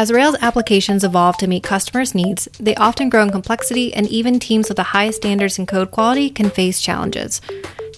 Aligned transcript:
As 0.00 0.10
Rails 0.10 0.36
applications 0.40 1.04
evolve 1.04 1.36
to 1.36 1.46
meet 1.46 1.62
customers' 1.62 2.14
needs, 2.14 2.48
they 2.58 2.74
often 2.76 3.10
grow 3.10 3.22
in 3.22 3.28
complexity, 3.28 3.92
and 3.92 4.08
even 4.08 4.40
teams 4.40 4.70
with 4.70 4.78
the 4.78 4.94
highest 4.96 5.18
standards 5.18 5.58
in 5.58 5.66
code 5.66 5.90
quality 5.90 6.30
can 6.30 6.48
face 6.48 6.80
challenges. 6.80 7.42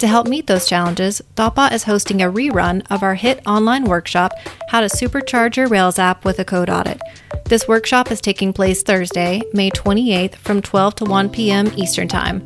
To 0.00 0.08
help 0.08 0.26
meet 0.26 0.48
those 0.48 0.66
challenges, 0.66 1.22
Thoughtbot 1.36 1.70
is 1.70 1.84
hosting 1.84 2.20
a 2.20 2.28
rerun 2.28 2.84
of 2.90 3.04
our 3.04 3.14
hit 3.14 3.40
online 3.46 3.84
workshop, 3.84 4.32
How 4.70 4.80
to 4.80 4.88
Supercharge 4.88 5.54
Your 5.54 5.68
Rails 5.68 6.00
App 6.00 6.24
with 6.24 6.40
a 6.40 6.44
Code 6.44 6.70
Audit. 6.70 7.00
This 7.44 7.68
workshop 7.68 8.10
is 8.10 8.20
taking 8.20 8.52
place 8.52 8.82
Thursday, 8.82 9.40
May 9.52 9.70
28th 9.70 10.34
from 10.34 10.60
12 10.60 10.96
to 10.96 11.04
1 11.04 11.30
p.m. 11.30 11.70
Eastern 11.76 12.08
Time. 12.08 12.44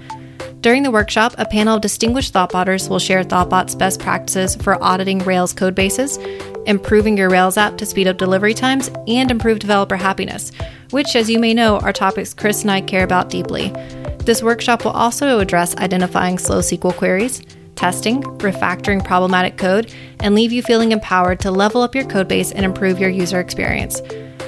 During 0.61 0.83
the 0.83 0.91
workshop, 0.91 1.35
a 1.39 1.47
panel 1.47 1.77
of 1.77 1.83
distinguished 1.83 2.33
Thoughtbotters 2.33 2.89
will 2.89 2.99
share 2.99 3.23
Thoughtbot's 3.23 3.75
best 3.75 4.01
practices 4.01 4.57
for 4.57 4.83
auditing 4.83 5.21
Rails 5.21 5.53
code 5.53 5.75
bases, 5.75 6.19
improving 6.67 7.17
your 7.17 7.31
Rails 7.31 7.57
app 7.57 7.77
to 7.79 7.87
speed 7.87 8.09
up 8.09 8.17
delivery 8.17 8.55
times, 8.55 8.91
and 9.07 9.31
improve 9.31 9.59
developer 9.59 9.97
happiness, 9.97 10.53
which, 10.91 11.15
as 11.15 11.31
you 11.31 11.39
may 11.39 11.55
know, 11.55 11.79
are 11.79 11.93
topics 11.93 12.35
Chris 12.35 12.63
and 12.63 12.71
I 12.71 12.81
care 12.81 13.05
about 13.05 13.31
deeply. 13.31 13.69
This 14.25 14.43
workshop 14.43 14.85
will 14.85 14.93
also 14.93 15.39
address 15.39 15.77
identifying 15.77 16.39
slow 16.39 16.59
SQL 16.59 16.97
queries, 16.97 17.43
testing, 17.77 18.23
refactoring 18.23 19.05
problematic 19.05 19.59
code, 19.59 19.93
and 20.21 20.35
leave 20.35 20.51
you 20.51 20.63
feeling 20.63 20.91
empowered 20.91 21.39
to 21.41 21.51
level 21.51 21.83
up 21.83 21.95
your 21.95 22.05
codebase 22.05 22.53
and 22.53 22.65
improve 22.65 22.99
your 22.99 23.11
user 23.11 23.39
experience. 23.39 24.01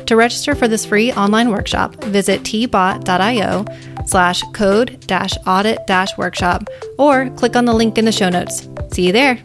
To 0.09 0.17
register 0.17 0.55
for 0.55 0.67
this 0.67 0.87
free 0.87 1.13
online 1.13 1.51
workshop, 1.51 2.03
visit 2.05 2.41
tbot.io 2.41 3.67
slash 4.07 4.43
code 4.55 5.05
audit 5.47 5.87
workshop 6.17 6.67
or 6.97 7.29
click 7.37 7.55
on 7.55 7.67
the 7.67 7.75
link 7.75 7.99
in 7.99 8.07
the 8.07 8.13
show 8.13 8.31
notes. 8.31 8.67
See 8.91 9.07
you 9.07 9.13
there. 9.13 9.39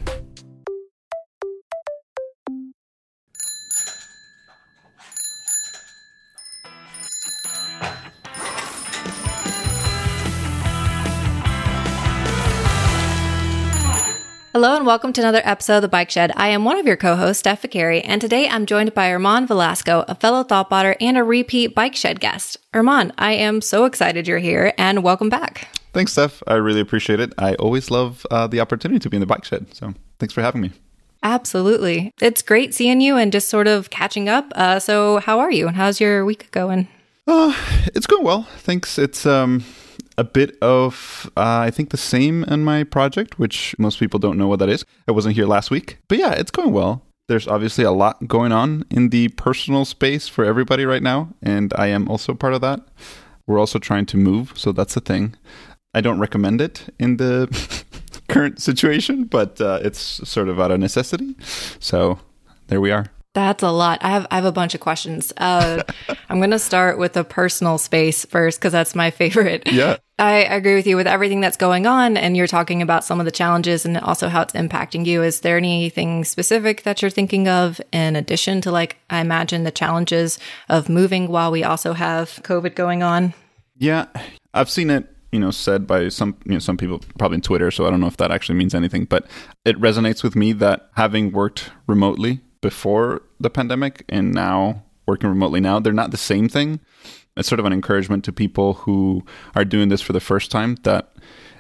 Welcome 14.84 15.14
to 15.14 15.22
another 15.22 15.42
episode 15.46 15.78
of 15.78 15.82
The 15.84 15.88
Bike 15.88 16.10
Shed. 16.10 16.34
I 16.36 16.50
am 16.50 16.66
one 16.66 16.78
of 16.78 16.86
your 16.86 16.98
co-hosts, 16.98 17.40
Steph 17.40 17.62
Viccari, 17.62 18.02
and 18.04 18.20
today 18.20 18.50
I'm 18.50 18.66
joined 18.66 18.94
by 18.94 19.08
German 19.08 19.48
Velasco, 19.48 20.04
a 20.10 20.16
fellow 20.16 20.44
Thoughtbotter 20.44 20.98
and 21.00 21.18
a 21.18 21.24
repeat 21.24 21.74
Bike 21.74 21.96
Shed 21.96 22.20
guest. 22.20 22.58
German, 22.74 23.14
I 23.18 23.32
am 23.32 23.62
so 23.62 23.86
excited 23.86 24.28
you're 24.28 24.40
here 24.40 24.74
and 24.78 25.02
welcome 25.02 25.30
back. 25.30 25.70
Thanks, 25.94 26.12
Steph. 26.12 26.44
I 26.48 26.56
really 26.56 26.82
appreciate 26.82 27.22
it. 27.22 27.32
I 27.38 27.56
always 27.56 27.92
love 27.92 28.28
uh, 28.30 28.48
the 28.48 28.60
opportunity 28.60 29.00
to 29.00 29.10
be 29.10 29.16
in 29.16 29.22
the 29.22 29.26
Bike 29.26 29.46
Shed, 29.46 29.74
so 29.74 29.94
thanks 30.20 30.34
for 30.34 30.42
having 30.42 30.60
me. 30.60 30.72
Absolutely. 31.24 32.12
It's 32.22 32.42
great 32.42 32.74
seeing 32.74 33.00
you 33.00 33.16
and 33.16 33.32
just 33.32 33.48
sort 33.48 33.68
of 33.68 33.90
catching 33.90 34.28
up. 34.28 34.52
Uh, 34.54 34.80
so 34.80 35.20
how 35.20 35.40
are 35.40 35.52
you 35.52 35.66
and 35.66 35.78
how's 35.78 36.02
your 36.02 36.26
week 36.26 36.52
going? 36.52 36.90
Uh, 37.26 37.56
it's 37.96 38.06
going 38.06 38.26
well. 38.26 38.44
Thanks. 38.58 39.00
It's 39.00 39.26
um 39.26 39.64
a 40.18 40.24
bit 40.24 40.58
of, 40.62 41.30
uh, 41.38 41.60
I 41.60 41.72
think, 41.72 41.90
the 41.90 41.98
same 41.98 42.44
in 42.46 42.64
my 42.64 42.84
project, 42.84 43.40
which 43.40 43.76
most 43.78 44.00
people 44.00 44.20
don't 44.20 44.38
know 44.38 44.48
what 44.48 44.60
that 44.60 44.70
is. 44.70 44.86
I 45.08 45.12
wasn't 45.12 45.36
here 45.36 45.46
last 45.46 45.72
week. 45.72 45.98
But 46.08 46.18
yeah, 46.18 46.34
it's 46.34 46.52
going 46.52 46.72
well. 46.72 47.04
There's 47.28 47.48
obviously 47.48 47.84
a 47.84 47.92
lot 47.92 48.28
going 48.28 48.52
on 48.52 48.86
in 48.92 49.10
the 49.10 49.30
personal 49.30 49.86
space 49.86 50.28
for 50.28 50.44
everybody 50.44 50.86
right 50.86 51.02
now, 51.02 51.30
and 51.42 51.74
I 51.78 51.88
am 51.88 52.10
also 52.10 52.34
part 52.34 52.54
of 52.54 52.62
that. 52.62 52.82
We're 53.48 53.60
also 53.60 53.80
trying 53.80 54.06
to 54.08 54.18
move, 54.18 54.54
so 54.56 54.72
that's 54.72 54.94
the 54.94 55.02
thing. 55.02 55.36
I 55.94 56.02
don't 56.02 56.20
recommend 56.20 56.60
it 56.60 56.94
in 57.00 57.18
the 57.18 57.48
current 58.28 58.62
situation, 58.62 59.26
but 59.26 59.62
uh, 59.62 59.80
it's 59.82 60.00
sort 60.28 60.50
of 60.50 60.60
out 60.60 60.72
of 60.72 60.80
necessity. 60.80 61.36
So 61.80 62.20
there 62.68 62.82
we 62.82 62.92
are. 62.92 63.08
That's 63.34 63.64
a 63.64 63.72
lot. 63.72 64.04
I 64.04 64.10
have 64.10 64.28
I 64.30 64.36
have 64.36 64.46
a 64.46 64.52
bunch 64.52 64.76
of 64.76 64.82
questions. 64.82 65.34
Uh, 65.38 65.82
I'm 66.30 66.38
going 66.38 66.52
to 66.52 66.60
start 66.60 67.00
with 67.00 67.14
the 67.14 67.24
personal 67.24 67.78
space 67.78 68.26
first 68.26 68.60
because 68.60 68.72
that's 68.72 68.94
my 68.94 69.10
favorite. 69.10 69.72
Yeah. 69.72 69.98
I 70.20 70.44
agree 70.44 70.76
with 70.76 70.86
you 70.86 70.96
with 70.96 71.08
everything 71.08 71.42
that's 71.42 71.58
going 71.58 71.88
on, 71.88 72.18
and 72.18 72.38
you're 72.38 72.46
talking 72.46 72.84
about 72.84 73.04
some 73.04 73.20
of 73.20 73.26
the 73.26 73.32
challenges 73.32 73.84
and 73.84 73.98
also 73.98 74.30
how 74.30 74.44
it's 74.44 74.54
impacting 74.54 75.08
you. 75.08 75.24
Is 75.24 75.40
there 75.40 75.58
anything 75.58 76.24
specific 76.24 76.84
that 76.84 77.02
you're 77.02 77.10
thinking 77.10 77.48
of 77.48 77.82
in 77.92 78.16
addition 78.16 78.62
to, 78.62 78.72
like, 78.72 78.98
I 79.10 79.22
imagine 79.22 79.64
the 79.64 79.72
challenges 79.72 80.38
of 80.70 80.88
moving 80.88 81.30
while 81.30 81.52
we 81.52 81.64
also 81.64 81.94
have 81.94 82.30
COVID 82.44 82.76
going 82.76 83.02
on? 83.02 83.34
Yeah, 83.76 84.06
I've 84.54 84.70
seen 84.70 84.92
it 84.92 85.10
you 85.32 85.40
know 85.40 85.50
said 85.50 85.88
by 85.88 86.10
some 86.10 86.38
you 86.46 86.54
know 86.54 86.60
some 86.60 86.78
people 86.78 87.02
probably 87.18 87.38
on 87.38 87.42
Twitter 87.42 87.72
so 87.72 87.88
I 87.88 87.90
don't 87.90 88.00
know 88.00 88.06
if 88.06 88.18
that 88.18 88.30
actually 88.30 88.54
means 88.54 88.76
anything 88.76 89.06
but 89.06 89.26
it 89.66 89.76
resonates 89.82 90.22
with 90.24 90.36
me 90.36 90.54
that 90.54 90.92
having 90.96 91.32
worked 91.32 91.72
remotely 91.88 92.40
before 92.64 93.22
the 93.40 93.52
pandemic 93.52 94.06
and 94.10 94.34
now 94.34 94.82
working 95.06 95.30
remotely 95.30 95.60
now, 95.60 95.80
they're 95.80 95.94
not 95.94 96.10
the 96.10 96.18
same 96.18 96.50
thing. 96.50 96.80
It's 97.38 97.48
sort 97.48 97.60
of 97.60 97.66
an 97.66 97.74
encouragement 97.74 98.24
to 98.24 98.32
people 98.32 98.74
who 98.74 99.24
are 99.54 99.66
doing 99.66 99.90
this 99.90 100.02
for 100.02 100.14
the 100.14 100.20
first 100.20 100.50
time 100.50 100.78
that 100.84 101.14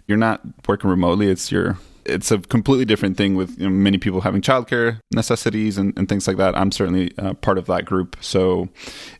you're 0.07 0.17
not 0.17 0.41
working 0.67 0.89
remotely. 0.89 1.27
It's 1.27 1.51
your 1.51 1.77
it's 2.05 2.31
a 2.31 2.39
completely 2.39 2.85
different 2.85 3.15
thing 3.17 3.35
with 3.35 3.57
you 3.59 3.65
know, 3.65 3.69
many 3.69 3.97
people 3.97 4.21
having 4.21 4.41
childcare 4.41 4.99
necessities 5.13 5.77
and, 5.77 5.97
and 5.97 6.09
things 6.09 6.27
like 6.27 6.37
that. 6.37 6.57
I'm 6.57 6.71
certainly 6.71 7.13
uh, 7.17 7.33
part 7.35 7.57
of 7.57 7.65
that 7.67 7.85
group, 7.85 8.17
so 8.19 8.69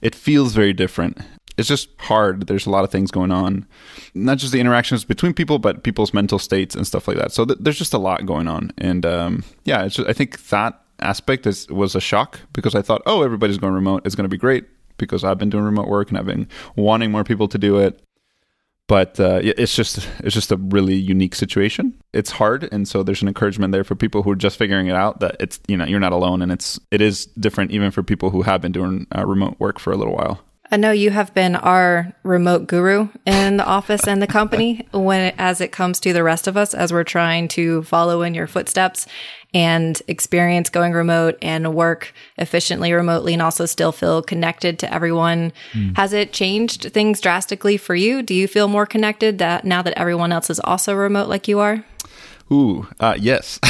it 0.02 0.16
feels 0.16 0.54
very 0.54 0.74
different. 0.74 1.18
It's 1.58 1.68
just 1.68 1.90
hard. 2.00 2.48
There's 2.48 2.66
a 2.66 2.70
lot 2.72 2.84
of 2.84 2.92
things 2.92 3.12
going 3.12 3.32
on, 3.32 3.66
not 4.14 4.38
just 4.38 4.52
the 4.52 4.60
interactions 4.60 5.06
between 5.06 5.34
people, 5.34 5.60
but 5.60 5.84
people's 5.84 6.14
mental 6.14 6.40
states 6.40 6.76
and 6.76 6.86
stuff 6.86 7.08
like 7.08 7.18
that. 7.18 7.32
So 7.32 7.46
th- 7.46 7.60
there's 7.62 7.78
just 7.78 7.94
a 7.94 8.00
lot 8.00 8.26
going 8.26 8.48
on, 8.48 8.72
and 8.78 9.06
um, 9.06 9.44
yeah, 9.64 9.88
just, 9.88 10.08
I 10.08 10.14
think 10.14 10.48
that 10.50 10.83
aspect 11.04 11.46
is, 11.46 11.68
was 11.70 11.96
a 11.96 12.02
shock 12.02 12.40
because 12.54 12.76
I 12.76 12.82
thought, 12.82 13.02
oh, 13.06 13.24
everybody's 13.24 13.58
going 13.58 13.74
remote. 13.74 14.04
It's 14.06 14.16
going 14.16 14.26
to 14.26 14.30
be 14.30 14.38
great 14.38 14.66
because 14.98 15.24
I've 15.24 15.38
been 15.38 15.50
doing 15.50 15.64
remote 15.64 15.88
work 15.88 16.10
and 16.10 16.18
I've 16.18 16.26
been 16.26 16.48
wanting 16.76 17.12
more 17.12 17.24
people 17.24 17.48
to 17.50 17.58
do 17.58 17.78
it. 17.78 18.02
But 18.88 19.18
uh, 19.18 19.40
it's 19.42 19.76
just 19.76 20.08
it's 20.20 20.34
just 20.36 20.52
a 20.52 20.58
really 20.58 20.96
unique 20.96 21.36
situation. 21.36 21.98
It's 22.12 22.32
hard, 22.32 22.68
and 22.70 22.86
so 22.86 23.02
there's 23.02 23.22
an 23.22 23.30
encouragement 23.30 23.72
there 23.72 23.86
for 23.86 23.96
people 23.96 24.24
who 24.24 24.32
are 24.32 24.36
just 24.36 24.58
figuring 24.58 24.88
it 24.88 24.96
out 24.96 25.22
that 25.22 25.38
it's 25.40 25.58
you 25.70 25.78
know 25.78 25.86
you're 25.86 26.02
not 26.02 26.12
alone, 26.12 26.42
and 26.42 26.52
it's 26.52 26.82
it 26.92 27.00
is 27.00 27.28
different 27.28 27.72
even 27.72 27.92
for 27.92 28.04
people 28.04 28.30
who 28.30 28.42
have 28.42 28.60
been 28.60 28.74
doing 28.74 29.08
uh, 29.18 29.26
remote 29.26 29.58
work 29.58 29.80
for 29.80 29.94
a 29.94 29.96
little 29.96 30.14
while. 30.14 30.42
I 30.74 30.76
know 30.76 30.90
you 30.90 31.12
have 31.12 31.36
been 31.36 31.56
our 31.56 32.12
remote 32.24 32.66
guru 32.66 33.10
in 33.28 33.58
the 33.58 33.64
office 33.64 34.08
and 34.08 34.24
the 34.24 34.26
company 34.26 34.88
when 34.92 35.32
as 35.38 35.62
it 35.62 35.72
comes 35.72 36.00
to 36.00 36.14
the 36.14 36.24
rest 36.24 36.48
of 36.48 36.58
us 36.58 36.74
as 36.74 36.92
we're 36.92 37.04
trying 37.04 37.48
to 37.50 37.84
follow 37.84 38.24
in 38.24 38.34
your 38.34 38.48
footsteps 38.48 39.06
and 39.54 40.02
experience 40.08 40.72
going 40.72 40.94
remote 40.94 41.38
and 41.44 41.76
work 41.76 42.12
efficiently 42.40 42.92
remotely 42.92 43.34
and 43.34 43.42
also 43.44 43.68
still 43.68 43.92
feel 43.92 44.24
connected 44.24 44.80
to 44.80 44.92
everyone. 44.92 45.54
Mm. 45.74 45.96
Has 45.96 46.12
it 46.12 46.34
changed 46.34 46.92
things 46.92 47.22
drastically 47.22 47.78
for 47.78 47.94
you? 47.94 48.24
Do 48.24 48.34
you 48.34 48.48
feel 48.48 48.68
more 48.68 48.88
connected 48.88 49.38
that 49.38 49.66
now 49.66 49.84
that 49.84 49.96
everyone 49.96 50.32
else 50.32 50.50
is 50.50 50.60
also 50.62 50.96
remote 50.96 51.30
like 51.30 51.48
you 51.48 51.60
are? 51.60 51.86
Ooh, 52.54 52.88
uh, 53.00 53.16
yes. 53.20 53.60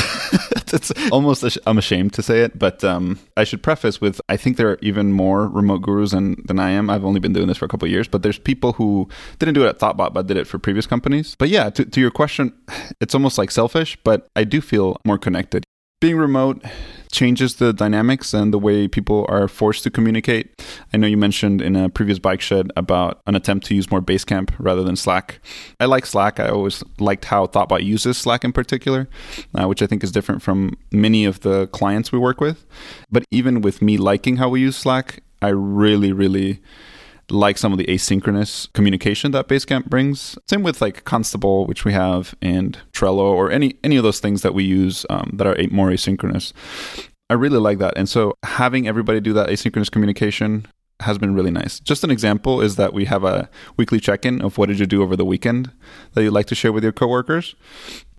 it's 0.73 0.91
almost 1.11 1.49
sh- 1.49 1.57
I'm 1.65 1.77
ashamed 1.77 2.13
to 2.13 2.21
say 2.21 2.41
it, 2.41 2.59
but 2.59 2.83
um, 2.83 3.19
I 3.37 3.45
should 3.45 3.63
preface 3.63 4.01
with 4.01 4.19
I 4.27 4.35
think 4.35 4.57
there 4.57 4.69
are 4.69 4.79
even 4.81 5.13
more 5.13 5.47
remote 5.47 5.81
gurus 5.83 6.11
than, 6.11 6.43
than 6.45 6.59
I 6.59 6.71
am. 6.71 6.89
I've 6.89 7.05
only 7.05 7.21
been 7.21 7.31
doing 7.31 7.47
this 7.47 7.57
for 7.57 7.65
a 7.65 7.69
couple 7.69 7.87
years, 7.87 8.07
but 8.09 8.23
there's 8.23 8.37
people 8.37 8.73
who 8.73 9.07
didn't 9.39 9.53
do 9.53 9.63
it 9.63 9.69
at 9.69 9.79
Thoughtbot, 9.79 10.13
but 10.13 10.27
did 10.27 10.35
it 10.35 10.47
for 10.47 10.59
previous 10.59 10.85
companies. 10.85 11.35
But 11.39 11.49
yeah, 11.49 11.69
to, 11.69 11.85
to 11.85 12.01
your 12.01 12.11
question, 12.11 12.53
it's 12.99 13.15
almost 13.15 13.37
like 13.37 13.51
selfish, 13.51 13.97
but 14.03 14.27
I 14.35 14.43
do 14.43 14.59
feel 14.59 14.97
more 15.05 15.17
connected 15.17 15.63
being 16.03 16.17
remote 16.17 16.61
changes 17.13 17.55
the 17.55 17.71
dynamics 17.71 18.33
and 18.33 18.53
the 18.53 18.59
way 18.59 18.87
people 18.87 19.25
are 19.29 19.47
forced 19.47 19.83
to 19.83 19.91
communicate. 19.91 20.51
I 20.93 20.97
know 20.97 21.07
you 21.07 21.15
mentioned 21.15 21.61
in 21.61 21.75
a 21.75 21.87
previous 21.87 22.19
bike 22.19 22.41
shed 22.41 22.71
about 22.75 23.21
an 23.27 23.35
attempt 23.35 23.67
to 23.67 23.75
use 23.75 23.89
more 23.89 24.01
Basecamp 24.01 24.51
rather 24.59 24.83
than 24.83 24.95
Slack. 24.95 25.39
I 25.79 25.85
like 25.85 26.05
Slack. 26.05 26.39
I 26.39 26.49
always 26.49 26.83
liked 26.99 27.25
how 27.25 27.45
Thoughtbot 27.45 27.83
uses 27.83 28.17
Slack 28.17 28.43
in 28.43 28.51
particular, 28.51 29.07
uh, 29.55 29.67
which 29.67 29.81
I 29.81 29.87
think 29.87 30.03
is 30.03 30.11
different 30.11 30.41
from 30.41 30.77
many 30.91 31.23
of 31.23 31.41
the 31.41 31.67
clients 31.67 32.11
we 32.11 32.19
work 32.19 32.41
with. 32.41 32.65
But 33.11 33.23
even 33.31 33.61
with 33.61 33.81
me 33.81 33.97
liking 33.97 34.37
how 34.37 34.49
we 34.49 34.61
use 34.61 34.75
Slack, 34.75 35.21
I 35.41 35.49
really, 35.49 36.11
really 36.11 36.61
like 37.33 37.57
some 37.57 37.71
of 37.71 37.77
the 37.77 37.85
asynchronous 37.85 38.71
communication 38.73 39.31
that 39.31 39.47
Basecamp 39.47 39.85
brings. 39.85 40.37
Same 40.47 40.63
with 40.63 40.81
like 40.81 41.03
Constable, 41.03 41.65
which 41.65 41.83
we 41.85 41.93
have, 41.93 42.35
and 42.41 42.79
Trello, 42.93 43.19
or 43.19 43.51
any 43.51 43.77
any 43.83 43.97
of 43.97 44.03
those 44.03 44.19
things 44.19 44.41
that 44.41 44.53
we 44.53 44.63
use 44.63 45.05
um, 45.09 45.31
that 45.33 45.47
are 45.47 45.57
more 45.71 45.89
asynchronous. 45.89 46.53
I 47.29 47.33
really 47.33 47.59
like 47.59 47.79
that, 47.79 47.97
and 47.97 48.07
so 48.07 48.37
having 48.43 48.87
everybody 48.87 49.19
do 49.19 49.33
that 49.33 49.49
asynchronous 49.49 49.91
communication 49.91 50.67
has 50.99 51.17
been 51.17 51.33
really 51.33 51.51
nice. 51.51 51.79
Just 51.79 52.03
an 52.03 52.11
example 52.11 52.61
is 52.61 52.75
that 52.75 52.93
we 52.93 53.05
have 53.05 53.23
a 53.23 53.49
weekly 53.75 53.99
check-in 53.99 54.41
of 54.41 54.57
what 54.57 54.69
did 54.69 54.79
you 54.79 54.85
do 54.85 55.01
over 55.01 55.15
the 55.15 55.25
weekend 55.25 55.71
that 56.13 56.23
you'd 56.23 56.31
like 56.31 56.45
to 56.47 56.55
share 56.55 56.71
with 56.71 56.83
your 56.83 56.93
coworkers, 56.93 57.55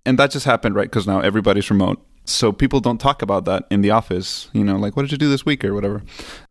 and 0.05 0.19
that 0.19 0.31
just 0.33 0.47
happened 0.47 0.75
right 0.75 0.91
because 0.91 1.07
now 1.07 1.21
everybody's 1.21 1.71
remote 1.71 2.05
so 2.25 2.53
people 2.53 2.81
don't 2.81 2.99
talk 2.99 3.23
about 3.23 3.45
that 3.45 3.65
in 3.71 3.83
the 3.83 3.91
office 3.91 4.49
you 4.53 4.65
know 4.65 4.77
like 4.77 4.97
what 4.97 5.03
did 5.03 5.13
you 5.13 5.19
do 5.19 5.29
this 5.29 5.45
week 5.45 5.65
or 5.65 5.75
whatever 5.75 6.03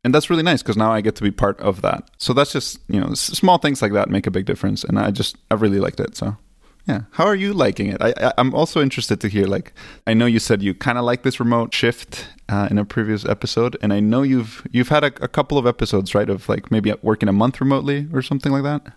and 0.04 0.14
that's 0.14 0.30
really 0.30 0.44
nice 0.44 0.62
because 0.62 0.78
now 0.78 0.92
i 0.92 1.02
get 1.02 1.16
to 1.16 1.24
be 1.24 1.32
part 1.32 1.60
of 1.60 1.82
that 1.82 2.10
so 2.18 2.34
that's 2.34 2.52
just 2.52 2.80
you 2.88 3.00
know 3.00 3.14
small 3.14 3.58
things 3.58 3.82
like 3.82 3.94
that 3.94 4.10
make 4.10 4.28
a 4.28 4.32
big 4.32 4.46
difference 4.46 4.84
and 4.84 5.00
i 5.00 5.10
just 5.12 5.38
i 5.50 5.54
really 5.54 5.80
liked 5.80 6.00
it 6.00 6.16
so 6.16 6.38
Yeah. 6.86 7.04
How 7.12 7.26
are 7.26 7.36
you 7.36 7.54
liking 7.54 7.88
it? 7.88 8.02
I, 8.02 8.14
I, 8.18 8.34
am 8.38 8.54
also 8.54 8.82
interested 8.82 9.22
to 9.22 9.30
hear. 9.30 9.48
Like, 9.48 9.72
I 10.06 10.14
know 10.14 10.26
you 10.26 10.40
said 10.40 10.62
you 10.62 10.74
kind 10.74 10.98
of 10.98 11.06
like 11.06 11.24
this 11.24 11.40
remote 11.40 11.74
shift 11.74 12.28
uh, 12.50 12.68
in 12.70 12.78
a 12.78 12.84
previous 12.84 13.24
episode, 13.24 13.78
and 13.82 13.94
I 13.94 14.02
know 14.02 14.22
you've 14.22 14.68
you've 14.72 14.90
had 14.90 15.04
a, 15.04 15.12
a 15.24 15.30
couple 15.30 15.58
of 15.58 15.66
episodes, 15.66 16.14
right? 16.14 16.30
Of 16.30 16.50
like 16.50 16.72
maybe 16.72 16.94
working 17.02 17.30
a 17.30 17.34
month 17.34 17.62
remotely 17.62 18.08
or 18.12 18.22
something 18.22 18.52
like 18.52 18.64
that. 18.64 18.94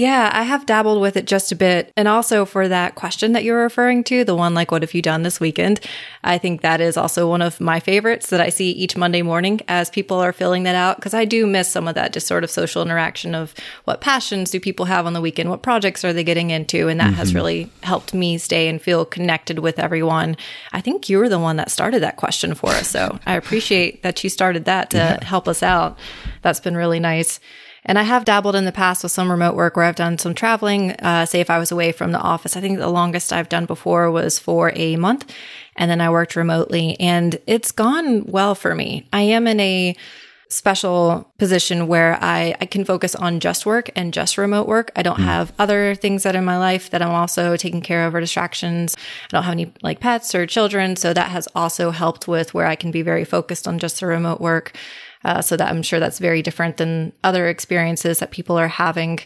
Yeah, 0.00 0.30
I 0.32 0.44
have 0.44 0.64
dabbled 0.64 1.02
with 1.02 1.18
it 1.18 1.26
just 1.26 1.52
a 1.52 1.54
bit. 1.54 1.92
And 1.94 2.08
also 2.08 2.46
for 2.46 2.66
that 2.68 2.94
question 2.94 3.32
that 3.32 3.44
you're 3.44 3.60
referring 3.60 4.02
to, 4.04 4.24
the 4.24 4.34
one 4.34 4.54
like, 4.54 4.70
what 4.70 4.80
have 4.80 4.94
you 4.94 5.02
done 5.02 5.24
this 5.24 5.38
weekend? 5.38 5.78
I 6.24 6.38
think 6.38 6.62
that 6.62 6.80
is 6.80 6.96
also 6.96 7.28
one 7.28 7.42
of 7.42 7.60
my 7.60 7.80
favorites 7.80 8.30
that 8.30 8.40
I 8.40 8.48
see 8.48 8.70
each 8.70 8.96
Monday 8.96 9.20
morning 9.20 9.60
as 9.68 9.90
people 9.90 10.16
are 10.16 10.32
filling 10.32 10.62
that 10.62 10.74
out. 10.74 10.98
Cause 11.02 11.12
I 11.12 11.26
do 11.26 11.46
miss 11.46 11.70
some 11.70 11.86
of 11.86 11.96
that 11.96 12.14
just 12.14 12.26
sort 12.26 12.44
of 12.44 12.50
social 12.50 12.80
interaction 12.80 13.34
of 13.34 13.54
what 13.84 14.00
passions 14.00 14.50
do 14.50 14.58
people 14.58 14.86
have 14.86 15.04
on 15.04 15.12
the 15.12 15.20
weekend? 15.20 15.50
What 15.50 15.62
projects 15.62 16.02
are 16.02 16.14
they 16.14 16.24
getting 16.24 16.48
into? 16.48 16.88
And 16.88 16.98
that 16.98 17.08
mm-hmm. 17.08 17.16
has 17.16 17.34
really 17.34 17.70
helped 17.82 18.14
me 18.14 18.38
stay 18.38 18.68
and 18.68 18.80
feel 18.80 19.04
connected 19.04 19.58
with 19.58 19.78
everyone. 19.78 20.34
I 20.72 20.80
think 20.80 21.10
you 21.10 21.18
were 21.18 21.28
the 21.28 21.38
one 21.38 21.56
that 21.56 21.70
started 21.70 22.02
that 22.02 22.16
question 22.16 22.54
for 22.54 22.70
us. 22.70 22.88
So 22.88 23.18
I 23.26 23.34
appreciate 23.34 24.02
that 24.02 24.24
you 24.24 24.30
started 24.30 24.64
that 24.64 24.88
to 24.90 24.96
yeah. 24.96 25.22
help 25.22 25.46
us 25.46 25.62
out. 25.62 25.98
That's 26.40 26.60
been 26.60 26.74
really 26.74 27.00
nice. 27.00 27.38
And 27.84 27.98
I 27.98 28.02
have 28.02 28.24
dabbled 28.24 28.56
in 28.56 28.64
the 28.64 28.72
past 28.72 29.02
with 29.02 29.12
some 29.12 29.30
remote 29.30 29.54
work 29.54 29.76
where 29.76 29.86
I've 29.86 29.96
done 29.96 30.18
some 30.18 30.34
traveling. 30.34 30.92
Uh, 30.92 31.26
say 31.26 31.40
if 31.40 31.50
I 31.50 31.58
was 31.58 31.72
away 31.72 31.92
from 31.92 32.12
the 32.12 32.20
office, 32.20 32.56
I 32.56 32.60
think 32.60 32.78
the 32.78 32.88
longest 32.88 33.32
I've 33.32 33.48
done 33.48 33.66
before 33.66 34.10
was 34.10 34.38
for 34.38 34.72
a 34.74 34.96
month. 34.96 35.32
And 35.76 35.90
then 35.90 36.00
I 36.00 36.10
worked 36.10 36.36
remotely 36.36 36.98
and 37.00 37.38
it's 37.46 37.72
gone 37.72 38.24
well 38.26 38.54
for 38.54 38.74
me. 38.74 39.08
I 39.12 39.22
am 39.22 39.46
in 39.46 39.60
a 39.60 39.96
special 40.50 41.32
position 41.38 41.86
where 41.86 42.18
I, 42.20 42.54
I 42.60 42.66
can 42.66 42.84
focus 42.84 43.14
on 43.14 43.38
just 43.38 43.64
work 43.64 43.88
and 43.94 44.12
just 44.12 44.36
remote 44.36 44.66
work. 44.66 44.90
I 44.96 45.02
don't 45.02 45.20
mm. 45.20 45.24
have 45.24 45.52
other 45.58 45.94
things 45.94 46.24
that 46.24 46.34
in 46.34 46.44
my 46.44 46.58
life 46.58 46.90
that 46.90 47.00
I'm 47.00 47.14
also 47.14 47.56
taking 47.56 47.80
care 47.80 48.04
of 48.06 48.14
or 48.14 48.20
distractions. 48.20 48.96
I 48.96 49.28
don't 49.30 49.44
have 49.44 49.52
any 49.52 49.72
like 49.82 50.00
pets 50.00 50.34
or 50.34 50.46
children. 50.46 50.96
So 50.96 51.14
that 51.14 51.30
has 51.30 51.48
also 51.54 51.92
helped 51.92 52.26
with 52.26 52.52
where 52.52 52.66
I 52.66 52.74
can 52.74 52.90
be 52.90 53.02
very 53.02 53.24
focused 53.24 53.68
on 53.68 53.78
just 53.78 54.00
the 54.00 54.06
remote 54.06 54.40
work. 54.40 54.76
Uh, 55.22 55.42
so 55.42 55.54
that 55.54 55.68
I'm 55.68 55.82
sure 55.82 56.00
that's 56.00 56.18
very 56.18 56.40
different 56.40 56.78
than 56.78 57.12
other 57.22 57.46
experiences 57.48 58.20
that 58.20 58.30
people 58.30 58.58
are 58.58 58.68
having. 58.68 59.20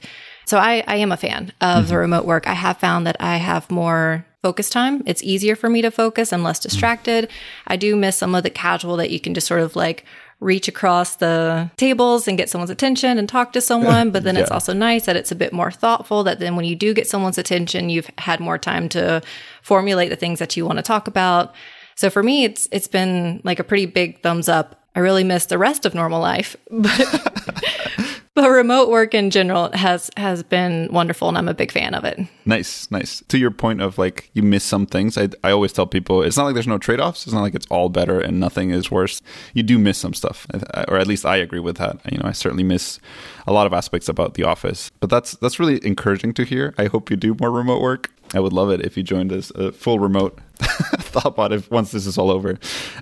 So 0.44 0.58
I, 0.58 0.82
I 0.88 0.96
am 0.96 1.12
a 1.12 1.16
fan 1.16 1.52
of 1.60 1.84
mm-hmm. 1.84 1.88
the 1.88 1.98
remote 1.98 2.24
work. 2.24 2.48
I 2.48 2.54
have 2.54 2.78
found 2.78 3.06
that 3.06 3.16
I 3.20 3.36
have 3.36 3.70
more 3.70 4.26
focus 4.42 4.68
time. 4.68 5.02
It's 5.06 5.22
easier 5.22 5.56
for 5.56 5.70
me 5.70 5.82
to 5.82 5.90
focus. 5.90 6.32
I'm 6.32 6.42
less 6.42 6.58
distracted. 6.58 7.30
I 7.66 7.76
do 7.76 7.96
miss 7.96 8.16
some 8.16 8.34
of 8.34 8.42
the 8.42 8.50
casual 8.50 8.96
that 8.96 9.10
you 9.10 9.18
can 9.18 9.34
just 9.34 9.46
sort 9.46 9.60
of 9.60 9.74
like 9.76 10.04
reach 10.40 10.68
across 10.68 11.16
the 11.16 11.70
tables 11.78 12.28
and 12.28 12.36
get 12.36 12.50
someone's 12.50 12.70
attention 12.70 13.16
and 13.16 13.26
talk 13.26 13.54
to 13.54 13.60
someone. 13.62 14.10
But 14.10 14.24
then 14.24 14.34
yeah. 14.34 14.42
it's 14.42 14.50
also 14.50 14.74
nice 14.74 15.06
that 15.06 15.16
it's 15.16 15.32
a 15.32 15.36
bit 15.36 15.52
more 15.52 15.70
thoughtful 15.70 16.24
that 16.24 16.40
then 16.40 16.56
when 16.56 16.66
you 16.66 16.76
do 16.76 16.92
get 16.92 17.06
someone's 17.06 17.38
attention, 17.38 17.88
you've 17.88 18.10
had 18.18 18.40
more 18.40 18.58
time 18.58 18.88
to 18.90 19.22
formulate 19.62 20.10
the 20.10 20.16
things 20.16 20.40
that 20.40 20.56
you 20.56 20.66
want 20.66 20.78
to 20.78 20.82
talk 20.82 21.08
about. 21.08 21.54
So 21.94 22.10
for 22.10 22.22
me, 22.22 22.44
it's, 22.44 22.68
it's 22.70 22.88
been 22.88 23.40
like 23.44 23.60
a 23.60 23.64
pretty 23.64 23.86
big 23.86 24.20
thumbs 24.20 24.48
up 24.48 24.83
I 24.94 25.00
really 25.00 25.24
miss 25.24 25.46
the 25.46 25.58
rest 25.58 25.86
of 25.86 25.94
normal 25.94 26.20
life. 26.20 26.56
But 26.70 28.42
but 28.44 28.50
remote 28.50 28.90
work 28.90 29.14
in 29.14 29.30
general 29.30 29.70
has 29.72 30.10
has 30.16 30.42
been 30.42 30.88
wonderful 30.92 31.28
and 31.28 31.38
I'm 31.38 31.48
a 31.48 31.54
big 31.54 31.70
fan 31.70 31.94
of 31.94 32.04
it. 32.04 32.18
Nice, 32.44 32.90
nice. 32.90 33.22
To 33.28 33.38
your 33.38 33.52
point 33.52 33.80
of 33.80 33.96
like 33.96 34.28
you 34.32 34.42
miss 34.42 34.64
some 34.64 34.86
things, 34.86 35.16
I 35.16 35.28
I 35.44 35.52
always 35.52 35.72
tell 35.72 35.86
people 35.86 36.22
it's 36.22 36.36
not 36.36 36.44
like 36.44 36.54
there's 36.54 36.66
no 36.66 36.78
trade-offs. 36.78 37.26
It's 37.26 37.32
not 37.32 37.42
like 37.42 37.54
it's 37.54 37.66
all 37.70 37.88
better 37.88 38.20
and 38.20 38.40
nothing 38.40 38.70
is 38.70 38.90
worse. 38.90 39.22
You 39.52 39.62
do 39.62 39.78
miss 39.78 39.98
some 39.98 40.14
stuff. 40.14 40.46
Or 40.88 40.98
at 40.98 41.06
least 41.06 41.24
I 41.24 41.36
agree 41.36 41.60
with 41.60 41.76
that. 41.76 42.00
You 42.10 42.18
know, 42.18 42.28
I 42.28 42.32
certainly 42.32 42.64
miss 42.64 42.98
a 43.46 43.52
lot 43.52 43.66
of 43.66 43.72
aspects 43.72 44.08
about 44.08 44.34
the 44.34 44.42
office. 44.42 44.90
But 44.98 45.10
that's 45.10 45.36
that's 45.36 45.60
really 45.60 45.84
encouraging 45.86 46.34
to 46.34 46.44
hear. 46.44 46.74
I 46.76 46.86
hope 46.86 47.10
you 47.10 47.16
do 47.16 47.36
more 47.40 47.52
remote 47.52 47.80
work. 47.80 48.10
I 48.34 48.40
would 48.40 48.52
love 48.52 48.70
it 48.70 48.80
if 48.80 48.96
you 48.96 49.04
joined 49.04 49.32
us 49.32 49.50
a 49.50 49.70
full 49.70 50.00
remote 50.00 50.40
Thoughtbot 50.58 51.52
if 51.52 51.70
once 51.70 51.92
this 51.92 52.06
is 52.06 52.18
all 52.18 52.30
over. 52.30 52.58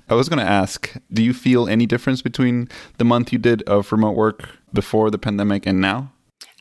I 0.08 0.14
was 0.14 0.28
going 0.28 0.38
to 0.38 0.50
ask, 0.50 0.94
do 1.12 1.22
you 1.22 1.34
feel 1.34 1.68
any 1.68 1.86
difference 1.86 2.22
between 2.22 2.68
the 2.98 3.04
month 3.04 3.32
you 3.32 3.38
did 3.38 3.62
of 3.62 3.90
remote 3.92 4.16
work 4.16 4.48
before 4.72 5.10
the 5.10 5.18
pandemic 5.18 5.66
and 5.66 5.80
now? 5.80 6.11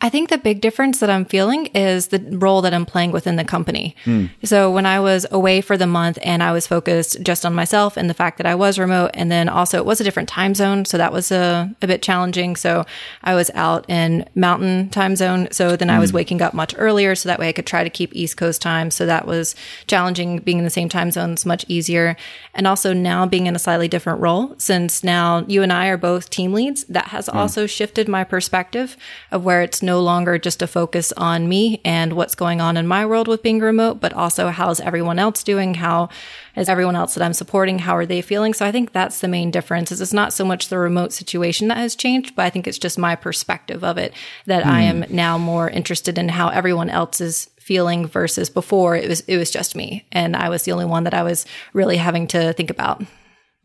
I 0.03 0.09
think 0.09 0.29
the 0.29 0.39
big 0.39 0.61
difference 0.61 0.99
that 0.99 1.11
I'm 1.11 1.25
feeling 1.25 1.67
is 1.67 2.07
the 2.07 2.19
role 2.31 2.63
that 2.63 2.73
I'm 2.73 2.87
playing 2.87 3.11
within 3.11 3.35
the 3.35 3.43
company. 3.43 3.95
Mm. 4.05 4.31
So 4.43 4.71
when 4.71 4.87
I 4.87 4.99
was 4.99 5.27
away 5.29 5.61
for 5.61 5.77
the 5.77 5.85
month 5.85 6.17
and 6.23 6.41
I 6.41 6.51
was 6.51 6.65
focused 6.65 7.21
just 7.21 7.45
on 7.45 7.53
myself 7.53 7.97
and 7.97 8.09
the 8.09 8.15
fact 8.15 8.37
that 8.37 8.47
I 8.47 8.55
was 8.55 8.79
remote, 8.79 9.11
and 9.13 9.31
then 9.31 9.47
also 9.47 9.77
it 9.77 9.85
was 9.85 10.01
a 10.01 10.03
different 10.03 10.27
time 10.27 10.55
zone, 10.55 10.85
so 10.85 10.97
that 10.97 11.13
was 11.13 11.31
a, 11.31 11.71
a 11.83 11.87
bit 11.87 12.01
challenging. 12.01 12.55
So 12.55 12.83
I 13.23 13.35
was 13.35 13.51
out 13.53 13.87
in 13.87 14.27
mountain 14.33 14.89
time 14.89 15.15
zone, 15.15 15.47
so 15.51 15.75
then 15.75 15.89
mm. 15.89 15.93
I 15.93 15.99
was 15.99 16.09
hmm. 16.09 16.15
waking 16.15 16.41
up 16.41 16.55
much 16.55 16.73
earlier, 16.77 17.13
so 17.13 17.29
that 17.29 17.37
way 17.37 17.49
I 17.49 17.53
could 17.53 17.67
try 17.67 17.83
to 17.83 17.89
keep 17.89 18.15
East 18.15 18.37
Coast 18.37 18.59
time. 18.59 18.89
So 18.89 19.05
that 19.05 19.27
was 19.27 19.55
challenging. 19.85 20.39
Being 20.39 20.57
in 20.57 20.63
the 20.63 20.71
same 20.71 20.89
time 20.89 21.11
zone 21.11 21.33
is 21.33 21.45
much 21.45 21.63
easier, 21.67 22.15
and 22.55 22.65
also 22.65 22.91
now 22.91 23.27
being 23.27 23.45
in 23.45 23.55
a 23.55 23.59
slightly 23.59 23.87
different 23.87 24.19
role, 24.19 24.55
since 24.57 25.03
now 25.03 25.45
you 25.47 25.61
and 25.61 25.71
I 25.71 25.87
are 25.87 25.97
both 25.97 26.31
team 26.31 26.53
leads, 26.53 26.85
that 26.85 27.09
has 27.09 27.27
mm. 27.27 27.35
also 27.35 27.67
shifted 27.67 28.07
my 28.07 28.23
perspective 28.23 28.97
of 29.29 29.45
where 29.45 29.61
it's 29.61 29.83
no 29.83 29.90
no 29.91 30.01
longer 30.01 30.39
just 30.39 30.61
a 30.61 30.67
focus 30.67 31.11
on 31.17 31.49
me 31.49 31.81
and 31.83 32.13
what's 32.13 32.33
going 32.33 32.61
on 32.61 32.77
in 32.77 32.87
my 32.87 33.05
world 33.05 33.27
with 33.27 33.43
being 33.43 33.59
remote, 33.59 33.99
but 33.99 34.13
also 34.13 34.47
how's 34.47 34.79
everyone 34.79 35.19
else 35.19 35.43
doing? 35.43 35.73
How 35.73 36.07
is 36.55 36.69
everyone 36.69 36.95
else 36.95 37.13
that 37.13 37.23
I'm 37.25 37.33
supporting? 37.33 37.79
How 37.79 37.97
are 37.97 38.05
they 38.05 38.21
feeling? 38.21 38.53
So 38.53 38.65
I 38.65 38.71
think 38.71 38.93
that's 38.93 39.19
the 39.19 39.27
main 39.27 39.51
difference 39.51 39.91
is 39.91 39.99
it's 39.99 40.13
not 40.13 40.31
so 40.31 40.45
much 40.45 40.69
the 40.69 40.77
remote 40.77 41.11
situation 41.11 41.67
that 41.67 41.77
has 41.77 41.93
changed, 41.93 42.37
but 42.37 42.45
I 42.45 42.49
think 42.49 42.67
it's 42.67 42.77
just 42.77 42.97
my 42.97 43.17
perspective 43.17 43.83
of 43.83 43.97
it 43.97 44.13
that 44.45 44.63
mm. 44.63 44.67
I 44.67 44.81
am 44.83 45.03
hmm. 45.03 45.13
now 45.13 45.37
more 45.37 45.69
interested 45.69 46.17
in 46.17 46.29
how 46.29 46.47
everyone 46.47 46.89
else 46.89 47.19
is 47.19 47.49
feeling 47.59 48.07
versus 48.07 48.49
before 48.49 48.95
it 48.95 49.09
was 49.09 49.21
it 49.27 49.37
was 49.37 49.51
just 49.51 49.75
me 49.75 50.05
and 50.11 50.35
I 50.35 50.47
was 50.49 50.63
the 50.63 50.71
only 50.71 50.85
one 50.85 51.03
that 51.03 51.13
I 51.13 51.23
was 51.23 51.45
really 51.73 51.97
having 51.97 52.27
to 52.27 52.53
think 52.53 52.69
about. 52.69 53.03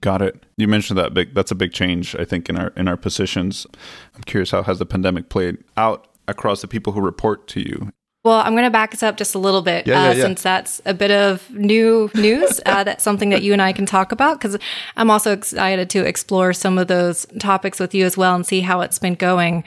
Got 0.01 0.23
it. 0.23 0.45
You 0.59 0.69
mentioned 0.69 0.99
that 0.99 1.15
big 1.15 1.35
that's 1.35 1.51
a 1.51 1.55
big 1.55 1.73
change 1.73 2.15
I 2.17 2.25
think 2.25 2.49
in 2.49 2.57
our 2.57 2.73
in 2.77 2.89
our 2.89 2.97
positions. 2.97 3.67
I'm 4.15 4.23
curious 4.23 4.51
how 4.51 4.63
has 4.65 4.79
the 4.79 4.87
pandemic 4.87 5.29
played 5.29 5.59
out 5.77 6.09
across 6.29 6.61
the 6.61 6.69
people 6.69 6.93
who 6.93 7.01
report 7.01 7.47
to 7.49 7.61
you? 7.61 7.93
Well, 8.27 8.41
I'm 8.41 8.55
going 8.55 8.65
to 8.65 8.71
back 8.71 8.93
us 8.93 9.05
up 9.05 9.17
just 9.17 9.37
a 9.37 9.39
little 9.39 9.63
bit 9.63 9.87
yeah, 9.87 10.01
uh, 10.01 10.05
yeah, 10.07 10.13
yeah. 10.15 10.23
since 10.25 10.43
that's 10.43 10.83
a 10.85 10.93
bit 10.93 11.13
of 11.13 11.49
new 11.53 12.11
news. 12.13 12.61
uh, 12.67 12.83
that's 12.85 13.05
something 13.05 13.31
that 13.31 13.43
you 13.43 13.53
and 13.53 13.63
I 13.63 13.73
can 13.73 13.87
talk 13.87 14.11
about 14.11 14.41
because 14.41 14.59
I'm 14.97 15.13
also 15.13 15.33
excited 15.33 15.89
to 15.91 16.05
explore 16.05 16.53
some 16.53 16.77
of 16.77 16.89
those 16.89 17.25
topics 17.39 17.79
with 17.79 17.95
you 17.95 18.05
as 18.05 18.17
well 18.17 18.35
and 18.35 18.45
see 18.45 18.63
how 18.63 18.81
it's 18.81 18.99
been 18.99 19.15
going. 19.15 19.63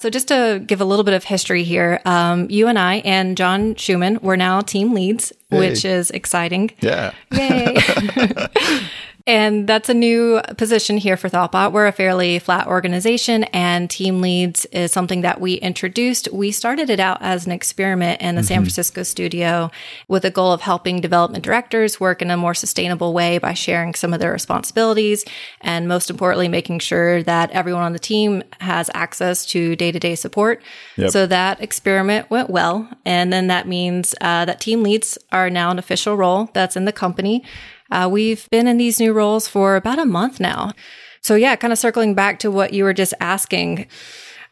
So 0.00 0.10
just 0.10 0.26
to 0.26 0.60
give 0.66 0.80
a 0.80 0.84
little 0.84 1.04
bit 1.04 1.14
of 1.14 1.22
history 1.22 1.62
here, 1.62 2.00
um, 2.04 2.50
you 2.50 2.66
and 2.66 2.80
I 2.80 2.96
and 2.96 3.36
John 3.36 3.76
Schumann 3.76 4.18
were 4.22 4.36
now 4.36 4.60
team 4.60 4.92
leads, 4.92 5.32
hey. 5.48 5.60
which 5.60 5.84
is 5.84 6.10
exciting. 6.10 6.72
Yeah. 6.80 7.12
Yay. 7.30 7.76
And 9.26 9.68
that's 9.68 9.88
a 9.88 9.94
new 9.94 10.40
position 10.56 10.96
here 10.96 11.16
for 11.16 11.28
Thoughtbot. 11.28 11.72
We're 11.72 11.86
a 11.86 11.92
fairly 11.92 12.38
flat 12.38 12.66
organization 12.66 13.44
and 13.44 13.90
team 13.90 14.20
leads 14.20 14.64
is 14.66 14.92
something 14.92 15.20
that 15.20 15.40
we 15.40 15.54
introduced. 15.54 16.32
We 16.32 16.52
started 16.52 16.90
it 16.90 17.00
out 17.00 17.18
as 17.20 17.46
an 17.46 17.52
experiment 17.52 18.20
in 18.20 18.34
the 18.34 18.40
mm-hmm. 18.40 18.46
San 18.46 18.60
Francisco 18.62 19.02
studio 19.02 19.70
with 20.08 20.24
a 20.24 20.30
goal 20.30 20.52
of 20.52 20.62
helping 20.62 21.00
development 21.00 21.44
directors 21.44 22.00
work 22.00 22.22
in 22.22 22.30
a 22.30 22.36
more 22.36 22.54
sustainable 22.54 23.12
way 23.12 23.38
by 23.38 23.52
sharing 23.52 23.94
some 23.94 24.14
of 24.14 24.20
their 24.20 24.32
responsibilities 24.32 25.24
and 25.60 25.86
most 25.86 26.10
importantly, 26.10 26.48
making 26.48 26.78
sure 26.78 27.22
that 27.22 27.50
everyone 27.50 27.82
on 27.82 27.92
the 27.92 27.98
team 27.98 28.42
has 28.60 28.90
access 28.94 29.44
to 29.46 29.76
day 29.76 29.92
to 29.92 29.98
day 29.98 30.14
support. 30.14 30.62
Yep. 30.96 31.10
So 31.10 31.26
that 31.26 31.60
experiment 31.60 32.30
went 32.30 32.50
well. 32.50 32.88
And 33.04 33.32
then 33.32 33.48
that 33.48 33.68
means 33.68 34.14
uh, 34.20 34.44
that 34.44 34.60
team 34.60 34.82
leads 34.82 35.18
are 35.30 35.50
now 35.50 35.70
an 35.70 35.78
official 35.78 36.16
role 36.16 36.50
that's 36.54 36.76
in 36.76 36.84
the 36.84 36.92
company. 36.92 37.44
Uh, 37.90 38.08
we've 38.10 38.48
been 38.50 38.66
in 38.66 38.76
these 38.76 39.00
new 39.00 39.12
roles 39.12 39.48
for 39.48 39.76
about 39.76 39.98
a 39.98 40.04
month 40.04 40.40
now. 40.40 40.72
So 41.22 41.34
yeah, 41.34 41.56
kind 41.56 41.72
of 41.72 41.78
circling 41.78 42.14
back 42.14 42.38
to 42.40 42.50
what 42.50 42.72
you 42.72 42.84
were 42.84 42.94
just 42.94 43.14
asking. 43.20 43.86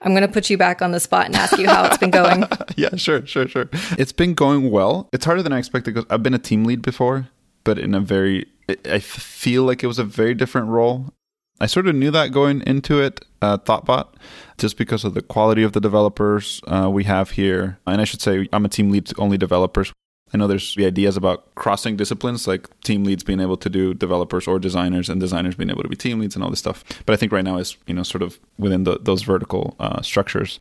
I'm 0.00 0.12
going 0.12 0.26
to 0.26 0.32
put 0.32 0.48
you 0.48 0.56
back 0.56 0.80
on 0.80 0.92
the 0.92 1.00
spot 1.00 1.26
and 1.26 1.34
ask 1.34 1.58
you 1.58 1.66
how 1.66 1.86
it's 1.86 1.98
been 1.98 2.10
going. 2.10 2.44
yeah, 2.76 2.94
sure, 2.96 3.26
sure, 3.26 3.48
sure. 3.48 3.68
It's 3.98 4.12
been 4.12 4.34
going 4.34 4.70
well. 4.70 5.08
It's 5.12 5.24
harder 5.24 5.42
than 5.42 5.52
I 5.52 5.58
expected 5.58 5.94
because 5.94 6.06
I've 6.10 6.22
been 6.22 6.34
a 6.34 6.38
team 6.38 6.64
lead 6.64 6.82
before, 6.82 7.28
but 7.64 7.78
in 7.78 7.94
a 7.94 8.00
very, 8.00 8.46
I 8.84 9.00
feel 9.00 9.64
like 9.64 9.82
it 9.82 9.88
was 9.88 9.98
a 9.98 10.04
very 10.04 10.34
different 10.34 10.68
role. 10.68 11.12
I 11.60 11.66
sort 11.66 11.88
of 11.88 11.96
knew 11.96 12.12
that 12.12 12.30
going 12.30 12.62
into 12.66 13.00
it, 13.00 13.24
uh, 13.42 13.58
Thoughtbot, 13.58 14.14
just 14.58 14.78
because 14.78 15.04
of 15.04 15.14
the 15.14 15.22
quality 15.22 15.64
of 15.64 15.72
the 15.72 15.80
developers 15.80 16.60
uh, 16.68 16.88
we 16.88 17.02
have 17.04 17.32
here. 17.32 17.78
And 17.84 18.00
I 18.00 18.04
should 18.04 18.20
say, 18.20 18.48
I'm 18.52 18.64
a 18.64 18.68
team 18.68 18.90
lead 18.90 19.06
to 19.06 19.20
only 19.20 19.36
developers. 19.36 19.92
I 20.32 20.36
know 20.36 20.46
there's 20.46 20.74
the 20.74 20.86
ideas 20.86 21.16
about 21.16 21.54
crossing 21.54 21.96
disciplines, 21.96 22.46
like 22.46 22.68
team 22.80 23.04
leads 23.04 23.24
being 23.24 23.40
able 23.40 23.56
to 23.56 23.68
do 23.68 23.94
developers 23.94 24.46
or 24.46 24.58
designers, 24.58 25.08
and 25.08 25.20
designers 25.20 25.54
being 25.54 25.70
able 25.70 25.82
to 25.82 25.88
be 25.88 25.96
team 25.96 26.20
leads 26.20 26.34
and 26.34 26.44
all 26.44 26.50
this 26.50 26.58
stuff. 26.58 26.84
But 27.06 27.14
I 27.14 27.16
think 27.16 27.32
right 27.32 27.44
now 27.44 27.56
is 27.56 27.76
you 27.86 27.94
know 27.94 28.02
sort 28.02 28.22
of 28.22 28.38
within 28.58 28.84
the, 28.84 28.98
those 29.00 29.22
vertical 29.22 29.74
uh, 29.80 30.02
structures. 30.02 30.60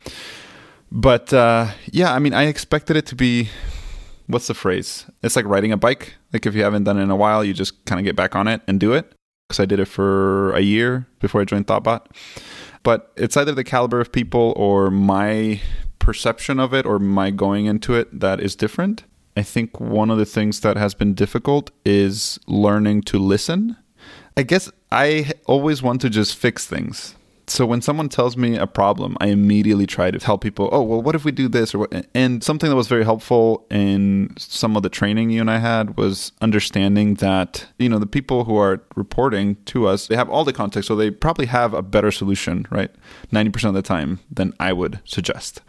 But 0.90 1.32
uh, 1.32 1.68
yeah, 1.90 2.14
I 2.14 2.18
mean, 2.18 2.34
I 2.34 2.44
expected 2.44 2.96
it 2.96 3.06
to 3.06 3.14
be. 3.14 3.48
What's 4.26 4.46
the 4.46 4.54
phrase? 4.54 5.06
It's 5.22 5.36
like 5.36 5.46
riding 5.46 5.72
a 5.72 5.78
bike. 5.78 6.14
Like 6.32 6.44
if 6.44 6.54
you 6.54 6.62
haven't 6.62 6.84
done 6.84 6.98
it 6.98 7.02
in 7.02 7.10
a 7.10 7.16
while, 7.16 7.42
you 7.42 7.54
just 7.54 7.82
kind 7.86 7.98
of 7.98 8.04
get 8.04 8.14
back 8.14 8.36
on 8.36 8.46
it 8.46 8.60
and 8.68 8.78
do 8.78 8.92
it. 8.92 9.12
Because 9.48 9.60
I 9.60 9.64
did 9.64 9.80
it 9.80 9.86
for 9.86 10.52
a 10.52 10.60
year 10.60 11.06
before 11.20 11.40
I 11.40 11.44
joined 11.44 11.66
Thoughtbot. 11.66 12.06
But 12.82 13.10
it's 13.16 13.38
either 13.38 13.54
the 13.54 13.64
caliber 13.64 14.00
of 14.00 14.12
people 14.12 14.52
or 14.54 14.90
my 14.90 15.62
perception 15.98 16.60
of 16.60 16.74
it 16.74 16.84
or 16.84 16.98
my 16.98 17.30
going 17.30 17.66
into 17.66 17.94
it 17.94 18.20
that 18.20 18.40
is 18.40 18.54
different 18.54 19.04
I 19.38 19.42
think 19.42 19.78
one 19.78 20.10
of 20.10 20.18
the 20.18 20.26
things 20.26 20.60
that 20.62 20.76
has 20.76 20.94
been 20.94 21.14
difficult 21.14 21.70
is 21.84 22.40
learning 22.48 23.02
to 23.02 23.20
listen. 23.20 23.76
I 24.36 24.42
guess 24.42 24.68
I 24.90 25.30
always 25.46 25.80
want 25.80 26.00
to 26.00 26.10
just 26.10 26.34
fix 26.34 26.66
things. 26.66 27.14
So 27.46 27.64
when 27.64 27.80
someone 27.80 28.08
tells 28.08 28.36
me 28.36 28.56
a 28.56 28.66
problem, 28.66 29.16
I 29.20 29.28
immediately 29.28 29.86
try 29.86 30.10
to 30.10 30.18
tell 30.18 30.38
people, 30.38 30.68
"Oh, 30.72 30.82
well, 30.82 31.00
what 31.00 31.14
if 31.14 31.24
we 31.24 31.30
do 31.30 31.46
this?" 31.48 31.72
Or 31.72 31.78
what? 31.78 32.06
and 32.16 32.42
something 32.42 32.68
that 32.68 32.74
was 32.74 32.88
very 32.88 33.04
helpful 33.04 33.64
in 33.70 34.34
some 34.36 34.76
of 34.76 34.82
the 34.82 34.90
training 34.90 35.30
you 35.30 35.40
and 35.40 35.50
I 35.50 35.58
had 35.58 35.96
was 35.96 36.32
understanding 36.40 37.14
that 37.26 37.64
you 37.78 37.88
know 37.88 38.00
the 38.00 38.06
people 38.06 38.44
who 38.44 38.56
are 38.56 38.82
reporting 38.96 39.56
to 39.66 39.86
us 39.86 40.08
they 40.08 40.16
have 40.16 40.28
all 40.28 40.44
the 40.44 40.52
context, 40.52 40.88
so 40.88 40.96
they 40.96 41.12
probably 41.12 41.46
have 41.46 41.74
a 41.74 41.82
better 41.82 42.10
solution, 42.10 42.66
right? 42.70 42.90
Ninety 43.30 43.52
percent 43.52 43.68
of 43.76 43.82
the 43.82 43.88
time 43.88 44.18
than 44.30 44.52
I 44.58 44.72
would 44.72 44.98
suggest. 45.04 45.62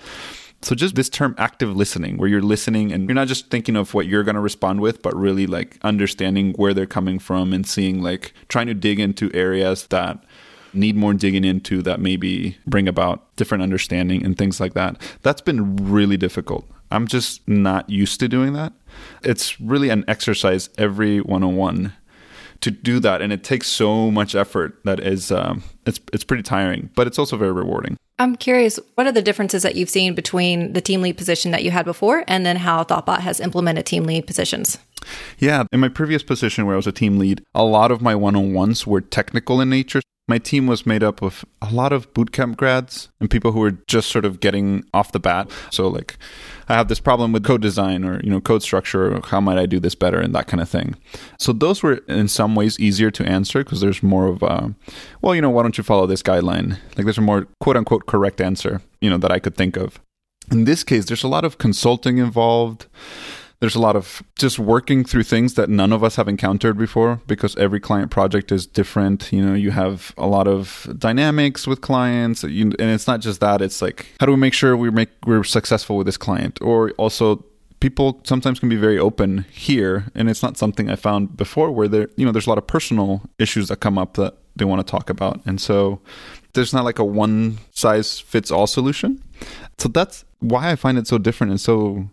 So 0.62 0.76
just 0.76 0.96
this 0.96 1.10
term 1.10 1.36
active 1.38 1.76
listening, 1.76 2.18
where 2.18 2.28
you're 2.28 2.42
listening 2.42 2.92
and 2.92 3.08
you're 3.08 3.16
not 3.16 3.28
just 3.28 3.50
thinking 3.50 3.76
of 3.76 3.94
what 3.94 4.08
you're 4.08 4.24
going 4.24 4.36
to 4.36 4.42
respond 4.42 4.82
with, 4.82 5.02
but 5.02 5.16
really 5.16 5.48
like 5.48 5.78
understanding 5.84 6.54
where 6.54 6.74
they're 6.74 6.86
coming 6.86 7.18
from 7.18 7.54
and 7.54 7.66
seeing 7.66 8.02
like 8.02 8.34
trying 8.50 8.68
to 8.68 8.74
dig 8.74 9.00
into 9.00 9.32
areas 9.34 9.88
that 9.88 10.24
need 10.74 10.96
more 10.96 11.14
digging 11.14 11.46
into 11.46 11.82
that 11.82 12.00
maybe 12.00 12.58
bring 12.68 12.88
about 12.88 13.36
different 13.36 13.64
understanding 13.64 14.24
and 14.26 14.38
things 14.38 14.60
like 14.60 14.74
that. 14.74 15.02
That's 15.22 15.42
been 15.42 15.76
really 15.78 16.18
difficult. 16.18 16.70
I'm 16.92 17.08
just 17.08 17.48
not 17.48 17.90
used 17.90 18.20
to 18.20 18.28
doing 18.28 18.54
that. 18.54 18.74
It's 19.24 19.60
really 19.62 19.90
an 19.90 20.04
exercise 20.08 20.70
every 20.78 21.20
one 21.22 21.44
on 21.44 21.56
one 21.56 21.94
to 22.62 22.72
do 22.72 23.00
that, 23.00 23.22
and 23.22 23.32
it 23.32 23.44
takes 23.44 23.68
so 23.68 24.12
much 24.12 24.36
effort 24.36 24.80
that 24.84 25.00
is 25.00 25.32
um, 25.32 25.64
it's 25.86 26.00
it's 26.12 26.24
pretty 26.24 26.44
tiring, 26.44 26.90
but 26.96 27.08
it's 27.08 27.18
also 27.18 27.38
very 27.38 27.54
rewarding. 27.54 27.98
I'm 28.20 28.36
curious, 28.36 28.78
what 28.96 29.08
are 29.08 29.14
the 29.14 29.22
differences 29.22 29.64
that 29.64 29.76
you've 29.76 29.90
seen 29.90 30.14
between 30.14 30.74
the 30.74 30.82
team 30.82 31.02
lead 31.02 31.18
position 31.18 31.52
that 31.52 31.64
you 31.64 31.72
had 31.72 31.86
before 31.86 32.26
and 32.28 32.46
then 32.46 32.58
how 32.58 32.84
Thoughtbot 32.84 33.22
has 33.22 33.40
implemented 33.40 33.86
team 33.86 34.04
lead 34.04 34.28
positions? 34.28 34.78
Yeah, 35.38 35.64
in 35.72 35.80
my 35.80 35.88
previous 35.88 36.22
position 36.22 36.66
where 36.66 36.76
I 36.76 36.76
was 36.76 36.86
a 36.88 36.92
team 36.92 37.18
lead, 37.18 37.42
a 37.56 37.64
lot 37.64 37.92
of 37.92 38.02
my 38.02 38.16
one 38.16 38.36
on 38.36 38.54
ones 38.54 38.86
were 38.86 39.00
technical 39.00 39.62
in 39.62 39.70
nature. 39.70 40.02
My 40.30 40.38
team 40.38 40.68
was 40.68 40.86
made 40.86 41.02
up 41.02 41.24
of 41.24 41.44
a 41.60 41.74
lot 41.74 41.92
of 41.92 42.14
bootcamp 42.14 42.56
grads 42.56 43.10
and 43.20 43.32
people 43.32 43.52
who 43.52 43.62
were 43.62 43.72
just 43.88 44.10
sort 44.10 44.26
of 44.26 44.40
getting 44.40 44.86
off 44.94 45.12
the 45.12 45.20
bat. 45.20 45.50
So, 45.72 45.88
like, 45.88 46.18
I 46.68 46.76
have 46.76 46.88
this 46.88 47.00
problem 47.00 47.32
with 47.32 47.44
code 47.44 47.64
design 47.64 48.06
or, 48.06 48.22
you 48.22 48.30
know, 48.30 48.40
code 48.40 48.62
structure. 48.62 49.16
Or 49.16 49.22
how 49.26 49.42
might 49.42 49.58
I 49.58 49.66
do 49.66 49.80
this 49.80 49.96
better 49.96 50.20
and 50.20 50.36
that 50.36 50.46
kind 50.46 50.62
of 50.62 50.70
thing. 50.70 50.96
So, 51.40 51.52
those 51.52 51.82
were 51.82 51.96
in 52.08 52.28
some 52.28 52.54
ways 52.54 52.80
easier 52.80 53.10
to 53.10 53.26
answer 53.26 53.64
because 53.64 53.82
there's 53.82 54.04
more 54.04 54.28
of 54.28 54.44
a, 54.44 54.76
well, 55.24 55.34
you 55.34 55.42
know, 55.42 55.50
why 55.50 55.64
don't 55.64 55.80
you 55.80 55.84
follow 55.84 56.06
this 56.06 56.22
guideline? 56.22 56.78
Like, 56.96 57.06
there's 57.06 57.18
a 57.18 57.22
more 57.22 57.48
quote 57.60 57.76
unquote 57.76 58.06
correct 58.06 58.40
answer, 58.40 58.82
you 59.02 59.10
know, 59.10 59.18
that 59.18 59.32
I 59.32 59.40
could 59.40 59.56
think 59.56 59.78
of. 59.78 60.00
In 60.52 60.66
this 60.66 60.84
case, 60.84 61.06
there's 61.06 61.24
a 61.24 61.28
lot 61.28 61.44
of 61.44 61.58
consulting 61.58 62.20
involved 62.20 62.86
there's 63.60 63.76
a 63.76 63.80
lot 63.80 63.96
of 63.96 64.24
just 64.38 64.58
working 64.58 65.04
through 65.04 65.24
things 65.24 65.56
that 65.56 65.70
none 65.70 65.92
of 65.92 66.04
us 66.04 66.16
have 66.16 66.28
encountered 66.28 66.78
before 66.78 67.22
because 67.28 67.56
every 67.58 67.80
client 67.80 68.10
project 68.10 68.52
is 68.52 68.66
different. 68.66 69.32
You 69.34 69.46
know, 69.46 69.54
you 69.54 69.72
have 69.72 70.14
a 70.18 70.28
lot 70.28 70.48
of 70.48 70.88
dynamics 70.98 71.68
with 71.68 71.82
clients, 71.82 72.44
and 72.44 72.74
it's 72.80 73.08
not 73.08 73.20
just 73.20 73.42
that. 73.42 73.62
It's 73.62 73.82
like 73.82 74.08
how 74.20 74.26
do 74.26 74.32
we 74.32 74.38
make 74.38 74.54
sure 74.54 74.78
we 74.78 74.90
make 74.90 75.10
we're 75.26 75.44
successful 75.44 75.98
with 75.98 76.06
this 76.06 76.18
client, 76.18 76.60
or 76.62 76.92
also 76.92 77.44
people 77.82 78.22
sometimes 78.24 78.60
can 78.60 78.70
be 78.70 78.78
very 78.78 78.98
open 78.98 79.46
here, 79.52 80.06
and 80.16 80.30
it's 80.30 80.42
not 80.42 80.58
something 80.58 80.90
I 80.90 80.96
found 80.96 81.36
before 81.36 81.72
where 81.72 81.90
there 81.90 82.10
you 82.16 82.26
know 82.26 82.32
there's 82.32 82.48
a 82.48 82.50
lot 82.50 82.58
of 82.58 82.68
personal 82.68 83.22
issues 83.40 83.68
that 83.68 83.78
come 83.78 83.98
up 83.98 84.14
that 84.14 84.38
they 84.56 84.66
want 84.66 84.86
to 84.86 84.90
talk 84.90 85.10
about, 85.10 85.42
and 85.46 85.60
so 85.60 86.00
there's 86.54 86.74
not 86.74 86.86
like 86.86 87.00
a 87.00 87.04
one 87.04 87.58
size 87.72 88.20
fits 88.20 88.52
all 88.52 88.68
solution. 88.68 89.22
So 89.78 89.90
that's 89.90 90.24
why 90.40 90.72
I 90.72 90.76
find 90.76 90.98
it 90.98 91.08
so 91.08 91.18
different 91.18 91.52
and 91.52 91.62
so 91.62 92.10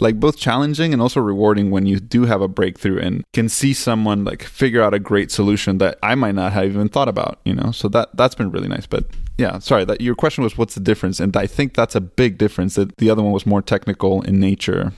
like 0.00 0.20
both 0.20 0.36
challenging 0.36 0.92
and 0.92 1.00
also 1.00 1.20
rewarding 1.20 1.70
when 1.70 1.86
you 1.86 1.98
do 2.00 2.24
have 2.24 2.40
a 2.40 2.48
breakthrough 2.48 2.98
and 2.98 3.24
can 3.32 3.48
see 3.48 3.72
someone 3.72 4.24
like 4.24 4.42
figure 4.42 4.82
out 4.82 4.94
a 4.94 4.98
great 4.98 5.30
solution 5.30 5.78
that 5.78 5.98
I 6.02 6.14
might 6.14 6.34
not 6.34 6.52
have 6.52 6.64
even 6.64 6.88
thought 6.88 7.08
about, 7.08 7.40
you 7.44 7.54
know. 7.54 7.70
So 7.72 7.88
that 7.88 8.10
that's 8.14 8.34
been 8.34 8.50
really 8.50 8.68
nice. 8.68 8.86
But 8.86 9.06
yeah, 9.38 9.58
sorry, 9.58 9.84
that 9.84 10.00
your 10.00 10.14
question 10.14 10.44
was 10.44 10.56
what's 10.56 10.74
the 10.74 10.80
difference? 10.80 11.20
And 11.20 11.36
I 11.36 11.46
think 11.46 11.74
that's 11.74 11.94
a 11.94 12.00
big 12.00 12.38
difference 12.38 12.74
that 12.74 12.96
the 12.96 13.10
other 13.10 13.22
one 13.22 13.32
was 13.32 13.46
more 13.46 13.62
technical 13.62 14.22
in 14.22 14.40
nature. 14.40 14.92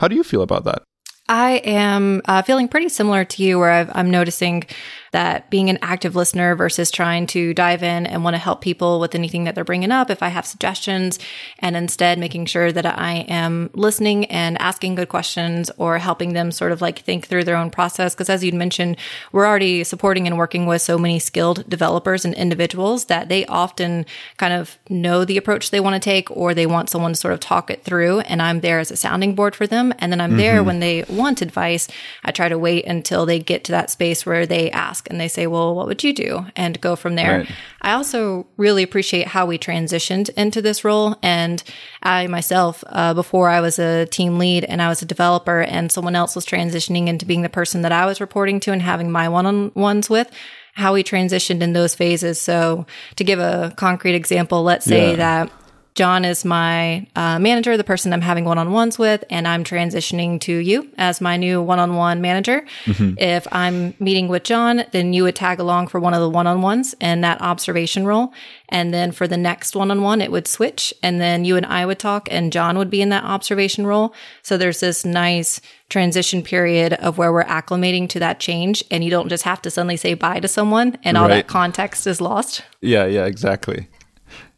How 0.00 0.08
do 0.08 0.16
you 0.16 0.24
feel 0.24 0.42
about 0.42 0.64
that? 0.64 0.82
I 1.28 1.54
am 1.64 2.22
uh, 2.26 2.42
feeling 2.42 2.68
pretty 2.68 2.88
similar 2.88 3.24
to 3.24 3.42
you, 3.42 3.58
where 3.58 3.72
i 3.72 4.00
am 4.00 4.10
noticing 4.10 4.64
that 5.12 5.50
being 5.50 5.70
an 5.70 5.78
active 5.82 6.16
listener 6.16 6.54
versus 6.54 6.90
trying 6.90 7.26
to 7.28 7.54
dive 7.54 7.82
in 7.82 8.06
and 8.06 8.24
want 8.24 8.34
to 8.34 8.38
help 8.38 8.60
people 8.60 9.00
with 9.00 9.14
anything 9.14 9.44
that 9.44 9.54
they're 9.54 9.64
bringing 9.64 9.92
up, 9.92 10.10
if 10.10 10.22
I 10.22 10.28
have 10.28 10.46
suggestions, 10.46 11.18
and 11.58 11.76
instead 11.76 12.18
making 12.18 12.46
sure 12.46 12.72
that 12.72 12.86
I 12.86 13.24
am 13.28 13.70
listening 13.74 14.26
and 14.26 14.60
asking 14.60 14.96
good 14.96 15.08
questions 15.08 15.70
or 15.78 15.98
helping 15.98 16.32
them 16.32 16.50
sort 16.50 16.72
of 16.72 16.80
like 16.80 17.00
think 17.00 17.26
through 17.26 17.44
their 17.44 17.56
own 17.56 17.70
process. 17.70 18.14
Because 18.14 18.30
as 18.30 18.42
you'd 18.42 18.54
mentioned, 18.54 18.96
we're 19.32 19.46
already 19.46 19.84
supporting 19.84 20.26
and 20.26 20.38
working 20.38 20.66
with 20.66 20.82
so 20.82 20.98
many 20.98 21.18
skilled 21.18 21.68
developers 21.68 22.24
and 22.24 22.34
individuals 22.34 23.06
that 23.06 23.28
they 23.28 23.46
often 23.46 24.06
kind 24.36 24.52
of 24.52 24.78
know 24.88 25.24
the 25.24 25.36
approach 25.36 25.70
they 25.70 25.80
want 25.80 25.94
to 25.94 26.00
take 26.00 26.30
or 26.30 26.54
they 26.54 26.66
want 26.66 26.90
someone 26.90 27.12
to 27.12 27.16
sort 27.20 27.34
of 27.34 27.40
talk 27.40 27.70
it 27.70 27.84
through. 27.84 28.20
And 28.20 28.42
I'm 28.42 28.60
there 28.60 28.78
as 28.78 28.90
a 28.90 28.96
sounding 28.96 29.34
board 29.34 29.54
for 29.54 29.66
them. 29.66 29.92
And 29.98 30.12
then 30.12 30.20
I'm 30.20 30.30
mm-hmm. 30.30 30.38
there 30.38 30.64
when 30.64 30.80
they 30.80 31.04
want 31.08 31.42
advice. 31.42 31.88
I 32.24 32.32
try 32.32 32.48
to 32.48 32.58
wait 32.58 32.86
until 32.86 33.26
they 33.26 33.38
get 33.38 33.64
to 33.64 33.72
that 33.72 33.90
space 33.90 34.24
where 34.24 34.46
they 34.46 34.70
ask 34.70 34.95
and 35.08 35.20
they 35.20 35.28
say, 35.28 35.46
well, 35.46 35.74
what 35.74 35.86
would 35.86 36.02
you 36.04 36.12
do? 36.12 36.46
And 36.56 36.80
go 36.80 36.96
from 36.96 37.14
there. 37.14 37.38
Right. 37.38 37.50
I 37.82 37.92
also 37.92 38.46
really 38.56 38.82
appreciate 38.82 39.28
how 39.28 39.46
we 39.46 39.58
transitioned 39.58 40.30
into 40.30 40.62
this 40.62 40.84
role. 40.84 41.16
And 41.22 41.62
I 42.02 42.26
myself, 42.26 42.82
uh, 42.86 43.14
before 43.14 43.48
I 43.48 43.60
was 43.60 43.78
a 43.78 44.06
team 44.06 44.38
lead 44.38 44.64
and 44.64 44.80
I 44.80 44.88
was 44.88 45.02
a 45.02 45.06
developer 45.06 45.60
and 45.60 45.90
someone 45.90 46.16
else 46.16 46.34
was 46.34 46.46
transitioning 46.46 47.08
into 47.08 47.26
being 47.26 47.42
the 47.42 47.48
person 47.48 47.82
that 47.82 47.92
I 47.92 48.06
was 48.06 48.20
reporting 48.20 48.60
to 48.60 48.72
and 48.72 48.82
having 48.82 49.10
my 49.10 49.28
one 49.28 49.46
on 49.46 49.72
ones 49.74 50.08
with, 50.10 50.30
how 50.74 50.94
we 50.94 51.02
transitioned 51.02 51.62
in 51.62 51.72
those 51.72 51.94
phases. 51.94 52.40
So 52.40 52.86
to 53.16 53.24
give 53.24 53.38
a 53.38 53.72
concrete 53.76 54.14
example, 54.14 54.62
let's 54.62 54.84
say 54.84 55.10
yeah. 55.10 55.16
that 55.16 55.52
John 55.96 56.26
is 56.26 56.44
my 56.44 57.06
uh, 57.16 57.38
manager, 57.38 57.78
the 57.78 57.82
person 57.82 58.12
I'm 58.12 58.20
having 58.20 58.44
one 58.44 58.58
on 58.58 58.70
ones 58.70 58.98
with, 58.98 59.24
and 59.30 59.48
I'm 59.48 59.64
transitioning 59.64 60.38
to 60.42 60.54
you 60.54 60.90
as 60.98 61.22
my 61.22 61.38
new 61.38 61.62
one 61.62 61.78
on 61.78 61.96
one 61.96 62.20
manager. 62.20 62.66
Mm-hmm. 62.84 63.18
If 63.18 63.48
I'm 63.50 63.94
meeting 63.98 64.28
with 64.28 64.42
John, 64.42 64.84
then 64.92 65.14
you 65.14 65.22
would 65.22 65.34
tag 65.34 65.58
along 65.58 65.88
for 65.88 65.98
one 65.98 66.12
of 66.12 66.20
the 66.20 66.28
one 66.28 66.46
on 66.46 66.60
ones 66.60 66.94
and 67.00 67.24
that 67.24 67.40
observation 67.40 68.04
role. 68.04 68.34
And 68.68 68.92
then 68.92 69.10
for 69.10 69.26
the 69.26 69.38
next 69.38 69.74
one 69.74 69.90
on 69.90 70.02
one, 70.02 70.20
it 70.20 70.30
would 70.30 70.46
switch. 70.46 70.92
And 71.02 71.18
then 71.18 71.46
you 71.46 71.56
and 71.56 71.64
I 71.64 71.86
would 71.86 71.98
talk, 71.98 72.28
and 72.30 72.52
John 72.52 72.76
would 72.76 72.90
be 72.90 73.00
in 73.00 73.08
that 73.08 73.24
observation 73.24 73.86
role. 73.86 74.14
So 74.42 74.58
there's 74.58 74.80
this 74.80 75.02
nice 75.06 75.62
transition 75.88 76.42
period 76.42 76.92
of 76.94 77.16
where 77.16 77.32
we're 77.32 77.44
acclimating 77.44 78.06
to 78.10 78.18
that 78.18 78.38
change. 78.38 78.84
And 78.90 79.02
you 79.02 79.08
don't 79.08 79.30
just 79.30 79.44
have 79.44 79.62
to 79.62 79.70
suddenly 79.70 79.96
say 79.96 80.12
bye 80.12 80.40
to 80.40 80.48
someone 80.48 80.98
and 81.04 81.16
all 81.16 81.28
right. 81.28 81.36
that 81.36 81.46
context 81.46 82.06
is 82.06 82.20
lost. 82.20 82.62
Yeah, 82.82 83.06
yeah, 83.06 83.24
exactly. 83.24 83.88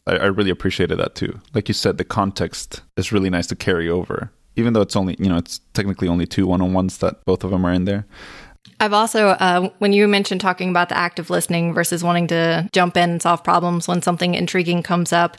I, 0.09 0.17
I 0.17 0.27
really 0.27 0.51
appreciated 0.51 0.99
that 0.99 1.15
too. 1.15 1.39
Like 1.55 1.69
you 1.69 1.75
said, 1.75 1.99
the 1.99 2.05
context 2.05 2.83
is 2.97 3.13
really 3.13 3.31
nice 3.31 3.47
to 3.49 3.57
carry 3.57 3.89
over, 3.89 4.31
even 4.57 4.73
though 4.73 4.81
it's 4.81 4.97
only 4.97 5.17
you 5.19 5.29
know 5.29 5.37
it's 5.37 5.61
technically 5.75 6.09
only 6.09 6.27
two 6.27 6.47
one 6.47 6.63
on 6.63 6.73
ones 6.73 6.99
that 6.99 7.25
both 7.25 7.45
of 7.45 7.51
them 7.51 7.65
are 7.65 7.73
in 7.73 7.85
there. 7.85 8.07
I've 8.81 8.93
also, 8.93 9.29
uh, 9.29 9.71
when 9.79 9.93
you 9.93 10.07
mentioned 10.07 10.41
talking 10.41 10.71
about 10.71 10.89
the 10.89 10.97
active 10.97 11.31
listening 11.31 11.75
versus 11.75 12.05
wanting 12.05 12.29
to 12.29 12.69
jump 12.73 12.97
in 12.97 13.11
and 13.11 13.23
solve 13.23 13.43
problems 13.43 13.89
when 13.89 14.03
something 14.03 14.35
intriguing 14.35 14.83
comes 14.83 15.13
up, 15.13 15.37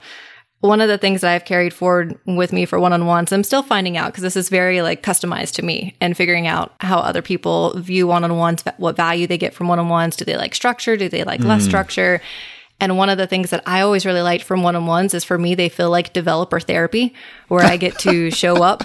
one 0.62 0.82
of 0.82 0.90
the 0.90 0.98
things 0.98 1.22
that 1.22 1.34
I've 1.34 1.46
carried 1.46 1.74
forward 1.74 2.20
with 2.26 2.52
me 2.52 2.66
for 2.66 2.80
one 2.80 2.92
on 2.92 3.06
ones, 3.06 3.32
I'm 3.32 3.46
still 3.46 3.64
finding 3.64 3.96
out 3.96 4.12
because 4.12 4.24
this 4.24 4.36
is 4.36 4.50
very 4.50 4.82
like 4.82 5.04
customized 5.04 5.54
to 5.54 5.62
me 5.62 5.96
and 6.02 6.18
figuring 6.18 6.48
out 6.48 6.74
how 6.82 7.00
other 7.00 7.22
people 7.22 7.74
view 7.78 8.08
one 8.08 8.26
on 8.26 8.36
ones, 8.36 8.64
what 8.78 8.98
value 8.98 9.26
they 9.26 9.38
get 9.38 9.54
from 9.54 9.70
one 9.70 9.80
on 9.80 9.88
ones. 9.88 10.18
Do 10.18 10.26
they 10.26 10.36
like 10.36 10.54
structure? 10.54 10.98
Do 10.98 11.08
they 11.08 11.24
like 11.24 11.40
mm. 11.40 11.46
less 11.46 11.64
structure? 11.64 12.22
And 12.82 12.98
one 12.98 13.10
of 13.10 13.18
the 13.18 13.28
things 13.28 13.50
that 13.50 13.64
I 13.66 13.82
always 13.82 14.06
really 14.06 14.22
liked 14.22 14.44
from 14.44 14.64
one 14.64 14.76
on 14.76 14.86
ones 14.86 15.14
is 15.14 15.24
for 15.24 15.38
me, 15.38 15.56
they 15.56 15.70
feel 15.70 15.90
like 15.90 16.14
developer 16.14 16.60
therapy, 16.60 17.14
where 17.48 17.66
I 17.66 17.78
get 17.78 18.00
to 18.00 18.32
show 18.44 18.64
up 18.64 18.84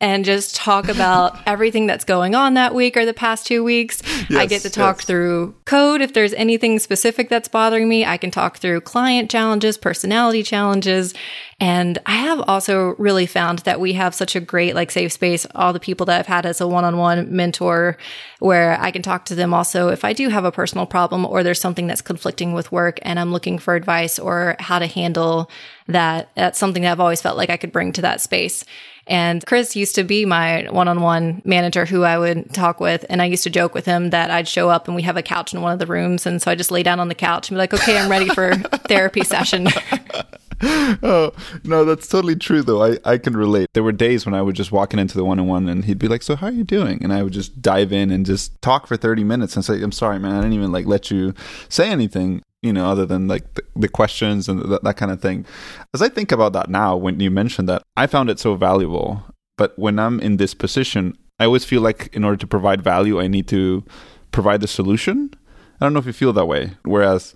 and 0.00 0.24
just 0.24 0.54
talk 0.54 0.88
about 0.88 1.38
everything 1.46 1.86
that's 1.86 2.04
going 2.04 2.34
on 2.34 2.54
that 2.54 2.74
week 2.74 2.96
or 2.96 3.04
the 3.04 3.14
past 3.14 3.46
two 3.46 3.64
weeks. 3.64 4.02
Yes, 4.28 4.38
I 4.38 4.46
get 4.46 4.62
to 4.62 4.70
talk 4.70 4.98
yes. 4.98 5.06
through 5.06 5.54
code. 5.64 6.00
If 6.00 6.12
there's 6.12 6.34
anything 6.34 6.78
specific 6.78 7.28
that's 7.28 7.48
bothering 7.48 7.88
me, 7.88 8.04
I 8.04 8.16
can 8.16 8.30
talk 8.30 8.58
through 8.58 8.80
client 8.82 9.30
challenges, 9.30 9.78
personality 9.78 10.42
challenges. 10.42 11.14
And 11.60 11.98
I 12.06 12.14
have 12.14 12.40
also 12.46 12.94
really 12.98 13.26
found 13.26 13.60
that 13.60 13.80
we 13.80 13.94
have 13.94 14.14
such 14.14 14.36
a 14.36 14.40
great, 14.40 14.76
like, 14.76 14.92
safe 14.92 15.12
space. 15.12 15.44
All 15.56 15.72
the 15.72 15.80
people 15.80 16.06
that 16.06 16.20
I've 16.20 16.26
had 16.26 16.46
as 16.46 16.60
a 16.60 16.68
one 16.68 16.84
on 16.84 16.98
one 16.98 17.34
mentor 17.34 17.98
where 18.38 18.80
I 18.80 18.92
can 18.92 19.02
talk 19.02 19.24
to 19.26 19.34
them 19.34 19.52
also 19.52 19.88
if 19.88 20.04
I 20.04 20.12
do 20.12 20.28
have 20.28 20.44
a 20.44 20.52
personal 20.52 20.86
problem 20.86 21.26
or 21.26 21.42
there's 21.42 21.60
something 21.60 21.88
that's 21.88 22.00
conflicting 22.00 22.52
with 22.52 22.70
work 22.70 23.00
and 23.02 23.18
I'm 23.18 23.32
looking 23.32 23.58
for 23.58 23.74
advice 23.74 24.20
or 24.20 24.54
how 24.60 24.78
to 24.78 24.86
handle 24.86 25.50
that. 25.88 26.30
That's 26.36 26.58
something 26.58 26.84
that 26.84 26.92
I've 26.92 27.00
always 27.00 27.20
felt 27.20 27.36
like 27.36 27.50
I 27.50 27.56
could 27.56 27.72
bring 27.72 27.92
to 27.94 28.02
that 28.02 28.20
space. 28.20 28.64
And 29.08 29.44
Chris 29.46 29.74
used 29.74 29.94
to 29.94 30.04
be 30.04 30.26
my 30.26 30.66
one 30.70 30.86
on 30.86 31.00
one 31.00 31.42
manager 31.44 31.86
who 31.86 32.04
I 32.04 32.18
would 32.18 32.52
talk 32.52 32.78
with. 32.78 33.06
And 33.08 33.22
I 33.22 33.24
used 33.24 33.42
to 33.44 33.50
joke 33.50 33.74
with 33.74 33.86
him 33.86 34.10
that 34.10 34.30
I'd 34.30 34.46
show 34.46 34.68
up 34.68 34.86
and 34.86 34.94
we 34.94 35.02
have 35.02 35.16
a 35.16 35.22
couch 35.22 35.54
in 35.54 35.62
one 35.62 35.72
of 35.72 35.78
the 35.78 35.86
rooms. 35.86 36.26
And 36.26 36.40
so 36.40 36.50
I 36.50 36.54
just 36.54 36.70
lay 36.70 36.82
down 36.82 37.00
on 37.00 37.08
the 37.08 37.14
couch 37.14 37.48
and 37.48 37.56
be 37.56 37.58
like, 37.58 37.74
okay, 37.74 37.98
I'm 37.98 38.10
ready 38.10 38.28
for 38.28 38.54
therapy 38.86 39.24
session. 39.24 39.68
oh 40.62 41.32
no, 41.64 41.84
that's 41.84 42.08
totally 42.08 42.36
true 42.36 42.62
though. 42.62 42.82
I, 42.82 42.98
I 43.04 43.18
can 43.18 43.36
relate. 43.36 43.68
There 43.72 43.82
were 43.82 43.92
days 43.92 44.26
when 44.26 44.34
I 44.34 44.42
would 44.42 44.56
just 44.56 44.72
walk 44.72 44.92
into 44.92 45.16
the 45.16 45.24
one 45.24 45.38
on 45.38 45.46
one 45.46 45.68
and 45.68 45.84
he'd 45.84 45.98
be 45.98 46.08
like, 46.08 46.22
So 46.22 46.36
how 46.36 46.48
are 46.48 46.52
you 46.52 46.64
doing? 46.64 47.02
And 47.02 47.12
I 47.12 47.22
would 47.22 47.32
just 47.32 47.62
dive 47.62 47.92
in 47.92 48.10
and 48.10 48.26
just 48.26 48.60
talk 48.60 48.86
for 48.86 48.96
thirty 48.96 49.24
minutes 49.24 49.54
and 49.54 49.64
say, 49.64 49.80
I'm 49.82 49.92
sorry, 49.92 50.18
man, 50.18 50.32
I 50.32 50.40
didn't 50.40 50.54
even 50.54 50.72
like 50.72 50.86
let 50.86 51.10
you 51.10 51.32
say 51.68 51.88
anything, 51.88 52.42
you 52.62 52.72
know, 52.72 52.86
other 52.86 53.06
than 53.06 53.28
like 53.28 53.54
the, 53.54 53.62
the 53.76 53.88
questions 53.88 54.48
and 54.48 54.64
th- 54.64 54.80
that 54.82 54.96
kind 54.96 55.12
of 55.12 55.20
thing. 55.20 55.46
As 55.94 56.02
I 56.02 56.08
think 56.08 56.32
about 56.32 56.52
that 56.54 56.68
now, 56.68 56.96
when 56.96 57.20
you 57.20 57.30
mentioned 57.30 57.68
that, 57.68 57.82
I 57.96 58.06
found 58.06 58.30
it 58.30 58.38
so 58.38 58.54
valuable. 58.54 59.22
But 59.56 59.78
when 59.78 59.98
I'm 59.98 60.20
in 60.20 60.36
this 60.36 60.54
position, 60.54 61.16
I 61.38 61.44
always 61.44 61.64
feel 61.64 61.80
like 61.80 62.10
in 62.12 62.24
order 62.24 62.36
to 62.36 62.46
provide 62.46 62.82
value, 62.82 63.20
I 63.20 63.28
need 63.28 63.48
to 63.48 63.84
provide 64.32 64.60
the 64.60 64.68
solution. 64.68 65.30
I 65.80 65.84
don't 65.84 65.92
know 65.92 66.00
if 66.00 66.06
you 66.06 66.12
feel 66.12 66.32
that 66.32 66.46
way. 66.46 66.72
Whereas 66.82 67.34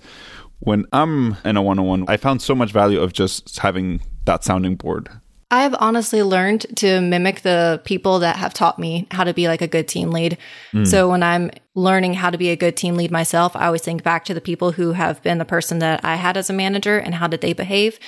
when 0.60 0.86
I'm 0.92 1.36
in 1.44 1.56
a 1.56 1.62
one 1.62 1.78
on 1.78 1.86
one, 1.86 2.04
I 2.08 2.16
found 2.16 2.42
so 2.42 2.54
much 2.54 2.72
value 2.72 3.00
of 3.00 3.12
just 3.12 3.58
having 3.58 4.00
that 4.24 4.44
sounding 4.44 4.76
board. 4.76 5.08
I 5.52 5.64
have 5.64 5.76
honestly 5.78 6.22
learned 6.22 6.64
to 6.76 7.02
mimic 7.02 7.42
the 7.42 7.82
people 7.84 8.20
that 8.20 8.36
have 8.36 8.54
taught 8.54 8.78
me 8.78 9.06
how 9.10 9.22
to 9.22 9.34
be 9.34 9.48
like 9.48 9.60
a 9.60 9.66
good 9.66 9.86
team 9.86 10.10
lead. 10.10 10.38
Mm. 10.72 10.86
So 10.86 11.10
when 11.10 11.22
I'm 11.22 11.50
learning 11.74 12.14
how 12.14 12.30
to 12.30 12.38
be 12.38 12.48
a 12.48 12.56
good 12.56 12.74
team 12.74 12.96
lead 12.96 13.10
myself, 13.10 13.54
I 13.54 13.66
always 13.66 13.82
think 13.82 14.02
back 14.02 14.24
to 14.24 14.34
the 14.34 14.40
people 14.40 14.72
who 14.72 14.92
have 14.92 15.22
been 15.22 15.36
the 15.36 15.44
person 15.44 15.78
that 15.80 16.06
I 16.06 16.14
had 16.14 16.38
as 16.38 16.48
a 16.48 16.54
manager 16.54 16.96
and 16.96 17.14
how 17.14 17.26
did 17.26 17.42
they 17.42 17.52
behave. 17.52 17.98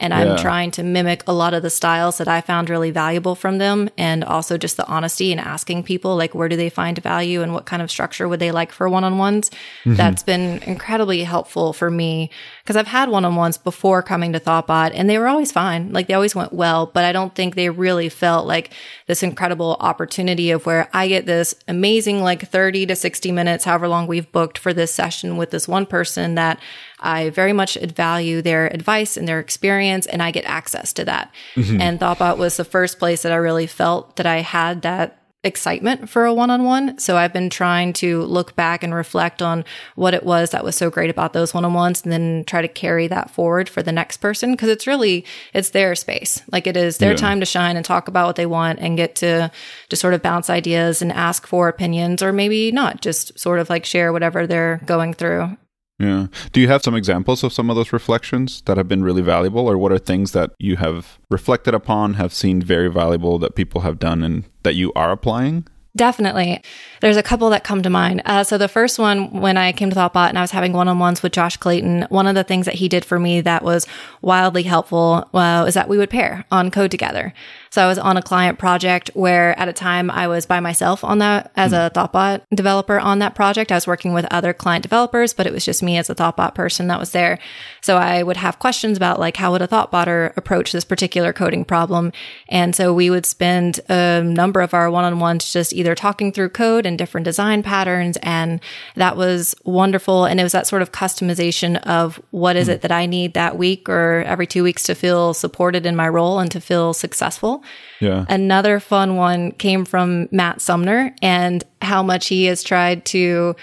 And 0.00 0.12
I'm 0.14 0.36
trying 0.38 0.70
to 0.72 0.82
mimic 0.82 1.22
a 1.26 1.32
lot 1.32 1.54
of 1.54 1.62
the 1.62 1.70
styles 1.70 2.18
that 2.18 2.26
I 2.26 2.40
found 2.40 2.70
really 2.70 2.90
valuable 2.90 3.34
from 3.34 3.58
them. 3.58 3.90
And 3.98 4.24
also 4.24 4.58
just 4.58 4.76
the 4.76 4.86
honesty 4.86 5.30
and 5.30 5.40
asking 5.40 5.84
people, 5.84 6.16
like, 6.16 6.34
where 6.34 6.48
do 6.48 6.56
they 6.56 6.70
find 6.70 6.98
value 6.98 7.42
and 7.42 7.52
what 7.52 7.66
kind 7.66 7.82
of 7.82 7.90
structure 7.90 8.26
would 8.26 8.40
they 8.40 8.50
like 8.50 8.72
for 8.72 8.88
one 8.88 9.04
on 9.04 9.18
ones? 9.18 9.50
Mm-hmm. 9.84 9.94
That's 9.94 10.22
been 10.22 10.62
incredibly 10.62 11.22
helpful 11.22 11.72
for 11.72 11.90
me 11.90 12.30
because 12.62 12.76
I've 12.76 12.86
had 12.86 13.08
one 13.10 13.24
on 13.24 13.36
ones 13.36 13.58
before 13.58 14.02
coming 14.02 14.32
to 14.32 14.40
Thoughtbot 14.40 14.92
and 14.94 15.08
they 15.08 15.18
were 15.18 15.28
always 15.28 15.52
fine. 15.52 15.92
Like 15.92 16.06
they 16.06 16.14
always 16.14 16.34
went 16.34 16.52
well, 16.52 16.86
but 16.86 17.04
I 17.04 17.12
don't 17.12 17.34
think 17.34 17.54
they 17.54 17.68
really 17.68 18.08
felt 18.08 18.46
like 18.46 18.72
this 19.06 19.22
incredible 19.22 19.76
opportunity 19.80 20.50
of 20.50 20.64
where 20.66 20.88
I 20.92 21.08
get 21.08 21.26
this 21.26 21.54
amazing, 21.68 22.22
like 22.22 22.48
30 22.48 22.86
to 22.86 22.96
60 22.96 23.32
minutes, 23.32 23.64
however 23.64 23.88
long 23.88 24.06
we've 24.06 24.30
booked 24.32 24.56
for 24.56 24.72
this 24.72 24.94
session 24.94 25.36
with 25.36 25.50
this 25.50 25.68
one 25.68 25.84
person 25.84 26.36
that 26.36 26.58
I 27.00 27.30
very 27.30 27.52
much 27.52 27.76
value 27.76 28.42
their 28.42 28.66
advice 28.66 29.16
and 29.16 29.26
their 29.26 29.40
experience, 29.40 29.89
and 29.90 30.22
I 30.22 30.30
get 30.30 30.44
access 30.44 30.92
to 30.94 31.04
that. 31.04 31.32
Mm-hmm. 31.54 31.80
And 31.80 32.00
Thoughtbot 32.00 32.38
was 32.38 32.56
the 32.56 32.64
first 32.64 32.98
place 32.98 33.22
that 33.22 33.32
I 33.32 33.36
really 33.36 33.66
felt 33.66 34.16
that 34.16 34.26
I 34.26 34.38
had 34.38 34.82
that 34.82 35.20
excitement 35.42 36.10
for 36.10 36.26
a 36.26 36.34
one 36.34 36.50
on 36.50 36.64
one. 36.64 36.98
So 36.98 37.16
I've 37.16 37.32
been 37.32 37.48
trying 37.48 37.94
to 37.94 38.22
look 38.22 38.54
back 38.56 38.82
and 38.82 38.94
reflect 38.94 39.40
on 39.40 39.64
what 39.94 40.12
it 40.12 40.22
was 40.22 40.50
that 40.50 40.64
was 40.64 40.76
so 40.76 40.90
great 40.90 41.08
about 41.08 41.32
those 41.32 41.54
one 41.54 41.64
on 41.64 41.72
ones 41.72 42.02
and 42.02 42.12
then 42.12 42.44
try 42.44 42.60
to 42.60 42.68
carry 42.68 43.06
that 43.08 43.30
forward 43.30 43.68
for 43.68 43.82
the 43.82 43.92
next 43.92 44.18
person. 44.18 44.54
Cause 44.56 44.68
it's 44.68 44.86
really, 44.86 45.24
it's 45.54 45.70
their 45.70 45.94
space. 45.94 46.42
Like 46.52 46.66
it 46.66 46.76
is 46.76 46.98
their 46.98 47.12
yeah. 47.12 47.16
time 47.16 47.40
to 47.40 47.46
shine 47.46 47.76
and 47.76 47.84
talk 47.84 48.06
about 48.06 48.26
what 48.26 48.36
they 48.36 48.46
want 48.46 48.80
and 48.80 48.98
get 48.98 49.16
to 49.16 49.50
just 49.88 50.02
sort 50.02 50.14
of 50.14 50.22
bounce 50.22 50.50
ideas 50.50 51.00
and 51.00 51.10
ask 51.10 51.46
for 51.46 51.68
opinions 51.68 52.22
or 52.22 52.32
maybe 52.32 52.70
not 52.70 53.00
just 53.00 53.38
sort 53.38 53.60
of 53.60 53.70
like 53.70 53.86
share 53.86 54.12
whatever 54.12 54.46
they're 54.46 54.82
going 54.84 55.14
through. 55.14 55.56
Yeah. 56.00 56.28
Do 56.52 56.62
you 56.62 56.68
have 56.68 56.82
some 56.82 56.94
examples 56.96 57.44
of 57.44 57.52
some 57.52 57.68
of 57.68 57.76
those 57.76 57.92
reflections 57.92 58.62
that 58.62 58.78
have 58.78 58.88
been 58.88 59.04
really 59.04 59.20
valuable, 59.20 59.68
or 59.68 59.76
what 59.76 59.92
are 59.92 59.98
things 59.98 60.32
that 60.32 60.52
you 60.58 60.76
have 60.76 61.18
reflected 61.28 61.74
upon, 61.74 62.14
have 62.14 62.32
seen 62.32 62.62
very 62.62 62.88
valuable 62.88 63.38
that 63.38 63.54
people 63.54 63.82
have 63.82 63.98
done 63.98 64.22
and 64.22 64.44
that 64.62 64.74
you 64.74 64.92
are 64.96 65.12
applying? 65.12 65.68
Definitely. 65.96 66.62
There's 67.00 67.16
a 67.16 67.22
couple 67.22 67.50
that 67.50 67.64
come 67.64 67.82
to 67.82 67.90
mind. 67.90 68.22
Uh, 68.24 68.44
so 68.44 68.56
the 68.56 68.68
first 68.68 68.98
one, 68.98 69.40
when 69.40 69.56
I 69.56 69.72
came 69.72 69.90
to 69.90 69.96
Thoughtbot 69.96 70.28
and 70.28 70.38
I 70.38 70.40
was 70.40 70.52
having 70.52 70.72
one-on-ones 70.72 71.22
with 71.22 71.32
Josh 71.32 71.56
Clayton, 71.56 72.06
one 72.10 72.26
of 72.26 72.34
the 72.34 72.44
things 72.44 72.64
that 72.66 72.76
he 72.76 72.88
did 72.88 73.04
for 73.04 73.18
me 73.18 73.40
that 73.40 73.62
was 73.62 73.86
wildly 74.22 74.62
helpful 74.62 75.28
uh, 75.34 75.70
that 75.70 75.88
we 75.88 75.98
would 75.98 76.08
pair 76.08 76.46
on 76.50 76.70
code 76.70 76.92
together. 76.92 77.34
So 77.72 77.84
I 77.84 77.86
was 77.86 77.98
on 77.98 78.16
a 78.16 78.22
client 78.22 78.58
project 78.58 79.12
where 79.14 79.56
at 79.56 79.68
a 79.68 79.72
time 79.72 80.10
I 80.10 80.26
was 80.26 80.44
by 80.44 80.58
myself 80.58 81.04
on 81.04 81.18
that 81.18 81.52
as 81.54 81.72
a 81.72 81.92
Thoughtbot 81.94 82.42
developer 82.52 82.98
on 82.98 83.20
that 83.20 83.36
project. 83.36 83.70
I 83.70 83.76
was 83.76 83.86
working 83.86 84.12
with 84.12 84.26
other 84.28 84.52
client 84.52 84.82
developers, 84.82 85.32
but 85.32 85.46
it 85.46 85.52
was 85.52 85.64
just 85.64 85.80
me 85.80 85.96
as 85.96 86.10
a 86.10 86.14
Thoughtbot 86.16 86.56
person 86.56 86.88
that 86.88 86.98
was 86.98 87.12
there. 87.12 87.38
So 87.80 87.96
I 87.96 88.24
would 88.24 88.38
have 88.38 88.58
questions 88.58 88.96
about 88.96 89.20
like, 89.20 89.36
how 89.36 89.52
would 89.52 89.62
a 89.62 89.68
Thoughtbotter 89.68 90.36
approach 90.36 90.72
this 90.72 90.84
particular 90.84 91.32
coding 91.32 91.64
problem? 91.64 92.12
And 92.48 92.74
so 92.74 92.92
we 92.92 93.08
would 93.08 93.24
spend 93.24 93.78
a 93.88 94.20
number 94.20 94.62
of 94.62 94.74
our 94.74 94.90
one-on-ones 94.90 95.52
just 95.52 95.72
either 95.72 95.94
talking 95.94 96.32
through 96.32 96.48
code 96.48 96.86
and 96.86 96.98
different 96.98 97.24
design 97.24 97.62
patterns. 97.62 98.18
And 98.20 98.60
that 98.96 99.16
was 99.16 99.54
wonderful. 99.64 100.24
And 100.24 100.40
it 100.40 100.42
was 100.42 100.52
that 100.52 100.66
sort 100.66 100.82
of 100.82 100.90
customization 100.90 101.80
of 101.86 102.20
what 102.32 102.56
is 102.56 102.66
hmm. 102.66 102.72
it 102.72 102.82
that 102.82 102.90
I 102.90 103.06
need 103.06 103.34
that 103.34 103.56
week 103.56 103.88
or 103.88 104.24
every 104.26 104.48
two 104.48 104.64
weeks 104.64 104.82
to 104.84 104.96
feel 104.96 105.34
supported 105.34 105.86
in 105.86 105.94
my 105.94 106.08
role 106.08 106.40
and 106.40 106.50
to 106.50 106.60
feel 106.60 106.92
successful. 106.92 107.59
Yeah. 108.00 108.24
Another 108.28 108.80
fun 108.80 109.16
one 109.16 109.52
came 109.52 109.84
from 109.84 110.28
Matt 110.30 110.60
Sumner 110.60 111.14
and 111.22 111.62
how 111.82 112.02
much 112.02 112.28
he 112.28 112.44
has 112.46 112.62
tried 112.62 113.04
to 113.06 113.56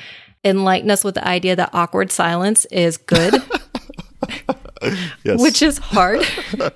enlighten 0.44 0.92
us 0.92 1.04
with 1.04 1.16
the 1.16 1.28
idea 1.28 1.56
that 1.56 1.70
awkward 1.74 2.12
silence 2.12 2.66
is 2.66 2.98
good. 2.98 3.36
yes. 5.24 5.42
Which 5.42 5.62
is 5.62 5.78
hard. 5.78 6.26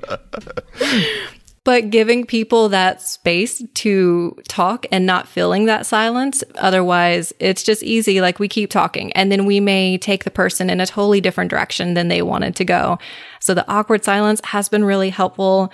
but 1.64 1.92
giving 1.92 2.26
people 2.26 2.70
that 2.70 3.02
space 3.02 3.62
to 3.76 4.36
talk 4.48 4.86
and 4.92 5.06
not 5.06 5.28
feeling 5.28 5.66
that 5.66 5.86
silence. 5.86 6.44
Otherwise, 6.56 7.34
it's 7.40 7.64
just 7.64 7.84
easy. 7.84 8.20
Like 8.20 8.40
we 8.40 8.48
keep 8.48 8.70
talking 8.72 9.12
and 9.14 9.32
then 9.32 9.46
we 9.46 9.60
may 9.60 9.98
take 9.98 10.24
the 10.24 10.32
person 10.32 10.70
in 10.70 10.82
a 10.82 10.88
totally 10.88 11.22
different 11.22 11.52
direction 11.52 11.94
than 11.94 12.08
they 12.08 12.22
wanted 12.22 12.56
to 12.58 12.66
go. 12.66 12.98
So 13.40 13.54
the 13.54 13.70
awkward 13.70 14.04
silence 14.04 14.42
has 14.46 14.70
been 14.70 14.84
really 14.84 15.10
helpful. 15.10 15.72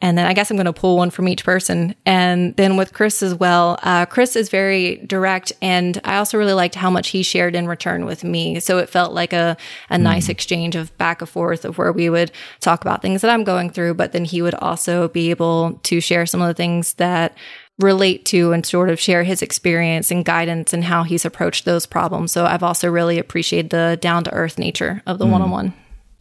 And 0.00 0.16
then 0.16 0.26
I 0.26 0.32
guess 0.32 0.50
I'm 0.50 0.56
going 0.56 0.64
to 0.64 0.72
pull 0.72 0.96
one 0.96 1.10
from 1.10 1.28
each 1.28 1.44
person. 1.44 1.94
And 2.06 2.56
then 2.56 2.76
with 2.76 2.92
Chris 2.92 3.22
as 3.22 3.34
well, 3.34 3.78
uh, 3.82 4.06
Chris 4.06 4.34
is 4.34 4.48
very 4.48 4.96
direct. 5.06 5.52
And 5.60 6.00
I 6.04 6.16
also 6.16 6.38
really 6.38 6.54
liked 6.54 6.74
how 6.74 6.90
much 6.90 7.08
he 7.08 7.22
shared 7.22 7.54
in 7.54 7.66
return 7.66 8.06
with 8.06 8.24
me. 8.24 8.60
So 8.60 8.78
it 8.78 8.88
felt 8.88 9.12
like 9.12 9.32
a, 9.32 9.56
a 9.90 9.96
mm. 9.96 10.02
nice 10.02 10.28
exchange 10.28 10.74
of 10.74 10.96
back 10.96 11.20
and 11.20 11.28
forth 11.28 11.64
of 11.64 11.76
where 11.76 11.92
we 11.92 12.08
would 12.08 12.32
talk 12.60 12.80
about 12.82 13.02
things 13.02 13.20
that 13.20 13.30
I'm 13.30 13.44
going 13.44 13.70
through, 13.70 13.94
but 13.94 14.12
then 14.12 14.24
he 14.24 14.40
would 14.40 14.54
also 14.54 15.08
be 15.08 15.30
able 15.30 15.74
to 15.82 16.00
share 16.00 16.24
some 16.24 16.40
of 16.40 16.48
the 16.48 16.54
things 16.54 16.94
that 16.94 17.36
relate 17.78 18.24
to 18.26 18.52
and 18.52 18.64
sort 18.64 18.90
of 18.90 19.00
share 19.00 19.22
his 19.22 19.42
experience 19.42 20.10
and 20.10 20.24
guidance 20.24 20.72
and 20.72 20.84
how 20.84 21.02
he's 21.02 21.24
approached 21.24 21.64
those 21.64 21.86
problems. 21.86 22.32
So 22.32 22.44
I've 22.44 22.62
also 22.62 22.90
really 22.90 23.18
appreciated 23.18 23.70
the 23.70 23.98
down 24.00 24.24
to 24.24 24.32
earth 24.32 24.58
nature 24.58 25.02
of 25.06 25.18
the 25.18 25.26
one 25.26 25.42
on 25.42 25.50
one. 25.50 25.74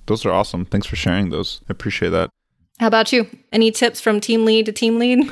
Those 0.06 0.26
are 0.26 0.32
awesome. 0.32 0.66
Thanks 0.66 0.88
for 0.88 0.96
sharing 0.96 1.30
those. 1.30 1.62
I 1.70 1.72
appreciate 1.72 2.10
that. 2.10 2.30
How 2.80 2.88
about 2.88 3.12
you? 3.12 3.28
Any 3.52 3.72
tips 3.72 4.00
from 4.00 4.22
team 4.22 4.46
lead 4.46 4.66
to 4.68 4.72
team 4.72 5.00
lead? 5.00 5.30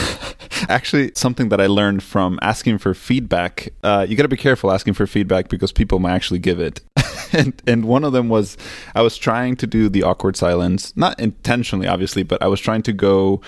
Actually, 0.68 1.10
something 1.16 1.48
that 1.48 1.60
I 1.60 1.66
learned 1.66 2.04
from 2.04 2.38
asking 2.42 2.78
for 2.78 2.94
feedback. 2.94 3.70
Uh, 3.82 4.06
you 4.08 4.16
got 4.16 4.22
to 4.22 4.28
be 4.28 4.36
careful 4.36 4.70
asking 4.70 4.94
for 4.94 5.04
feedback 5.06 5.48
because 5.48 5.72
people 5.72 5.98
might 5.98 6.14
actually 6.14 6.38
give 6.38 6.60
it. 6.60 6.80
and 7.32 7.60
and 7.66 7.86
one 7.86 8.04
of 8.04 8.12
them 8.12 8.28
was 8.28 8.56
I 8.94 9.02
was 9.02 9.16
trying 9.18 9.56
to 9.56 9.66
do 9.66 9.88
the 9.88 10.04
awkward 10.04 10.36
silence, 10.36 10.96
not 10.96 11.18
intentionally, 11.18 11.88
obviously, 11.88 12.22
but 12.22 12.40
I 12.40 12.46
was 12.46 12.60
trying 12.60 12.82
to 12.82 12.92
go 12.92 13.40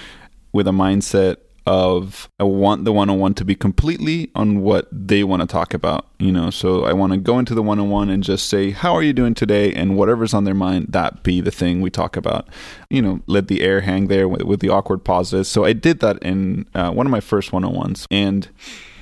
with 0.52 0.66
a 0.66 0.72
mindset 0.72 1.36
of 1.68 2.30
I 2.40 2.44
want 2.44 2.86
the 2.86 2.94
one 2.94 3.10
on 3.10 3.18
one 3.18 3.34
to 3.34 3.44
be 3.44 3.54
completely 3.54 4.30
on 4.34 4.62
what 4.62 4.88
they 4.90 5.22
want 5.22 5.42
to 5.42 5.46
talk 5.46 5.74
about, 5.74 6.06
you 6.18 6.32
know. 6.32 6.48
So 6.48 6.84
I 6.84 6.94
want 6.94 7.12
to 7.12 7.18
go 7.18 7.38
into 7.38 7.54
the 7.54 7.62
one 7.62 7.78
on 7.78 7.90
one 7.90 8.08
and 8.08 8.22
just 8.22 8.48
say, 8.48 8.70
How 8.70 8.94
are 8.94 9.02
you 9.02 9.12
doing 9.12 9.34
today? 9.34 9.74
And 9.74 9.94
whatever's 9.94 10.32
on 10.32 10.44
their 10.44 10.54
mind, 10.54 10.86
that 10.90 11.22
be 11.22 11.42
the 11.42 11.50
thing 11.50 11.82
we 11.82 11.90
talk 11.90 12.16
about. 12.16 12.48
You 12.88 13.02
know, 13.02 13.20
let 13.26 13.48
the 13.48 13.60
air 13.60 13.82
hang 13.82 14.06
there 14.06 14.26
with, 14.26 14.42
with 14.42 14.60
the 14.60 14.70
awkward 14.70 15.04
pauses. 15.04 15.46
So 15.46 15.66
I 15.66 15.74
did 15.74 16.00
that 16.00 16.18
in 16.22 16.66
uh, 16.74 16.90
one 16.90 17.06
of 17.06 17.10
my 17.10 17.20
first 17.20 17.52
one 17.52 17.64
on 17.64 17.74
ones. 17.74 18.06
And 18.10 18.48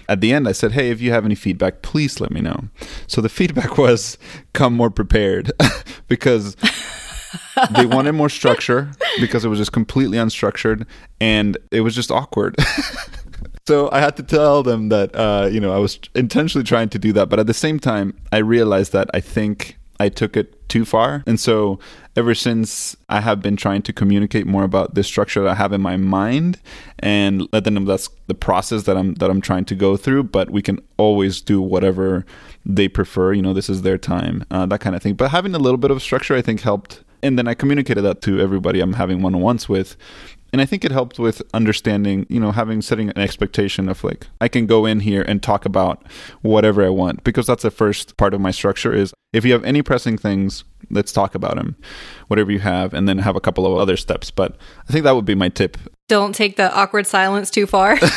at 0.09 0.21
the 0.21 0.33
end, 0.33 0.49
I 0.49 0.53
said, 0.53 0.73
Hey, 0.73 0.91
if 0.91 1.01
you 1.01 1.13
have 1.13 1.25
any 1.25 1.37
feedback, 1.37 1.83
please 1.83 2.21
let 2.21 2.33
me 2.33 2.41
know. 2.41 2.65
So 3.07 3.21
the 3.21 3.29
feedback 3.39 3.79
was 3.79 4.19
come 4.55 4.75
more 4.75 4.91
prepared 4.91 5.53
because 6.09 6.57
they 7.71 7.87
wanted 7.87 8.12
more 8.12 8.29
structure 8.29 8.90
because 9.21 9.45
it 9.45 9.49
was 9.49 9.59
just 9.59 9.73
completely 9.73 10.19
unstructured 10.19 10.87
and 11.21 11.57
it 11.71 11.81
was 11.81 11.95
just 11.95 12.11
awkward. 12.11 12.57
so 13.66 13.90
I 13.90 14.01
had 14.01 14.16
to 14.16 14.23
tell 14.23 14.62
them 14.62 14.88
that 14.90 15.14
uh, 15.14 15.49
you 15.51 15.61
know 15.61 15.73
I 15.73 15.79
was 15.79 15.99
intentionally 16.14 16.64
trying 16.64 16.88
to 16.90 16.99
do 16.99 17.12
that, 17.14 17.29
but 17.29 17.38
at 17.38 17.47
the 17.47 17.55
same 17.55 17.79
time, 17.79 18.16
I 18.33 18.38
realized 18.38 18.92
that 18.92 19.11
I 19.14 19.21
think 19.21 19.79
I 19.99 20.09
took 20.09 20.37
it 20.37 20.69
too 20.69 20.85
far, 20.85 21.23
and 21.27 21.40
so 21.40 21.79
ever 22.16 22.35
since 22.35 22.97
I 23.09 23.21
have 23.21 23.42
been 23.42 23.57
trying 23.57 23.83
to 23.83 23.92
communicate 23.92 24.47
more 24.47 24.64
about 24.64 24.95
this 24.95 25.07
structure 25.07 25.42
that 25.42 25.51
I 25.51 25.55
have 25.55 25.73
in 25.73 25.83
my 25.83 25.97
mind 25.97 26.59
and 26.99 27.47
let 27.53 27.64
them 27.64 27.75
know 27.75 27.85
that's 27.85 28.09
the 28.27 28.35
process 28.35 28.85
that 28.85 28.97
I'm 28.97 29.14
that 29.14 29.31
I'm 29.31 29.40
trying 29.40 29.66
to 29.66 29.75
go 29.75 29.97
through. 29.97 30.25
But 30.25 30.51
we 30.51 30.62
can 30.62 30.81
always 30.97 31.40
do 31.40 31.61
whatever 31.61 32.25
they 32.64 32.88
prefer. 32.88 33.33
You 33.33 33.42
know, 33.42 33.53
this 33.53 33.69
is 33.69 33.83
their 33.83 33.99
time, 33.99 34.45
uh, 34.51 34.66
that 34.66 34.81
kind 34.81 34.97
of 34.97 35.03
thing. 35.03 35.14
But 35.14 35.31
having 35.31 35.55
a 35.55 35.59
little 35.59 35.79
bit 35.79 35.90
of 35.90 36.03
structure, 36.03 36.35
I 36.35 36.42
think, 36.42 36.61
helped 36.61 37.03
and 37.27 37.39
then 37.39 37.49
I 37.49 37.55
communicated 37.55 38.03
that 38.03 38.23
to 38.23 38.41
everybody 38.41 38.81
I'm 38.81 38.95
having 38.95 39.21
one 39.21 39.35
on 39.35 39.41
ones 39.41 39.69
with. 39.69 39.97
And 40.53 40.62
I 40.62 40.65
think 40.65 40.85
it 40.85 40.93
helped 40.93 41.19
with 41.19 41.43
understanding, 41.53 42.25
you 42.29 42.41
know, 42.41 42.53
having 42.53 42.81
setting 42.81 43.11
an 43.11 43.19
expectation 43.19 43.89
of 43.89 44.03
like, 44.05 44.29
I 44.41 44.49
can 44.49 44.67
go 44.67 44.87
in 44.87 45.01
here 45.01 45.23
and 45.23 45.43
talk 45.43 45.67
about 45.67 46.03
whatever 46.41 46.85
I 46.85 46.89
want 46.89 47.25
because 47.25 47.47
that's 47.47 47.65
the 47.65 47.71
first 47.71 48.17
part 48.17 48.33
of 48.33 48.41
my 48.41 48.53
structure 48.53 48.93
is 48.93 49.12
if 49.33 49.45
you 49.45 49.53
have 49.53 49.65
any 49.65 49.83
pressing 49.83 50.17
things, 50.17 50.65
let's 50.90 51.12
talk 51.12 51.35
about 51.35 51.59
him, 51.59 51.77
whatever 52.29 52.51
you 52.51 52.61
have, 52.61 52.94
and 52.94 53.09
then 53.09 53.18
have 53.18 53.37
a 53.37 53.40
couple 53.40 53.66
of 53.66 53.79
other 53.79 53.96
steps. 53.96 54.31
But 54.31 54.57
I 54.88 54.92
think 54.92 55.05
that 55.05 55.14
would 55.14 55.25
be 55.25 55.35
my 55.35 55.49
tip. 55.49 55.77
Don't 56.09 56.35
take 56.35 56.57
the 56.57 56.72
awkward 56.72 57.07
silence 57.07 57.51
too 57.51 57.66
far. 57.66 57.99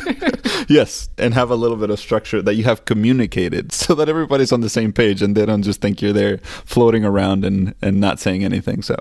yes, 0.68 1.08
and 1.18 1.34
have 1.34 1.50
a 1.50 1.56
little 1.56 1.76
bit 1.76 1.90
of 1.90 1.98
structure 1.98 2.42
that 2.42 2.54
you 2.54 2.64
have 2.64 2.84
communicated 2.84 3.72
so 3.72 3.94
that 3.94 4.08
everybody's 4.08 4.52
on 4.52 4.60
the 4.60 4.70
same 4.70 4.92
page 4.92 5.22
and 5.22 5.36
they 5.36 5.46
don't 5.46 5.62
just 5.62 5.80
think 5.80 6.00
you're 6.00 6.12
there 6.12 6.38
floating 6.38 7.04
around 7.04 7.44
and, 7.44 7.74
and 7.82 8.00
not 8.00 8.20
saying 8.20 8.44
anything. 8.44 8.82
So. 8.82 8.96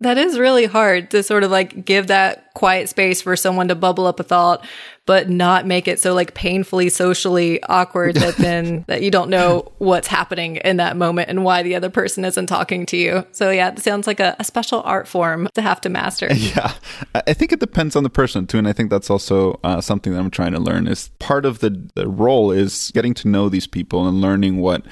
That 0.00 0.18
is 0.18 0.36
really 0.36 0.66
hard 0.66 1.12
to 1.12 1.22
sort 1.22 1.44
of 1.44 1.52
like 1.52 1.84
give 1.84 2.08
that 2.08 2.52
quiet 2.54 2.88
space 2.88 3.22
for 3.22 3.36
someone 3.36 3.68
to 3.68 3.76
bubble 3.76 4.06
up 4.06 4.18
a 4.18 4.24
thought, 4.24 4.66
but 5.06 5.28
not 5.28 5.66
make 5.66 5.88
it 5.88 5.98
so 5.98 6.14
like 6.14 6.34
painfully 6.34 6.88
socially 6.88 7.62
awkward 7.64 8.16
that 8.16 8.36
then 8.38 8.84
that 8.88 9.02
you 9.02 9.10
don't 9.10 9.30
know 9.30 9.70
what's 9.78 10.08
happening 10.08 10.56
in 10.56 10.76
that 10.76 10.96
moment 10.96 11.28
and 11.28 11.44
why 11.44 11.62
the 11.62 11.74
other 11.74 11.90
person 11.90 12.24
isn't 12.24 12.46
talking 12.46 12.86
to 12.86 12.96
you. 12.96 13.26
So 13.32 13.50
yeah, 13.50 13.70
it 13.70 13.78
sounds 13.80 14.06
like 14.06 14.20
a, 14.20 14.36
a 14.38 14.44
special 14.44 14.82
art 14.82 15.08
form 15.08 15.48
to 15.54 15.62
have 15.62 15.80
to 15.82 15.88
master. 15.88 16.28
Yeah, 16.42 16.74
I 17.14 17.34
think 17.34 17.52
it 17.52 17.60
depends 17.60 17.94
on 17.94 18.02
the 18.02 18.10
person 18.10 18.46
too, 18.46 18.58
and 18.58 18.66
I 18.66 18.72
think 18.72 18.90
that's 18.90 19.08
also 19.10 19.60
uh, 19.62 19.80
something 19.80 20.12
that 20.12 20.18
I'm 20.18 20.30
trying 20.30 20.52
to 20.52 20.58
learn. 20.58 20.88
Is 20.88 21.08
part 21.18 21.46
of 21.46 21.60
the 21.60 21.88
the 21.94 22.08
role 22.08 22.50
is 22.50 22.90
getting 22.94 23.14
to 23.14 23.28
know 23.28 23.48
these 23.48 23.66
people 23.66 24.06
and 24.08 24.20
learning 24.20 24.58
what 24.58 24.84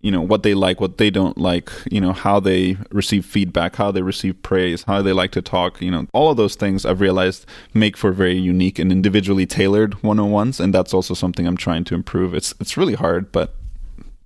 you 0.00 0.10
know 0.10 0.20
what 0.20 0.42
they 0.42 0.54
like 0.54 0.80
what 0.80 0.98
they 0.98 1.10
don't 1.10 1.38
like 1.38 1.70
you 1.90 2.00
know 2.00 2.12
how 2.12 2.38
they 2.38 2.76
receive 2.92 3.24
feedback 3.24 3.76
how 3.76 3.90
they 3.90 4.02
receive 4.02 4.40
praise 4.42 4.84
how 4.84 5.02
they 5.02 5.12
like 5.12 5.32
to 5.32 5.42
talk 5.42 5.80
you 5.80 5.90
know 5.90 6.06
all 6.12 6.30
of 6.30 6.36
those 6.36 6.54
things 6.54 6.86
i've 6.86 7.00
realized 7.00 7.44
make 7.74 7.96
for 7.96 8.12
very 8.12 8.36
unique 8.36 8.78
and 8.78 8.92
individually 8.92 9.46
tailored 9.46 10.00
one-on-ones 10.02 10.60
and 10.60 10.72
that's 10.72 10.94
also 10.94 11.14
something 11.14 11.46
i'm 11.46 11.56
trying 11.56 11.84
to 11.84 11.94
improve. 11.94 12.34
It's 12.34 12.54
it's 12.60 12.76
really 12.76 12.94
hard 12.94 13.32
but 13.32 13.54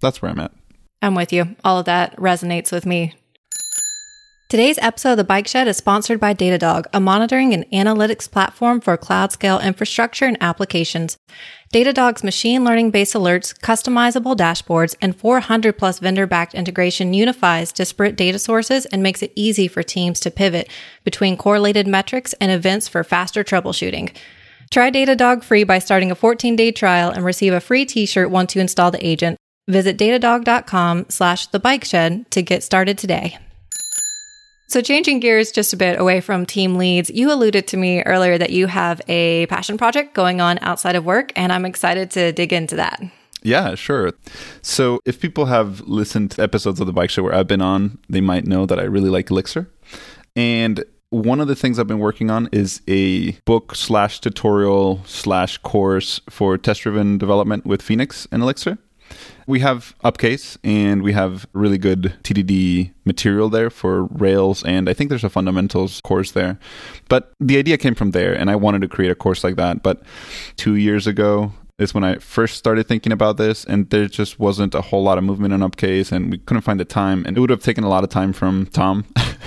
that's 0.00 0.20
where 0.20 0.30
i'm 0.30 0.40
at. 0.40 0.52
I'm 1.00 1.14
with 1.16 1.32
you. 1.32 1.56
All 1.64 1.78
of 1.78 1.86
that 1.86 2.14
resonates 2.16 2.70
with 2.70 2.86
me 2.86 3.14
Today's 4.52 4.76
episode 4.82 5.12
of 5.12 5.16
The 5.16 5.24
Bike 5.24 5.48
Shed 5.48 5.66
is 5.66 5.78
sponsored 5.78 6.20
by 6.20 6.34
Datadog, 6.34 6.84
a 6.92 7.00
monitoring 7.00 7.54
and 7.54 7.64
analytics 7.70 8.30
platform 8.30 8.82
for 8.82 8.98
cloud 8.98 9.32
scale 9.32 9.58
infrastructure 9.58 10.26
and 10.26 10.36
applications. 10.42 11.16
Datadog's 11.72 12.22
machine 12.22 12.62
learning 12.62 12.90
based 12.90 13.14
alerts, 13.14 13.58
customizable 13.60 14.36
dashboards, 14.36 14.94
and 15.00 15.16
400 15.16 15.78
plus 15.78 16.00
vendor 16.00 16.26
backed 16.26 16.52
integration 16.52 17.14
unifies 17.14 17.72
disparate 17.72 18.14
data 18.14 18.38
sources 18.38 18.84
and 18.84 19.02
makes 19.02 19.22
it 19.22 19.32
easy 19.34 19.68
for 19.68 19.82
teams 19.82 20.20
to 20.20 20.30
pivot 20.30 20.68
between 21.02 21.38
correlated 21.38 21.86
metrics 21.86 22.34
and 22.34 22.52
events 22.52 22.88
for 22.88 23.02
faster 23.02 23.42
troubleshooting. 23.42 24.14
Try 24.70 24.90
Datadog 24.90 25.44
free 25.44 25.64
by 25.64 25.78
starting 25.78 26.10
a 26.10 26.14
14 26.14 26.56
day 26.56 26.72
trial 26.72 27.10
and 27.10 27.24
receive 27.24 27.54
a 27.54 27.60
free 27.60 27.86
t 27.86 28.04
shirt 28.04 28.30
once 28.30 28.54
you 28.54 28.60
install 28.60 28.90
the 28.90 29.06
agent. 29.06 29.38
Visit 29.66 29.96
datadog.com 29.96 31.06
slash 31.08 31.46
the 31.46 31.58
bike 31.58 31.86
shed 31.86 32.30
to 32.32 32.42
get 32.42 32.62
started 32.62 32.98
today. 32.98 33.38
So, 34.72 34.80
changing 34.80 35.20
gears 35.20 35.52
just 35.52 35.74
a 35.74 35.76
bit 35.76 36.00
away 36.00 36.22
from 36.22 36.46
team 36.46 36.76
leads, 36.76 37.10
you 37.10 37.30
alluded 37.30 37.66
to 37.66 37.76
me 37.76 38.00
earlier 38.04 38.38
that 38.38 38.48
you 38.48 38.68
have 38.68 39.02
a 39.06 39.44
passion 39.48 39.76
project 39.76 40.14
going 40.14 40.40
on 40.40 40.58
outside 40.62 40.96
of 40.96 41.04
work, 41.04 41.30
and 41.36 41.52
I'm 41.52 41.66
excited 41.66 42.10
to 42.12 42.32
dig 42.32 42.54
into 42.54 42.76
that. 42.76 43.02
Yeah, 43.42 43.74
sure. 43.74 44.12
So, 44.62 45.00
if 45.04 45.20
people 45.20 45.44
have 45.44 45.82
listened 45.82 46.30
to 46.30 46.42
episodes 46.42 46.80
of 46.80 46.86
the 46.86 46.92
bike 46.94 47.10
shed 47.10 47.22
where 47.22 47.34
I've 47.34 47.46
been 47.46 47.60
on, 47.60 47.98
they 48.08 48.22
might 48.22 48.46
know 48.46 48.64
that 48.64 48.78
I 48.78 48.84
really 48.84 49.10
like 49.10 49.30
Elixir. 49.30 49.70
And 50.36 50.82
one 51.10 51.42
of 51.42 51.48
the 51.48 51.54
things 51.54 51.78
I've 51.78 51.86
been 51.86 51.98
working 51.98 52.30
on 52.30 52.48
is 52.50 52.80
a 52.88 53.32
book 53.44 53.74
slash 53.74 54.20
tutorial 54.20 55.02
slash 55.04 55.58
course 55.58 56.18
for 56.30 56.56
test 56.56 56.80
driven 56.80 57.18
development 57.18 57.66
with 57.66 57.82
Phoenix 57.82 58.26
and 58.32 58.42
Elixir. 58.42 58.78
We 59.46 59.60
have 59.60 59.94
Upcase 60.04 60.56
and 60.62 61.02
we 61.02 61.12
have 61.12 61.46
really 61.52 61.78
good 61.78 62.14
TDD 62.22 62.92
material 63.04 63.48
there 63.48 63.70
for 63.70 64.04
Rails, 64.04 64.62
and 64.64 64.88
I 64.88 64.94
think 64.94 65.10
there's 65.10 65.24
a 65.24 65.30
fundamentals 65.30 66.00
course 66.02 66.32
there. 66.32 66.58
But 67.08 67.32
the 67.40 67.58
idea 67.58 67.78
came 67.78 67.94
from 67.94 68.12
there, 68.12 68.32
and 68.32 68.50
I 68.50 68.56
wanted 68.56 68.82
to 68.82 68.88
create 68.88 69.10
a 69.10 69.16
course 69.16 69.42
like 69.42 69.56
that. 69.56 69.82
But 69.82 70.02
two 70.56 70.76
years 70.76 71.06
ago, 71.06 71.52
is 71.78 71.94
when 71.94 72.04
I 72.04 72.16
first 72.16 72.56
started 72.56 72.86
thinking 72.86 73.12
about 73.12 73.36
this, 73.36 73.64
and 73.64 73.90
there 73.90 74.06
just 74.06 74.38
wasn't 74.38 74.74
a 74.74 74.80
whole 74.80 75.02
lot 75.02 75.18
of 75.18 75.24
movement 75.24 75.52
on 75.52 75.60
Upcase, 75.60 76.12
and 76.12 76.30
we 76.30 76.38
couldn't 76.38 76.62
find 76.62 76.78
the 76.78 76.84
time, 76.84 77.24
and 77.26 77.36
it 77.36 77.40
would 77.40 77.50
have 77.50 77.62
taken 77.62 77.84
a 77.84 77.88
lot 77.88 78.04
of 78.04 78.10
time 78.10 78.32
from 78.32 78.66
Tom, 78.66 79.04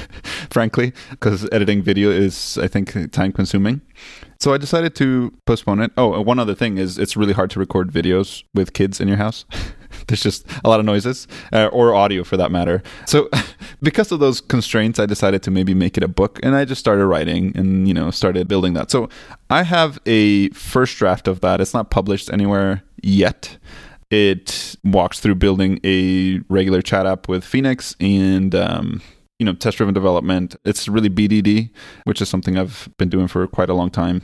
frankly, 0.50 0.94
because 1.12 1.48
editing 1.52 1.82
video 1.82 2.10
is, 2.10 2.58
I 2.58 2.68
think, 2.68 3.12
time 3.12 3.32
consuming. 3.32 3.82
So 4.40 4.54
I 4.54 4.58
decided 4.58 4.96
to 4.96 5.34
postpone 5.46 5.82
it. 5.82 5.92
Oh, 5.98 6.20
one 6.22 6.40
other 6.40 6.56
thing 6.56 6.78
is 6.78 6.98
it's 6.98 7.16
really 7.16 7.34
hard 7.34 7.50
to 7.52 7.60
record 7.60 7.92
videos 7.92 8.44
with 8.54 8.74
kids 8.74 9.00
in 9.00 9.08
your 9.08 9.18
house. 9.18 9.46
There's 10.08 10.22
just 10.22 10.46
a 10.64 10.70
lot 10.70 10.80
of 10.80 10.86
noises, 10.86 11.28
uh, 11.54 11.68
or 11.68 11.94
audio 11.94 12.24
for 12.24 12.38
that 12.38 12.52
matter. 12.52 12.84
So, 13.06 13.30
because 13.82 14.12
of 14.12 14.20
those 14.20 14.42
constraints, 14.42 15.00
I 15.00 15.06
decided 15.06 15.44
to 15.44 15.52
maybe 15.52 15.74
make 15.74 15.98
it 15.98 16.04
a 16.04 16.08
book, 16.08 16.40
and 16.44 16.56
I 16.56 16.66
just 16.66 16.80
started 16.80 17.06
writing 17.06 17.52
and 17.56 17.88
you 17.88 17.94
know 17.94 18.12
started 18.12 18.48
building 18.48 18.74
that. 18.74 18.92
So, 18.92 19.10
I 19.50 19.64
have 19.64 20.00
a 20.06 20.50
first 20.50 20.98
draft 20.98 21.28
of 21.28 21.42
that. 21.42 21.62
It's 21.62 21.74
not 21.74 21.90
published 21.90 22.32
anywhere 22.32 22.84
yet. 23.02 23.58
It 24.12 24.76
walks 24.84 25.20
through 25.20 25.36
building 25.36 25.80
a 25.84 26.40
regular 26.48 26.82
chat 26.82 27.06
app 27.06 27.28
with 27.28 27.44
Phoenix 27.44 27.96
and 28.00 28.54
um, 28.54 29.02
you 29.40 29.46
know 29.46 29.54
test 29.54 29.78
driven 29.78 29.94
development 29.94 30.56
it's 30.64 30.88
really 30.88 31.10
bdd 31.10 31.70
which 32.06 32.22
is 32.22 32.30
something 32.30 32.58
i've 32.58 32.90
been 32.98 33.10
doing 33.10 33.28
for 33.28 33.46
quite 33.48 33.70
a 33.70 33.74
long 33.74 33.90
time 33.90 34.22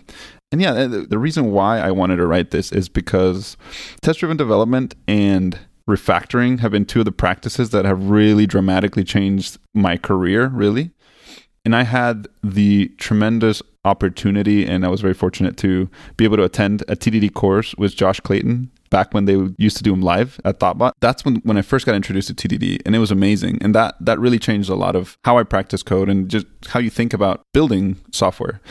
and 0.51 0.61
yeah 0.61 0.85
the, 0.87 1.19
reason 1.19 1.51
why 1.51 1.79
i 1.79 1.91
wanted 1.91 2.17
to 2.17 2.25
write 2.25 2.51
this 2.51 2.71
is 2.71 2.89
because 2.89 3.57
test 4.01 4.19
driven 4.19 4.37
development 4.37 4.95
and 5.07 5.59
refactoring 5.89 6.59
have 6.59 6.71
been 6.71 6.85
two 6.85 6.99
of 6.99 7.05
the 7.05 7.11
practices 7.11 7.71
that 7.71 7.85
have 7.85 8.09
really 8.09 8.45
dramatically 8.45 9.03
changed 9.03 9.57
my 9.73 9.97
career 9.97 10.47
really 10.47 10.91
and 11.65 11.75
i 11.75 11.83
had 11.83 12.27
the 12.43 12.87
tremendous 12.97 13.61
opportunity 13.83 14.65
and 14.65 14.85
i 14.85 14.89
was 14.89 15.01
very 15.01 15.13
fortunate 15.13 15.57
to 15.57 15.89
be 16.17 16.23
able 16.23 16.37
to 16.37 16.43
attend 16.43 16.81
a 16.83 16.95
tdd 16.95 17.33
course 17.33 17.75
with 17.77 17.95
josh 17.95 18.19
clayton 18.19 18.69
back 18.91 19.13
when 19.13 19.25
they 19.25 19.37
used 19.57 19.77
to 19.77 19.83
do 19.83 19.89
them 19.89 20.01
live 20.01 20.39
at 20.45 20.59
Thoughtbot. 20.59 20.91
That's 20.99 21.25
when, 21.25 21.37
when 21.37 21.57
I 21.57 21.63
first 21.63 21.87
got 21.87 21.95
introduced 21.95 22.27
to 22.27 22.35
TDD 22.35 22.81
and 22.85 22.95
it 22.95 22.99
was 22.99 23.09
amazing. 23.09 23.57
And 23.61 23.73
that, 23.73 23.95
that 24.01 24.19
really 24.19 24.37
changed 24.37 24.69
a 24.69 24.75
lot 24.75 24.95
of 24.95 25.17
how 25.23 25.39
I 25.39 25.43
practice 25.43 25.81
code 25.81 26.09
and 26.09 26.29
just 26.29 26.45
how 26.67 26.79
you 26.79 26.91
think 26.91 27.13
about 27.13 27.41
building 27.53 27.95
software. 28.11 28.61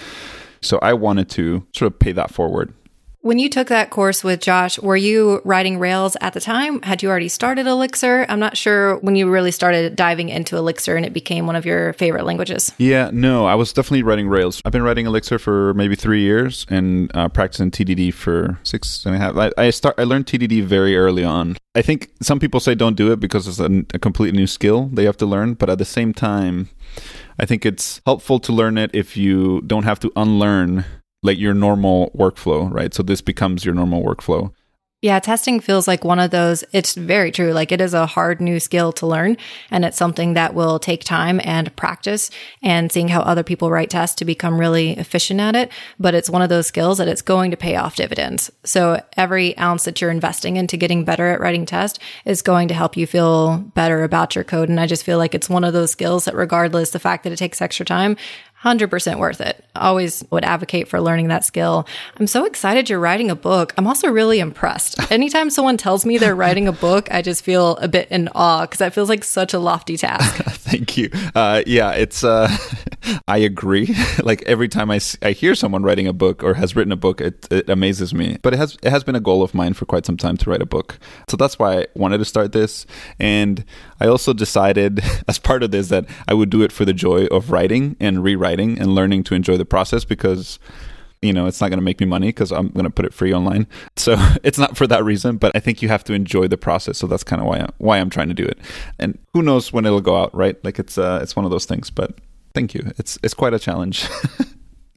So 0.63 0.79
I 0.83 0.93
wanted 0.93 1.29
to 1.31 1.67
sort 1.75 1.93
of 1.93 1.99
pay 1.99 2.13
that 2.13 2.31
forward. 2.31 2.75
When 3.23 3.39
you 3.39 3.51
took 3.51 3.69
that 3.69 3.91
course 3.91 4.25
with 4.25 4.41
Josh, 4.41 4.79
were 4.79 4.97
you 4.97 5.43
writing 5.45 5.79
Rails 5.79 6.17
at 6.23 6.33
the 6.33 6.41
time? 6.41 6.81
Had 6.81 7.03
you 7.03 7.11
already 7.11 7.29
started 7.29 7.67
Elixir? 7.67 8.25
I'm 8.31 8.41
not 8.41 8.57
sure 8.57 8.97
when 9.01 9.15
you 9.15 9.31
really 9.31 9.51
started 9.51 9.95
diving 9.95 10.31
into 10.31 10.57
Elixir 10.57 10.97
and 10.97 11.05
it 11.05 11.13
became 11.13 11.47
one 11.47 11.55
of 11.55 11.67
your 11.67 11.93
favorite 11.93 12.25
languages. 12.25 12.73
Yeah, 12.79 13.11
no, 13.13 13.45
I 13.45 13.57
was 13.57 13.75
definitely 13.75 14.05
writing 14.05 14.27
Rails. 14.27 14.63
I've 14.65 14.73
been 14.73 14.83
writing 14.83 15.05
Elixir 15.05 15.39
for 15.39 15.75
maybe 15.75 15.97
three 15.97 16.23
years 16.23 16.65
and 16.71 17.15
uh, 17.15 17.29
practicing 17.29 17.71
TDD 17.71 18.15
for 18.15 18.59
six 18.63 19.05
and 19.05 19.15
a 19.15 19.19
half. 19.19 19.37
I, 19.37 19.53
I 19.59 19.69
start. 19.69 19.97
I 19.99 20.05
learned 20.05 20.25
TDD 20.25 20.65
very 20.65 20.97
early 20.97 21.23
on. 21.23 21.59
I 21.75 21.83
think 21.83 22.11
some 22.23 22.41
people 22.41 22.59
say 22.59 22.75
don't 22.75 22.97
do 22.97 23.13
it 23.13 23.21
because 23.21 23.47
it's 23.47 23.61
a, 23.61 23.85
a 23.93 23.99
completely 23.99 24.39
new 24.39 24.47
skill 24.47 24.87
they 24.95 25.05
have 25.05 25.19
to 25.19 25.27
learn, 25.27 25.55
but 25.55 25.69
at 25.69 25.77
the 25.77 25.85
same 25.85 26.15
time, 26.15 26.71
I 27.39 27.45
think 27.45 27.67
it's 27.67 28.01
helpful 28.07 28.41
to 28.41 28.51
learn 28.51 28.79
it 28.79 28.91
if 28.95 29.15
you 29.15 29.61
don't 29.67 29.85
have 29.85 30.01
to 30.01 30.13
unlearn 30.17 30.87
like 31.23 31.39
your 31.39 31.55
normal 31.55 32.11
workflow, 32.17 32.73
right? 32.73 32.95
So 32.95 33.03
this 33.03 33.21
becomes 33.21 33.65
your 33.65 33.75
normal 33.75 34.03
workflow. 34.03 34.53
Yeah, 35.03 35.19
testing 35.19 35.61
feels 35.61 35.89
like 35.89 36.05
one 36.05 36.19
of 36.19 36.31
those. 36.31 36.63
It's 36.73 36.93
very 36.93 37.33
true. 37.33 37.55
Like 37.55 37.73
it 37.73 37.81
is 37.81 37.95
a 37.95 38.05
hard 38.05 38.39
new 38.39 38.61
skill 38.61 38.93
to 38.93 39.07
learn 39.07 39.39
and 39.71 39.83
it's 39.83 39.97
something 39.97 40.35
that 40.35 40.53
will 40.53 40.79
take 40.79 41.05
time 41.05 41.41
and 41.43 41.75
practice 41.75 42.31
and 42.63 42.93
seeing 42.93 43.09
how 43.09 43.23
other 43.23 43.43
people 43.43 43.71
write 43.71 43.89
tests 43.89 44.17
to 44.17 44.27
become 44.27 44.61
really 44.61 44.91
efficient 44.91 45.41
at 45.41 45.57
it. 45.57 45.73
But 45.99 46.15
it's 46.15 46.29
one 46.29 46.43
of 46.43 46.51
those 46.51 46.67
skills 46.67 46.99
that 46.99 47.09
it's 47.09 47.23
going 47.23 47.51
to 47.51 47.57
pay 47.57 47.77
off 47.77 47.97
dividends. 47.97 48.51
So 48.63 49.03
every 49.17 49.57
ounce 49.57 49.85
that 49.85 50.03
you're 50.03 50.11
investing 50.11 50.57
into 50.59 50.77
getting 50.77 51.07
better 51.07 51.29
at 51.29 51.41
writing 51.41 51.65
tests 51.65 51.99
is 52.27 52.43
going 52.43 52.69
to 52.69 52.75
help 52.75 52.95
you 52.95 53.07
feel 53.07 53.57
better 53.57 54.05
about 54.05 54.35
your 54.35 54.45
code. 54.45 54.69
And 54.69 54.79
I 54.79 54.87
just 54.87 55.05
feel 55.05 55.17
like 55.17 55.35
it's 55.35 55.49
one 55.49 55.65
of 55.65 55.73
those 55.73 55.93
skills 55.93 56.27
that 56.27 56.35
regardless 56.35 56.91
the 56.91 56.99
fact 56.99 57.25
that 57.25 57.33
it 57.33 57.39
takes 57.39 57.63
extra 57.63 57.87
time, 57.87 58.19
100% 58.65 59.19
worth 59.19 59.41
it. 59.41 59.65
Always 59.75 60.23
would 60.31 60.45
advocate 60.45 60.87
for 60.87 61.01
learning 61.01 61.29
that 61.29 61.45
skill. 61.45 61.87
I'm 62.19 62.27
so 62.27 62.45
excited 62.45 62.91
you're 62.91 62.99
writing 62.99 63.31
a 63.31 63.35
book. 63.35 63.73
I'm 63.79 63.87
also 63.87 64.09
really 64.09 64.39
impressed. 64.39 65.11
Anytime 65.13 65.49
someone 65.49 65.79
tells 65.79 66.05
me 66.05 66.19
they're 66.19 66.37
writing 66.37 66.69
a 66.69 66.73
book, 66.73 67.09
I 67.11 67.23
just 67.23 67.43
feel 67.43 67.77
a 67.79 67.89
bit 67.89 68.09
in 68.11 68.29
awe 68.35 68.63
because 68.63 68.79
that 68.79 68.93
feels 68.93 69.09
like 69.09 69.25
such 69.25 69.55
a 69.55 69.59
lofty 69.59 69.97
task. 69.97 70.45
Thank 70.45 70.99
you. 70.99 71.11
Uh, 71.35 71.63
yeah, 71.67 71.93
it's, 71.93 72.23
uh, 72.23 72.55
I 73.29 73.39
agree. 73.39 73.95
like 74.23 74.43
every 74.43 74.69
time 74.69 74.91
I, 74.91 75.01
I 75.23 75.33
hear 75.33 75.55
someone 75.55 75.83
writing 75.83 76.07
a 76.07 76.13
book 76.13 76.43
or 76.43 76.55
has 76.55 76.77
written 76.77 76.93
a 76.93 76.97
book, 76.97 77.21
it, 77.21 77.47
it 77.51 77.69
amazes 77.69 78.13
me. 78.15 78.39
But 78.43 78.55
it 78.55 78.59
has, 78.59 78.77
it 78.83 78.91
has 78.91 79.05
been 79.05 79.17
a 79.17 79.21
goal 79.21 79.43
of 79.43 79.55
mine 79.55 79.75
for 79.75 79.87
quite 79.87 80.07
some 80.07 80.17
time 80.17 80.37
to 80.39 80.51
write 80.51 80.63
a 80.63 80.67
book. 80.67 80.99
So 81.29 81.37
that's 81.37 81.59
why 81.59 81.81
I 81.81 81.87
wanted 81.95 82.19
to 82.19 82.25
start 82.25 82.53
this. 82.53 82.87
And 83.19 83.65
I 84.01 84.07
also 84.07 84.33
decided 84.33 85.01
as 85.29 85.39
part 85.39 85.63
of 85.63 85.71
this 85.71 85.89
that 85.89 86.07
I 86.29 86.35
would 86.35 86.51
do 86.51 86.63
it 86.63 86.73
for 86.73 86.85
the 86.85 86.93
joy 86.93 87.27
of 87.27 87.51
writing 87.51 87.97
and 88.01 88.23
rewriting 88.23 88.79
and 88.79 88.95
learning 88.95 89.25
to 89.25 89.35
enjoy 89.35 89.57
the 89.57 89.65
process 89.65 90.05
because 90.05 90.59
You 91.23 91.35
know, 91.35 91.47
it's 91.47 91.61
not 91.61 91.69
going 91.69 91.79
to 91.79 91.85
make 91.85 92.01
me 92.01 92.07
money 92.07 92.29
because 92.29 92.51
I'm 92.51 92.69
going 92.69 92.85
to 92.85 92.91
put 92.91 93.05
it 93.05 93.13
free 93.13 93.35
online. 93.35 93.67
So 93.97 94.17
it's 94.43 94.57
not 94.59 94.79
for 94.79 94.87
that 94.87 95.05
reason, 95.05 95.37
but 95.37 95.53
I 95.55 95.61
think 95.61 95.83
you 95.83 95.89
have 95.89 96.03
to 96.05 96.15
enjoy 96.15 96.49
the 96.49 96.57
process. 96.57 96.97
So 96.97 97.07
that's 97.07 97.23
kind 97.25 97.43
of 97.43 97.47
why 97.47 97.61
I, 97.61 97.69
why 97.77 97.99
I'm 97.99 98.09
trying 98.09 98.29
to 98.29 98.35
do 98.35 98.45
it. 98.45 98.59
And 98.99 99.19
who 99.35 99.43
knows 99.43 99.71
when 99.71 99.85
it'll 99.85 100.01
go 100.01 100.17
out, 100.17 100.35
right? 100.35 100.57
Like 100.65 100.79
it's 100.79 100.97
uh, 100.97 101.21
it's 101.23 101.37
one 101.37 101.45
of 101.45 101.51
those 101.51 101.67
things. 101.67 101.91
But 101.91 102.15
thank 102.55 102.75
you. 102.75 102.93
It's 102.99 103.19
it's 103.23 103.35
quite 103.35 103.55
a 103.55 103.59
challenge. 103.59 104.07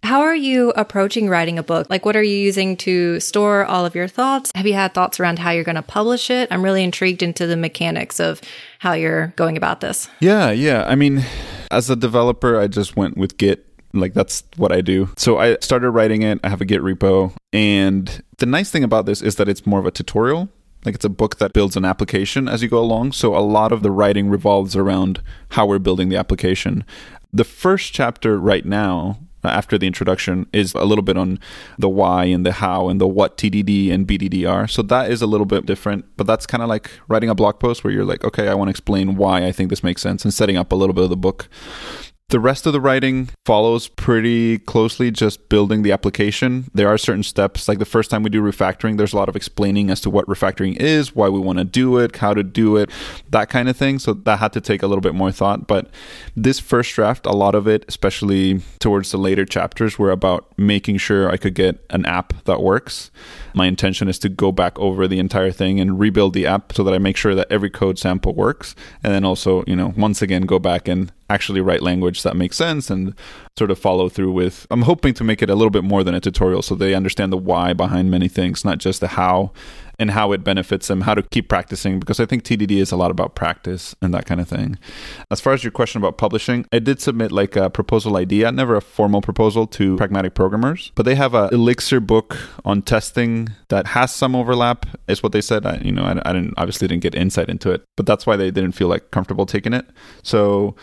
How 0.03 0.19
are 0.19 0.35
you 0.35 0.71
approaching 0.75 1.29
writing 1.29 1.57
a 1.57 1.63
book? 1.63 1.89
Like, 1.89 2.05
what 2.05 2.17
are 2.17 2.23
you 2.23 2.35
using 2.35 2.75
to 2.77 3.21
store 3.21 3.63
all 3.65 3.85
of 3.85 3.95
your 3.95 4.09
thoughts? 4.09 4.51
Have 4.53 4.67
you 4.67 4.73
had 4.73 4.93
thoughts 4.93 5.17
around 5.17 5.39
how 5.39 5.51
you're 5.51 5.63
going 5.63 5.77
to 5.77 5.81
publish 5.81 6.29
it? 6.29 6.49
I'm 6.51 6.61
really 6.61 6.83
intrigued 6.83 7.23
into 7.23 7.47
the 7.47 7.55
mechanics 7.55 8.19
of 8.19 8.41
how 8.79 8.91
you're 8.91 9.27
going 9.37 9.55
about 9.55 9.79
this. 9.79 10.09
Yeah, 10.19 10.51
yeah. 10.51 10.83
I 10.89 10.95
mean, 10.95 11.23
as 11.71 11.89
a 11.89 11.95
developer, 11.95 12.59
I 12.59 12.67
just 12.67 12.97
went 12.97 13.15
with 13.15 13.37
Git. 13.37 13.65
Like, 13.93 14.13
that's 14.13 14.43
what 14.57 14.73
I 14.73 14.81
do. 14.81 15.07
So 15.15 15.37
I 15.37 15.55
started 15.61 15.91
writing 15.91 16.21
it. 16.21 16.37
I 16.43 16.49
have 16.49 16.59
a 16.59 16.65
Git 16.65 16.81
repo. 16.81 17.33
And 17.53 18.21
the 18.39 18.45
nice 18.45 18.69
thing 18.69 18.83
about 18.83 19.05
this 19.05 19.21
is 19.21 19.37
that 19.37 19.47
it's 19.47 19.65
more 19.65 19.79
of 19.79 19.85
a 19.85 19.91
tutorial. 19.91 20.49
Like 20.85 20.95
it's 20.95 21.05
a 21.05 21.09
book 21.09 21.37
that 21.37 21.53
builds 21.53 21.77
an 21.77 21.85
application 21.85 22.49
as 22.49 22.61
you 22.61 22.67
go 22.67 22.79
along. 22.79 23.13
So 23.13 23.35
a 23.35 23.39
lot 23.39 23.71
of 23.71 23.83
the 23.83 23.91
writing 23.91 24.29
revolves 24.29 24.75
around 24.75 25.21
how 25.51 25.65
we're 25.65 25.79
building 25.79 26.09
the 26.09 26.17
application. 26.17 26.83
The 27.33 27.43
first 27.43 27.93
chapter 27.93 28.39
right 28.39 28.65
now 28.65 29.17
after 29.43 29.77
the 29.77 29.87
introduction 29.87 30.47
is 30.53 30.73
a 30.73 30.85
little 30.85 31.01
bit 31.01 31.17
on 31.17 31.39
the 31.77 31.89
why 31.89 32.25
and 32.25 32.45
the 32.45 32.53
how 32.53 32.89
and 32.89 33.01
the 33.01 33.07
what 33.07 33.37
TDD 33.37 33.91
and 33.91 34.07
BDD 34.07 34.49
are. 34.49 34.67
So 34.67 34.81
that 34.83 35.11
is 35.11 35.21
a 35.21 35.27
little 35.27 35.45
bit 35.45 35.65
different, 35.65 36.05
but 36.15 36.27
that's 36.27 36.45
kind 36.45 36.63
of 36.63 36.69
like 36.69 36.91
writing 37.07 37.29
a 37.29 37.35
blog 37.35 37.59
post 37.59 37.83
where 37.83 37.91
you're 37.91 38.05
like, 38.05 38.23
okay, 38.23 38.47
I 38.47 38.53
want 38.53 38.69
to 38.69 38.71
explain 38.71 39.15
why 39.15 39.45
I 39.45 39.51
think 39.51 39.69
this 39.69 39.83
makes 39.83 40.01
sense 40.01 40.23
and 40.23 40.33
setting 40.33 40.57
up 40.57 40.71
a 40.71 40.75
little 40.75 40.93
bit 40.93 41.03
of 41.03 41.09
the 41.09 41.17
book. 41.17 41.49
The 42.29 42.39
rest 42.39 42.65
of 42.65 42.73
the 42.73 42.81
writing 42.81 43.29
follows 43.45 43.88
pretty 43.88 44.57
closely 44.57 45.12
just 45.12 45.49
building 45.49 45.83
the 45.83 45.91
application. 45.91 46.65
There 46.73 46.88
are 46.88 46.97
certain 46.97 47.21
steps, 47.21 47.67
like 47.67 47.77
the 47.77 47.86
first 47.86 48.09
time 48.09 48.23
we 48.23 48.31
do 48.31 48.41
refactoring, 48.41 48.97
there's 48.97 49.13
a 49.13 49.17
lot 49.17 49.29
of 49.29 49.36
explaining 49.36 49.91
as 49.91 50.01
to 50.01 50.09
what 50.09 50.25
refactoring 50.25 50.75
is, 50.77 51.15
why 51.15 51.29
we 51.29 51.39
want 51.39 51.59
to 51.59 51.63
do 51.63 51.99
it, 51.99 52.15
how 52.15 52.33
to 52.33 52.41
do 52.41 52.75
it, 52.77 52.89
that 53.29 53.49
kind 53.49 53.69
of 53.69 53.77
thing. 53.77 53.99
So 53.99 54.13
that 54.13 54.39
had 54.39 54.51
to 54.53 54.62
take 54.62 54.81
a 54.81 54.88
little 54.88 55.01
bit 55.01 55.13
more 55.13 55.31
thought. 55.31 55.67
But 55.67 55.91
this 56.36 56.59
first 56.59 56.91
draft, 56.95 57.27
a 57.27 57.33
lot 57.33 57.53
of 57.53 57.67
it, 57.67 57.86
especially 57.88 58.62
towards 58.79 59.12
the 59.12 59.17
later 59.17 59.45
chapters, 59.45 59.99
were 59.99 60.09
about 60.09 60.51
making 60.57 60.97
sure 60.97 61.29
I 61.29 61.38
could 61.38 61.53
get 61.53 61.86
an 61.91 62.03
app 62.07 62.33
that 62.45 62.63
works. 62.63 63.12
My 63.53 63.67
intention 63.67 64.07
is 64.07 64.17
to 64.19 64.29
go 64.29 64.51
back 64.51 64.79
over 64.79 65.07
the 65.07 65.19
entire 65.19 65.51
thing 65.51 65.79
and 65.79 65.99
rebuild 65.99 66.33
the 66.33 66.47
app 66.47 66.73
so 66.73 66.83
that 66.83 66.95
I 66.95 66.97
make 66.97 67.17
sure 67.17 67.36
that 67.36 67.51
every 67.51 67.69
code 67.69 67.99
sample 67.99 68.33
works. 68.33 68.73
And 69.03 69.13
then 69.13 69.23
also, 69.23 69.63
you 69.67 69.75
know, 69.75 69.93
once 69.95 70.23
again, 70.23 70.43
go 70.43 70.57
back 70.57 70.88
and 70.88 71.12
actually 71.29 71.62
write 71.62 71.81
language 71.81 72.23
that 72.23 72.36
makes 72.36 72.57
sense 72.57 72.89
and 72.89 73.15
sort 73.57 73.71
of 73.71 73.79
follow 73.79 74.09
through 74.09 74.31
with. 74.31 74.65
I'm 74.71 74.83
hoping 74.83 75.13
to 75.15 75.23
make 75.23 75.41
it 75.41 75.49
a 75.49 75.55
little 75.55 75.69
bit 75.69 75.83
more 75.83 76.03
than 76.03 76.15
a 76.15 76.19
tutorial 76.19 76.62
so 76.62 76.75
they 76.75 76.93
understand 76.93 77.31
the 77.31 77.38
why 77.38 77.73
behind 77.73 78.09
many 78.09 78.27
things, 78.27 78.65
not 78.65 78.79
just 78.79 78.99
the 78.99 79.09
how 79.09 79.51
and 79.99 80.12
how 80.12 80.31
it 80.31 80.43
benefits 80.43 80.88
them, 80.88 81.01
how 81.01 81.13
to 81.13 81.21
keep 81.21 81.47
practicing, 81.47 81.99
because 81.99 82.19
I 82.19 82.25
think 82.25 82.43
TDD 82.43 82.77
is 82.77 82.91
a 82.91 82.95
lot 82.95 83.12
about 83.12 83.36
practice 83.36 83.95
and 84.01 84.13
that 84.13 84.25
kind 84.25 84.41
of 84.41 84.47
thing. 84.47 84.77
As 85.29 85.39
far 85.39 85.53
as 85.53 85.63
your 85.63 85.71
question 85.71 86.01
about 86.01 86.17
publishing, 86.17 86.65
I 86.73 86.79
did 86.79 86.99
submit 86.99 87.31
like 87.31 87.55
a 87.55 87.69
proposal 87.69 88.17
idea, 88.17 88.51
never 88.51 88.75
a 88.75 88.81
formal 88.81 89.21
proposal 89.21 89.67
to 89.67 89.95
pragmatic 89.97 90.33
programmers, 90.33 90.91
but 90.95 91.03
they 91.03 91.15
have 91.15 91.36
a 91.36 91.49
Elixir 91.51 91.99
book 91.99 92.38
on 92.65 92.81
testing 92.81 93.49
that 93.69 93.88
has 93.88 94.13
some 94.13 94.36
overlap, 94.36 94.88
is 95.07 95.21
what 95.21 95.31
they 95.31 95.41
said. 95.41 95.65
I, 95.65 95.77
you 95.77 95.91
know, 95.91 96.03
I, 96.03 96.19
I 96.27 96.33
didn't 96.33 96.55
obviously 96.57 96.88
didn't 96.88 97.03
get 97.03 97.13
insight 97.13 97.49
into 97.49 97.69
it, 97.71 97.83
but 97.95 98.05
that's 98.07 98.25
why 98.25 98.36
they 98.36 98.49
didn't 98.49 98.71
feel 98.71 98.88
like 98.88 99.12
comfortable 99.12 99.45
taking 99.45 99.73
it. 99.73 99.86
So 100.23 100.75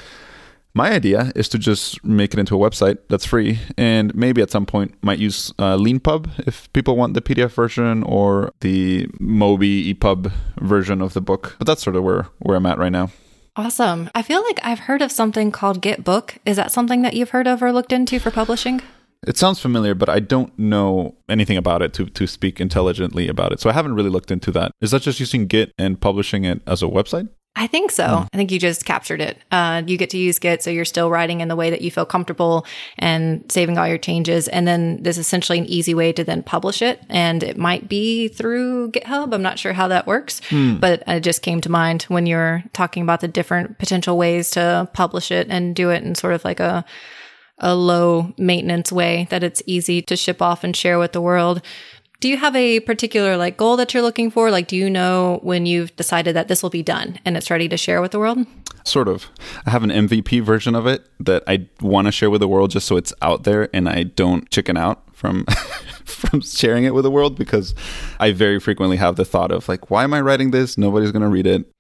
my 0.74 0.92
idea 0.92 1.32
is 1.34 1.48
to 1.48 1.58
just 1.58 2.04
make 2.04 2.32
it 2.32 2.38
into 2.38 2.54
a 2.54 2.58
website 2.58 2.98
that's 3.08 3.24
free 3.24 3.58
and 3.76 4.14
maybe 4.14 4.40
at 4.40 4.50
some 4.50 4.66
point 4.66 4.94
might 5.02 5.18
use 5.18 5.52
uh, 5.58 5.76
leanpub 5.76 6.30
if 6.46 6.72
people 6.72 6.96
want 6.96 7.14
the 7.14 7.20
pdf 7.20 7.50
version 7.52 8.02
or 8.04 8.52
the 8.60 9.06
mobi 9.20 9.94
epub 9.94 10.30
version 10.60 11.02
of 11.02 11.12
the 11.14 11.20
book 11.20 11.56
but 11.58 11.66
that's 11.66 11.82
sort 11.82 11.96
of 11.96 12.04
where, 12.04 12.26
where 12.38 12.56
i'm 12.56 12.66
at 12.66 12.78
right 12.78 12.92
now 12.92 13.10
awesome 13.56 14.10
i 14.14 14.22
feel 14.22 14.42
like 14.44 14.60
i've 14.62 14.80
heard 14.80 15.02
of 15.02 15.10
something 15.10 15.50
called 15.50 15.82
gitbook 15.82 16.38
is 16.46 16.56
that 16.56 16.70
something 16.70 17.02
that 17.02 17.14
you've 17.14 17.30
heard 17.30 17.46
of 17.46 17.62
or 17.62 17.72
looked 17.72 17.92
into 17.92 18.18
for 18.18 18.30
publishing 18.30 18.80
it 19.26 19.36
sounds 19.36 19.60
familiar, 19.60 19.94
but 19.94 20.08
I 20.08 20.18
don't 20.18 20.58
know 20.58 21.14
anything 21.28 21.58
about 21.58 21.82
it 21.82 21.92
to, 21.94 22.06
to 22.06 22.26
speak 22.26 22.58
intelligently 22.58 23.28
about 23.28 23.52
it. 23.52 23.60
So 23.60 23.68
I 23.68 23.74
haven't 23.74 23.94
really 23.94 24.08
looked 24.08 24.30
into 24.30 24.50
that. 24.52 24.72
Is 24.80 24.92
that 24.92 25.02
just 25.02 25.20
using 25.20 25.46
Git 25.46 25.74
and 25.76 26.00
publishing 26.00 26.44
it 26.44 26.62
as 26.66 26.82
a 26.82 26.86
website? 26.86 27.28
I 27.60 27.66
think 27.66 27.90
so. 27.90 28.04
Mm. 28.04 28.28
I 28.32 28.36
think 28.38 28.50
you 28.50 28.58
just 28.58 28.86
captured 28.86 29.20
it. 29.20 29.36
Uh, 29.52 29.82
you 29.86 29.98
get 29.98 30.08
to 30.10 30.18
use 30.18 30.38
Git, 30.38 30.62
so 30.62 30.70
you're 30.70 30.86
still 30.86 31.10
writing 31.10 31.42
in 31.42 31.48
the 31.48 31.56
way 31.56 31.68
that 31.68 31.82
you 31.82 31.90
feel 31.90 32.06
comfortable 32.06 32.64
and 32.96 33.44
saving 33.52 33.76
all 33.76 33.86
your 33.86 33.98
changes. 33.98 34.48
And 34.48 34.66
then 34.66 35.02
there's 35.02 35.18
essentially 35.18 35.58
an 35.58 35.66
easy 35.66 35.92
way 35.92 36.10
to 36.14 36.24
then 36.24 36.42
publish 36.42 36.80
it. 36.80 37.02
And 37.10 37.42
it 37.42 37.58
might 37.58 37.86
be 37.86 38.28
through 38.28 38.92
GitHub. 38.92 39.34
I'm 39.34 39.42
not 39.42 39.58
sure 39.58 39.74
how 39.74 39.88
that 39.88 40.06
works, 40.06 40.40
mm. 40.48 40.80
but 40.80 41.02
it 41.06 41.20
just 41.20 41.42
came 41.42 41.60
to 41.60 41.70
mind 41.70 42.04
when 42.04 42.24
you're 42.24 42.64
talking 42.72 43.02
about 43.02 43.20
the 43.20 43.28
different 43.28 43.76
potential 43.76 44.16
ways 44.16 44.48
to 44.52 44.88
publish 44.94 45.30
it 45.30 45.48
and 45.50 45.76
do 45.76 45.90
it 45.90 46.02
in 46.02 46.14
sort 46.14 46.32
of 46.32 46.46
like 46.46 46.60
a 46.60 46.82
a 47.62 47.74
low 47.74 48.32
maintenance 48.38 48.90
way 48.90 49.26
that 49.28 49.42
it's 49.42 49.62
easy 49.66 50.00
to 50.00 50.16
ship 50.16 50.40
off 50.40 50.64
and 50.64 50.74
share 50.74 50.98
with 50.98 51.12
the 51.12 51.20
world. 51.20 51.60
Do 52.20 52.28
you 52.28 52.36
have 52.36 52.54
a 52.54 52.80
particular 52.80 53.36
like 53.38 53.56
goal 53.56 53.76
that 53.78 53.94
you're 53.94 54.02
looking 54.02 54.30
for? 54.30 54.50
Like, 54.50 54.68
do 54.68 54.76
you 54.76 54.90
know 54.90 55.40
when 55.42 55.64
you've 55.64 55.94
decided 55.96 56.36
that 56.36 56.48
this 56.48 56.62
will 56.62 56.70
be 56.70 56.82
done 56.82 57.18
and 57.24 57.36
it's 57.36 57.50
ready 57.50 57.68
to 57.68 57.78
share 57.78 58.02
with 58.02 58.12
the 58.12 58.18
world? 58.18 58.46
Sort 58.84 59.08
of. 59.08 59.26
I 59.66 59.70
have 59.70 59.82
an 59.82 59.90
MVP 59.90 60.42
version 60.42 60.74
of 60.74 60.86
it 60.86 61.08
that 61.18 61.42
I 61.46 61.66
want 61.80 62.06
to 62.08 62.12
share 62.12 62.30
with 62.30 62.40
the 62.40 62.48
world 62.48 62.70
just 62.70 62.86
so 62.86 62.96
it's 62.96 63.12
out 63.22 63.44
there 63.44 63.68
and 63.74 63.88
I 63.88 64.02
don't 64.02 64.50
chicken 64.50 64.76
out 64.76 65.02
from 65.14 65.46
from 66.04 66.42
sharing 66.42 66.84
it 66.84 66.94
with 66.94 67.04
the 67.04 67.10
world 67.10 67.38
because 67.38 67.74
I 68.18 68.32
very 68.32 68.60
frequently 68.60 68.98
have 68.98 69.16
the 69.16 69.24
thought 69.24 69.50
of 69.50 69.68
like, 69.68 69.90
why 69.90 70.04
am 70.04 70.12
I 70.12 70.20
writing 70.20 70.50
this? 70.50 70.76
Nobody's 70.76 71.12
going 71.12 71.22
to 71.22 71.28
read 71.28 71.46
it. 71.46 71.70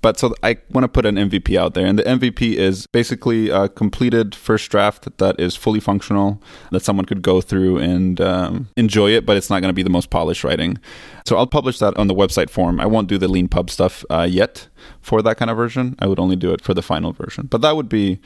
But 0.00 0.18
so 0.18 0.34
I 0.42 0.58
want 0.70 0.84
to 0.84 0.88
put 0.88 1.06
an 1.06 1.16
MVP 1.16 1.56
out 1.56 1.74
there, 1.74 1.84
and 1.84 1.98
the 1.98 2.04
MVP 2.04 2.54
is 2.54 2.86
basically 2.92 3.48
a 3.48 3.68
completed 3.68 4.34
first 4.34 4.70
draft 4.70 5.16
that 5.18 5.40
is 5.40 5.56
fully 5.56 5.80
functional, 5.80 6.40
that 6.70 6.84
someone 6.84 7.04
could 7.04 7.20
go 7.22 7.40
through 7.40 7.78
and 7.78 8.20
um, 8.20 8.68
enjoy 8.76 9.10
it, 9.10 9.26
but 9.26 9.36
it's 9.36 9.50
not 9.50 9.60
going 9.60 9.70
to 9.70 9.74
be 9.74 9.82
the 9.82 9.90
most 9.90 10.10
polished 10.10 10.44
writing. 10.44 10.78
So 11.26 11.36
I'll 11.36 11.46
publish 11.46 11.78
that 11.80 11.96
on 11.96 12.06
the 12.06 12.14
website 12.14 12.48
form. 12.48 12.80
I 12.80 12.86
won't 12.86 13.08
do 13.08 13.18
the 13.18 13.28
lean 13.28 13.48
pub 13.48 13.70
stuff 13.70 14.04
uh, 14.08 14.26
yet 14.28 14.68
for 15.00 15.20
that 15.22 15.36
kind 15.36 15.50
of 15.50 15.56
version. 15.56 15.96
I 15.98 16.06
would 16.06 16.20
only 16.20 16.36
do 16.36 16.52
it 16.52 16.60
for 16.60 16.74
the 16.74 16.82
final 16.82 17.12
version. 17.12 17.46
But 17.46 17.60
that 17.62 17.76
would 17.76 17.88
be 17.88 18.20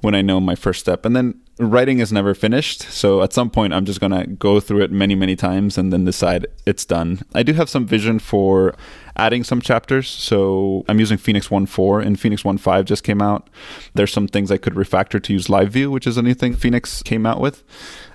when 0.00 0.14
I 0.14 0.22
know 0.22 0.40
my 0.40 0.54
first 0.54 0.80
step. 0.80 1.06
And 1.06 1.14
then 1.14 1.40
writing 1.58 2.00
is 2.00 2.12
never 2.12 2.34
finished. 2.34 2.82
So 2.82 3.22
at 3.22 3.32
some 3.32 3.50
point, 3.50 3.72
I'm 3.72 3.84
just 3.84 4.00
going 4.00 4.12
to 4.12 4.26
go 4.26 4.60
through 4.60 4.82
it 4.82 4.90
many, 4.90 5.14
many 5.14 5.36
times 5.36 5.78
and 5.78 5.92
then 5.92 6.04
decide 6.04 6.46
it's 6.66 6.84
done. 6.84 7.20
I 7.34 7.42
do 7.42 7.52
have 7.54 7.70
some 7.70 7.86
vision 7.86 8.18
for 8.18 8.74
adding 9.16 9.44
some 9.44 9.60
chapters. 9.60 10.08
So 10.08 10.84
I'm 10.88 10.98
using 10.98 11.18
Phoenix 11.18 11.48
1.4 11.48 12.04
and 12.04 12.18
Phoenix 12.18 12.42
1.5 12.42 12.84
just 12.84 13.04
came 13.04 13.22
out. 13.22 13.48
There's 13.94 14.12
some 14.12 14.28
things 14.28 14.50
I 14.50 14.56
could 14.56 14.74
refactor 14.74 15.22
to 15.22 15.32
use 15.32 15.48
Live 15.48 15.72
View, 15.72 15.90
which 15.90 16.06
is 16.06 16.16
a 16.16 16.22
new 16.22 16.34
thing 16.34 16.54
Phoenix 16.54 17.02
came 17.02 17.26
out 17.26 17.40
with. 17.40 17.64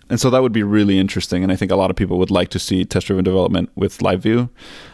And 0.10 0.20
so 0.20 0.30
that 0.30 0.42
would 0.42 0.52
be 0.52 0.64
really 0.64 1.00
interesting. 1.00 1.44
And 1.44 1.52
I 1.52 1.56
think 1.56 1.72
a 1.72 1.76
lot 1.76 1.92
of 1.92 1.96
people 1.96 2.18
would 2.18 2.32
like 2.32 2.50
to 2.50 2.60
see 2.60 2.84
test 2.84 3.08
driven 3.08 3.24
development 3.24 3.70
with 3.76 4.02
Live 4.02 4.24
View. 4.24 4.50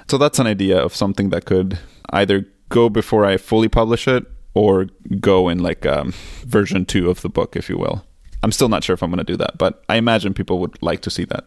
So 0.09 0.17
that's 0.17 0.39
an 0.39 0.47
idea 0.47 0.77
of 0.77 0.95
something 0.95 1.29
that 1.29 1.45
could 1.45 1.79
either 2.09 2.45
go 2.69 2.89
before 2.89 3.25
I 3.25 3.37
fully 3.37 3.69
publish 3.69 4.07
it 4.07 4.25
or 4.53 4.87
go 5.19 5.49
in 5.49 5.59
like 5.59 5.85
um, 5.85 6.13
version 6.45 6.85
two 6.85 7.09
of 7.09 7.21
the 7.21 7.29
book, 7.29 7.55
if 7.55 7.69
you 7.69 7.77
will. 7.77 8.05
I'm 8.43 8.51
still 8.51 8.69
not 8.69 8.83
sure 8.83 8.93
if 8.93 9.01
I'm 9.01 9.09
going 9.09 9.17
to 9.17 9.23
do 9.23 9.37
that, 9.37 9.57
but 9.57 9.83
I 9.89 9.95
imagine 9.95 10.33
people 10.33 10.59
would 10.59 10.81
like 10.81 11.01
to 11.01 11.09
see 11.09 11.25
that. 11.25 11.45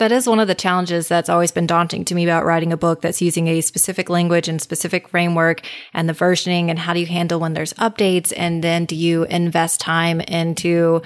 That 0.00 0.12
is 0.12 0.26
one 0.26 0.40
of 0.40 0.48
the 0.48 0.54
challenges 0.54 1.08
that's 1.08 1.28
always 1.28 1.52
been 1.52 1.66
daunting 1.66 2.06
to 2.06 2.14
me 2.14 2.24
about 2.24 2.46
writing 2.46 2.72
a 2.72 2.78
book 2.78 3.02
that's 3.02 3.20
using 3.20 3.48
a 3.48 3.60
specific 3.60 4.08
language 4.08 4.48
and 4.48 4.58
specific 4.58 5.08
framework 5.08 5.60
and 5.92 6.08
the 6.08 6.14
versioning 6.14 6.70
and 6.70 6.78
how 6.78 6.94
do 6.94 7.00
you 7.00 7.06
handle 7.06 7.38
when 7.38 7.52
there's 7.52 7.74
updates 7.74 8.32
and 8.34 8.64
then 8.64 8.86
do 8.86 8.96
you 8.96 9.24
invest 9.24 9.78
time 9.78 10.22
into 10.22 11.02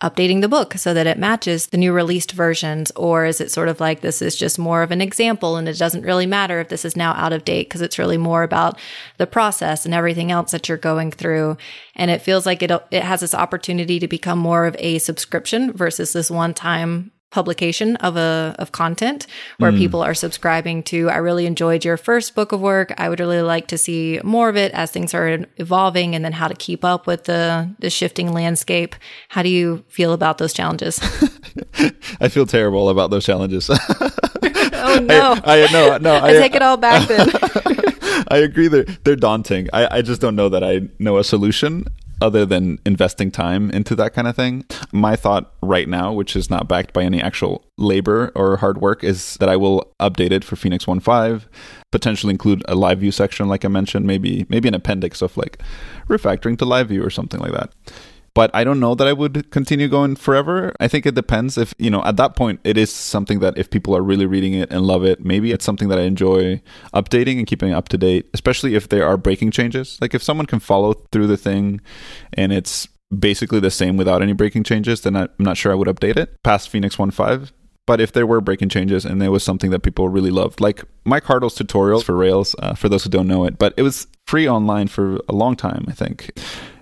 updating 0.00 0.40
the 0.40 0.48
book 0.48 0.72
so 0.78 0.94
that 0.94 1.06
it 1.06 1.18
matches 1.18 1.66
the 1.66 1.76
new 1.76 1.92
released 1.92 2.32
versions? 2.32 2.90
Or 2.92 3.26
is 3.26 3.38
it 3.42 3.50
sort 3.50 3.68
of 3.68 3.80
like 3.80 4.00
this 4.00 4.22
is 4.22 4.34
just 4.34 4.58
more 4.58 4.82
of 4.82 4.92
an 4.92 5.02
example 5.02 5.58
and 5.58 5.68
it 5.68 5.76
doesn't 5.76 6.06
really 6.06 6.24
matter 6.24 6.58
if 6.58 6.70
this 6.70 6.86
is 6.86 6.96
now 6.96 7.12
out 7.16 7.34
of 7.34 7.44
date 7.44 7.68
because 7.68 7.82
it's 7.82 7.98
really 7.98 8.16
more 8.16 8.44
about 8.44 8.78
the 9.18 9.26
process 9.26 9.84
and 9.84 9.92
everything 9.92 10.32
else 10.32 10.52
that 10.52 10.70
you're 10.70 10.78
going 10.78 11.10
through. 11.10 11.58
And 11.94 12.10
it 12.10 12.22
feels 12.22 12.46
like 12.46 12.62
it, 12.62 12.70
it 12.90 13.02
has 13.02 13.20
this 13.20 13.34
opportunity 13.34 13.98
to 13.98 14.08
become 14.08 14.38
more 14.38 14.64
of 14.64 14.74
a 14.78 15.00
subscription 15.00 15.70
versus 15.74 16.14
this 16.14 16.30
one 16.30 16.54
time 16.54 17.12
publication 17.30 17.96
of 17.96 18.16
a 18.16 18.54
of 18.58 18.72
content 18.72 19.26
where 19.58 19.70
mm. 19.70 19.76
people 19.76 20.02
are 20.02 20.14
subscribing 20.14 20.82
to 20.82 21.10
I 21.10 21.16
really 21.16 21.44
enjoyed 21.46 21.84
your 21.84 21.96
first 21.96 22.34
book 22.34 22.52
of 22.52 22.60
work. 22.60 22.92
I 22.96 23.08
would 23.08 23.20
really 23.20 23.42
like 23.42 23.66
to 23.68 23.78
see 23.78 24.20
more 24.24 24.48
of 24.48 24.56
it 24.56 24.72
as 24.72 24.90
things 24.90 25.12
are 25.12 25.44
evolving 25.56 26.14
and 26.14 26.24
then 26.24 26.32
how 26.32 26.48
to 26.48 26.54
keep 26.54 26.84
up 26.84 27.06
with 27.06 27.24
the 27.24 27.74
the 27.78 27.90
shifting 27.90 28.32
landscape. 28.32 28.94
How 29.28 29.42
do 29.42 29.50
you 29.50 29.84
feel 29.88 30.12
about 30.12 30.38
those 30.38 30.52
challenges? 30.52 31.00
I 32.20 32.28
feel 32.28 32.46
terrible 32.46 32.88
about 32.88 33.10
those 33.10 33.24
challenges. 33.24 33.70
Oh 34.80 35.00
no. 35.00 35.36
I, 35.44 35.64
I 35.64 35.72
no 35.72 35.98
no 35.98 36.14
I, 36.22 36.28
I 36.28 36.32
take 36.34 36.54
it 36.54 36.62
all 36.62 36.76
back 36.76 37.08
then. 37.08 37.28
I 38.28 38.38
agree 38.38 38.68
they're 38.68 38.84
they're 39.04 39.16
daunting. 39.16 39.68
I 39.72 39.98
I 39.98 40.02
just 40.02 40.20
don't 40.20 40.36
know 40.36 40.48
that 40.48 40.62
I 40.62 40.88
know 40.98 41.18
a 41.18 41.24
solution 41.24 41.84
other 42.20 42.44
than 42.44 42.78
investing 42.84 43.30
time 43.30 43.70
into 43.70 43.94
that 43.96 44.14
kind 44.14 44.26
of 44.28 44.36
thing. 44.36 44.64
My 44.92 45.16
thought 45.16 45.52
right 45.62 45.88
now, 45.88 46.12
which 46.12 46.34
is 46.36 46.50
not 46.50 46.68
backed 46.68 46.92
by 46.92 47.04
any 47.04 47.20
actual 47.20 47.64
labor 47.76 48.32
or 48.34 48.56
hard 48.56 48.80
work, 48.80 49.04
is 49.04 49.36
that 49.36 49.48
I 49.48 49.56
will 49.56 49.92
update 50.00 50.32
it 50.32 50.44
for 50.44 50.56
Phoenix 50.56 50.84
1.5, 50.84 51.44
potentially 51.92 52.32
include 52.32 52.62
a 52.68 52.74
live 52.74 53.00
view 53.00 53.12
section, 53.12 53.48
like 53.48 53.64
I 53.64 53.68
mentioned, 53.68 54.06
maybe 54.06 54.46
maybe 54.48 54.68
an 54.68 54.74
appendix 54.74 55.22
of 55.22 55.36
like 55.36 55.60
refactoring 56.08 56.58
to 56.58 56.64
live 56.64 56.88
view 56.88 57.04
or 57.04 57.10
something 57.10 57.40
like 57.40 57.52
that 57.52 57.72
but 58.38 58.54
I 58.54 58.62
don't 58.62 58.78
know 58.78 58.94
that 58.94 59.08
I 59.08 59.12
would 59.12 59.50
continue 59.50 59.88
going 59.88 60.14
forever. 60.14 60.72
I 60.78 60.86
think 60.86 61.06
it 61.06 61.16
depends 61.16 61.58
if, 61.58 61.74
you 61.76 61.90
know, 61.90 62.04
at 62.04 62.18
that 62.18 62.36
point, 62.36 62.60
it 62.62 62.78
is 62.78 62.92
something 62.92 63.40
that 63.40 63.58
if 63.58 63.68
people 63.68 63.96
are 63.96 64.00
really 64.00 64.26
reading 64.26 64.54
it 64.54 64.70
and 64.70 64.82
love 64.82 65.04
it, 65.04 65.24
maybe 65.24 65.50
it's 65.50 65.64
something 65.64 65.88
that 65.88 65.98
I 65.98 66.02
enjoy 66.02 66.62
updating 66.94 67.38
and 67.38 67.48
keeping 67.48 67.72
up 67.72 67.88
to 67.88 67.98
date, 67.98 68.30
especially 68.32 68.76
if 68.76 68.90
there 68.90 69.04
are 69.04 69.16
breaking 69.16 69.50
changes. 69.50 69.98
Like 70.00 70.14
if 70.14 70.22
someone 70.22 70.46
can 70.46 70.60
follow 70.60 70.92
through 71.10 71.26
the 71.26 71.36
thing 71.36 71.80
and 72.32 72.52
it's 72.52 72.86
basically 73.18 73.58
the 73.58 73.72
same 73.72 73.96
without 73.96 74.22
any 74.22 74.34
breaking 74.34 74.62
changes, 74.62 75.00
then 75.00 75.16
I'm 75.16 75.30
not 75.40 75.56
sure 75.56 75.72
I 75.72 75.74
would 75.74 75.88
update 75.88 76.16
it 76.16 76.40
past 76.44 76.68
Phoenix 76.68 76.94
1.5. 76.94 77.50
But 77.86 78.00
if 78.00 78.12
there 78.12 78.24
were 78.24 78.40
breaking 78.40 78.68
changes 78.68 79.04
and 79.04 79.20
it 79.20 79.30
was 79.30 79.42
something 79.42 79.72
that 79.72 79.80
people 79.80 80.10
really 80.10 80.30
loved, 80.30 80.60
like 80.60 80.84
Mike 81.04 81.24
Hartl's 81.24 81.58
tutorials 81.58 82.04
for 82.04 82.14
Rails, 82.14 82.54
uh, 82.60 82.74
for 82.74 82.88
those 82.88 83.02
who 83.02 83.10
don't 83.10 83.26
know 83.26 83.46
it, 83.46 83.58
but 83.58 83.74
it 83.76 83.82
was 83.82 84.06
free 84.28 84.48
online 84.48 84.86
for 84.86 85.18
a 85.28 85.32
long 85.32 85.56
time, 85.56 85.86
I 85.88 85.92
think 85.92 86.30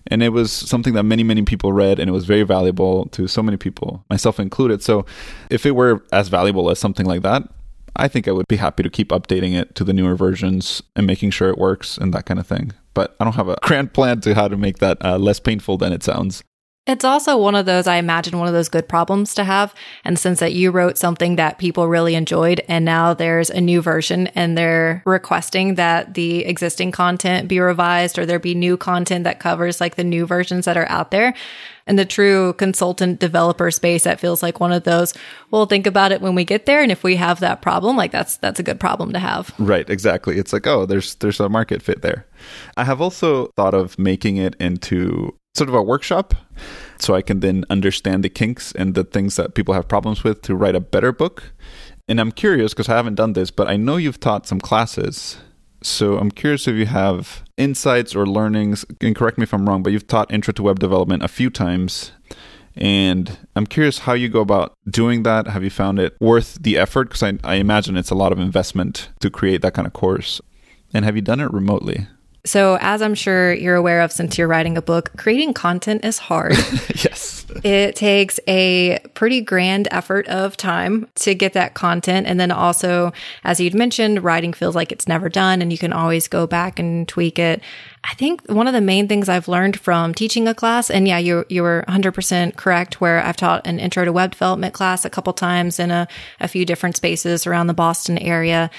and 0.08 0.22
it 0.22 0.30
was 0.30 0.52
something 0.52 0.94
that 0.94 1.02
many 1.02 1.22
many 1.22 1.42
people 1.42 1.72
read 1.72 1.98
and 1.98 2.08
it 2.08 2.12
was 2.12 2.24
very 2.24 2.42
valuable 2.42 3.06
to 3.06 3.26
so 3.26 3.42
many 3.42 3.56
people 3.56 4.04
myself 4.10 4.38
included. 4.40 4.82
So 4.82 5.04
if 5.50 5.66
it 5.66 5.72
were 5.72 6.02
as 6.12 6.28
valuable 6.28 6.70
as 6.70 6.78
something 6.78 7.06
like 7.06 7.22
that 7.22 7.48
i 7.98 8.08
think 8.08 8.28
i 8.28 8.32
would 8.32 8.46
be 8.46 8.56
happy 8.56 8.82
to 8.82 8.90
keep 8.90 9.08
updating 9.08 9.54
it 9.54 9.74
to 9.74 9.82
the 9.82 9.92
newer 9.92 10.14
versions 10.14 10.82
and 10.94 11.06
making 11.06 11.30
sure 11.30 11.48
it 11.48 11.58
works 11.58 11.96
and 11.98 12.12
that 12.12 12.26
kind 12.26 12.38
of 12.38 12.46
thing. 12.46 12.72
But 12.94 13.16
i 13.18 13.24
don't 13.24 13.34
have 13.34 13.48
a 13.48 13.56
grand 13.62 13.92
plan 13.92 14.20
to 14.22 14.34
how 14.34 14.48
to 14.48 14.56
make 14.56 14.78
that 14.78 14.98
uh, 15.04 15.18
less 15.18 15.40
painful 15.40 15.78
than 15.78 15.92
it 15.92 16.02
sounds 16.02 16.42
it's 16.86 17.04
also 17.04 17.36
one 17.36 17.56
of 17.56 17.66
those, 17.66 17.86
I 17.86 17.96
imagine, 17.96 18.38
one 18.38 18.46
of 18.46 18.54
those 18.54 18.68
good 18.68 18.88
problems 18.88 19.34
to 19.34 19.44
have. 19.44 19.74
And 20.04 20.18
since 20.18 20.38
that 20.38 20.52
you 20.52 20.70
wrote 20.70 20.96
something 20.96 21.36
that 21.36 21.58
people 21.58 21.88
really 21.88 22.14
enjoyed 22.14 22.62
and 22.68 22.84
now 22.84 23.12
there's 23.12 23.50
a 23.50 23.60
new 23.60 23.82
version 23.82 24.28
and 24.28 24.56
they're 24.56 25.02
requesting 25.04 25.74
that 25.74 26.14
the 26.14 26.44
existing 26.44 26.92
content 26.92 27.48
be 27.48 27.58
revised 27.58 28.18
or 28.18 28.24
there 28.24 28.38
be 28.38 28.54
new 28.54 28.76
content 28.76 29.24
that 29.24 29.40
covers 29.40 29.80
like 29.80 29.96
the 29.96 30.04
new 30.04 30.26
versions 30.26 30.64
that 30.64 30.76
are 30.76 30.88
out 30.88 31.10
there. 31.10 31.34
And 31.88 31.96
the 31.96 32.04
true 32.04 32.52
consultant 32.54 33.20
developer 33.20 33.70
space, 33.70 34.04
that 34.04 34.18
feels 34.18 34.42
like 34.42 34.58
one 34.58 34.72
of 34.72 34.82
those. 34.82 35.14
We'll 35.52 35.66
think 35.66 35.86
about 35.86 36.10
it 36.10 36.20
when 36.20 36.34
we 36.34 36.44
get 36.44 36.66
there. 36.66 36.82
And 36.82 36.90
if 36.90 37.04
we 37.04 37.14
have 37.14 37.38
that 37.40 37.62
problem, 37.62 37.96
like 37.96 38.10
that's, 38.10 38.38
that's 38.38 38.58
a 38.58 38.64
good 38.64 38.80
problem 38.80 39.12
to 39.12 39.20
have. 39.20 39.54
Right. 39.56 39.88
Exactly. 39.88 40.36
It's 40.36 40.52
like, 40.52 40.66
oh, 40.66 40.84
there's, 40.84 41.14
there's 41.16 41.38
a 41.38 41.48
market 41.48 41.82
fit 41.82 42.02
there. 42.02 42.26
I 42.76 42.82
have 42.82 43.00
also 43.00 43.52
thought 43.56 43.72
of 43.74 43.96
making 44.00 44.36
it 44.36 44.56
into 44.58 45.36
sort 45.54 45.68
of 45.68 45.74
a 45.74 45.82
workshop 45.82 46.34
so 46.98 47.14
I 47.14 47.22
can 47.22 47.40
then 47.40 47.64
understand 47.70 48.24
the 48.24 48.28
kinks 48.28 48.72
and 48.72 48.94
the 48.94 49.04
things 49.04 49.36
that 49.36 49.54
people 49.54 49.74
have 49.74 49.88
problems 49.88 50.24
with 50.24 50.42
to 50.42 50.54
write 50.54 50.74
a 50.74 50.80
better 50.80 51.12
book. 51.12 51.52
And 52.08 52.20
I'm 52.20 52.32
curious 52.32 52.72
because 52.72 52.88
I 52.88 52.96
haven't 52.96 53.16
done 53.16 53.32
this, 53.32 53.50
but 53.50 53.68
I 53.68 53.76
know 53.76 53.96
you've 53.96 54.20
taught 54.20 54.46
some 54.46 54.60
classes. 54.60 55.38
So 55.82 56.18
I'm 56.18 56.30
curious 56.30 56.66
if 56.66 56.76
you 56.76 56.86
have 56.86 57.44
insights 57.56 58.14
or 58.14 58.26
learnings, 58.26 58.84
and 59.00 59.14
correct 59.14 59.38
me 59.38 59.44
if 59.44 59.52
I'm 59.52 59.68
wrong, 59.68 59.82
but 59.82 59.92
you've 59.92 60.06
taught 60.06 60.32
intro 60.32 60.52
to 60.52 60.62
web 60.62 60.78
development 60.78 61.22
a 61.22 61.28
few 61.28 61.50
times. 61.50 62.12
And 62.76 63.38
I'm 63.56 63.66
curious 63.66 64.00
how 64.00 64.12
you 64.12 64.28
go 64.28 64.40
about 64.40 64.74
doing 64.88 65.22
that. 65.22 65.46
Have 65.48 65.64
you 65.64 65.70
found 65.70 65.98
it 65.98 66.16
worth 66.20 66.58
the 66.60 66.76
effort? 66.76 67.08
Because 67.08 67.22
I, 67.22 67.38
I 67.42 67.54
imagine 67.54 67.96
it's 67.96 68.10
a 68.10 68.14
lot 68.14 68.32
of 68.32 68.38
investment 68.38 69.08
to 69.20 69.30
create 69.30 69.62
that 69.62 69.74
kind 69.74 69.86
of 69.86 69.92
course. 69.92 70.40
And 70.92 71.04
have 71.04 71.16
you 71.16 71.22
done 71.22 71.40
it 71.40 71.52
remotely? 71.52 72.06
So, 72.46 72.78
as 72.80 73.02
I'm 73.02 73.14
sure 73.14 73.52
you're 73.52 73.74
aware 73.74 74.00
of 74.02 74.12
since 74.12 74.38
you're 74.38 74.46
writing 74.46 74.78
a 74.78 74.82
book, 74.82 75.10
creating 75.16 75.52
content 75.52 76.04
is 76.04 76.18
hard. 76.18 76.52
yes. 76.94 77.44
It 77.64 77.96
takes 77.96 78.38
a 78.46 79.00
pretty 79.14 79.40
grand 79.40 79.88
effort 79.90 80.28
of 80.28 80.56
time 80.56 81.08
to 81.16 81.34
get 81.34 81.54
that 81.54 81.74
content. 81.74 82.26
And 82.26 82.38
then 82.38 82.52
also, 82.52 83.12
as 83.42 83.58
you'd 83.58 83.74
mentioned, 83.74 84.22
writing 84.22 84.52
feels 84.52 84.76
like 84.76 84.92
it's 84.92 85.08
never 85.08 85.28
done 85.28 85.60
and 85.60 85.72
you 85.72 85.78
can 85.78 85.92
always 85.92 86.28
go 86.28 86.46
back 86.46 86.78
and 86.78 87.08
tweak 87.08 87.38
it. 87.38 87.62
I 88.04 88.14
think 88.14 88.48
one 88.48 88.68
of 88.68 88.74
the 88.74 88.80
main 88.80 89.08
things 89.08 89.28
I've 89.28 89.48
learned 89.48 89.80
from 89.80 90.14
teaching 90.14 90.46
a 90.46 90.54
class, 90.54 90.90
and 90.90 91.08
yeah, 91.08 91.18
you 91.18 91.44
you 91.48 91.62
were 91.62 91.84
100% 91.88 92.54
correct, 92.54 93.00
where 93.00 93.20
I've 93.20 93.36
taught 93.36 93.66
an 93.66 93.80
intro 93.80 94.04
to 94.04 94.12
web 94.12 94.30
development 94.30 94.74
class 94.74 95.04
a 95.04 95.10
couple 95.10 95.32
times 95.32 95.80
in 95.80 95.90
a, 95.90 96.06
a 96.38 96.46
few 96.46 96.64
different 96.64 96.96
spaces 96.96 97.46
around 97.48 97.66
the 97.66 97.74
Boston 97.74 98.16
area 98.18 98.70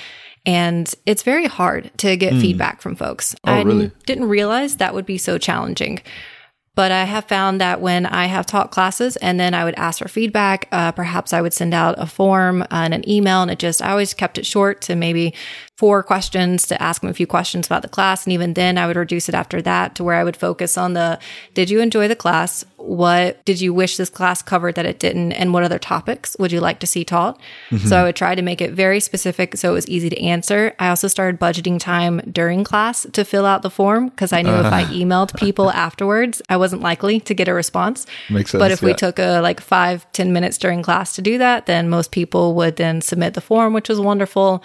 and 0.47 0.91
it's 1.05 1.21
very 1.23 1.45
hard 1.45 1.91
to 1.97 2.15
get 2.15 2.33
mm. 2.33 2.41
feedback 2.41 2.81
from 2.81 2.95
folks. 2.95 3.35
Oh, 3.43 3.51
I 3.51 3.61
really? 3.63 3.91
didn't 4.05 4.29
realize 4.29 4.77
that 4.77 4.93
would 4.93 5.05
be 5.05 5.17
so 5.17 5.37
challenging. 5.37 5.99
But 6.73 6.91
I 6.91 7.05
have 7.05 7.25
found 7.25 7.59
that 7.59 7.81
when 7.81 8.05
I 8.05 8.27
have 8.27 8.45
taught 8.45 8.69
classes 8.69 9.15
and 9.17 9.39
then 9.39 9.53
I 9.55 9.65
would 9.65 9.73
ask 9.75 9.99
for 9.99 10.07
feedback, 10.07 10.67
uh, 10.71 10.91
perhaps 10.91 11.33
I 11.33 11.41
would 11.41 11.53
send 11.53 11.73
out 11.73 11.95
a 11.97 12.05
form 12.05 12.63
and 12.69 12.93
an 12.93 13.07
email, 13.09 13.41
and 13.41 13.49
it 13.49 13.59
just, 13.59 13.81
I 13.81 13.89
always 13.89 14.13
kept 14.13 14.37
it 14.37 14.45
short 14.45 14.81
to 14.83 14.95
maybe 14.95 15.33
four 15.77 16.01
questions 16.01 16.65
to 16.65 16.81
ask 16.81 17.01
them 17.01 17.09
a 17.09 17.13
few 17.13 17.27
questions 17.27 17.67
about 17.67 17.83
the 17.83 17.87
class. 17.87 18.25
And 18.25 18.33
even 18.33 18.55
then 18.55 18.79
I 18.79 18.87
would 18.87 18.95
reduce 18.95 19.29
it 19.29 19.35
after 19.35 19.61
that 19.61 19.93
to 19.95 20.03
where 20.03 20.15
I 20.15 20.23
would 20.23 20.35
focus 20.35 20.75
on 20.75 20.93
the, 20.93 21.19
did 21.53 21.69
you 21.69 21.81
enjoy 21.81 22.07
the 22.07 22.15
class? 22.15 22.65
What 22.77 23.45
did 23.45 23.61
you 23.61 23.75
wish 23.75 23.95
this 23.95 24.09
class 24.09 24.41
covered 24.41 24.73
that 24.73 24.87
it 24.87 24.97
didn't? 24.97 25.33
And 25.33 25.53
what 25.53 25.61
other 25.61 25.77
topics 25.77 26.35
would 26.39 26.51
you 26.51 26.61
like 26.61 26.79
to 26.79 26.87
see 26.87 27.05
taught? 27.05 27.39
Mm-hmm. 27.69 27.87
So 27.87 27.95
I 27.95 28.03
would 28.03 28.15
try 28.15 28.33
to 28.33 28.41
make 28.41 28.59
it 28.59 28.71
very 28.71 28.99
specific 28.99 29.55
so 29.55 29.69
it 29.69 29.73
was 29.73 29.87
easy 29.87 30.09
to 30.09 30.19
answer. 30.19 30.73
I 30.79 30.89
also 30.89 31.07
started 31.07 31.39
budgeting 31.39 31.79
time 31.79 32.21
during 32.31 32.63
class 32.63 33.05
to 33.13 33.23
fill 33.23 33.45
out 33.45 33.61
the 33.61 33.69
form 33.69 34.09
because 34.09 34.33
I 34.33 34.41
knew 34.41 34.49
uh. 34.49 34.65
if 34.65 34.73
I 34.73 34.83
emailed 34.85 35.37
people 35.37 35.69
afterwards, 35.69 36.41
I 36.49 36.57
wasn't 36.57 36.81
likely 36.81 37.19
to 37.19 37.35
get 37.35 37.47
a 37.47 37.53
response. 37.53 38.07
Makes 38.31 38.49
sense. 38.49 38.59
But 38.59 38.71
if 38.71 38.81
yeah. 38.81 38.87
we 38.87 38.93
took 38.95 39.19
a 39.19 39.41
like 39.41 39.61
five 39.61 40.11
ten 40.11 40.33
minutes 40.33 40.57
during 40.57 40.81
class 40.81 41.13
to 41.17 41.21
do 41.21 41.37
that, 41.37 41.67
then 41.67 41.87
most 41.87 42.11
people 42.11 42.55
would 42.55 42.77
then 42.77 43.01
submit 43.01 43.35
the 43.35 43.41
form, 43.41 43.73
which 43.73 43.89
was 43.89 44.01
wonderful. 44.01 44.63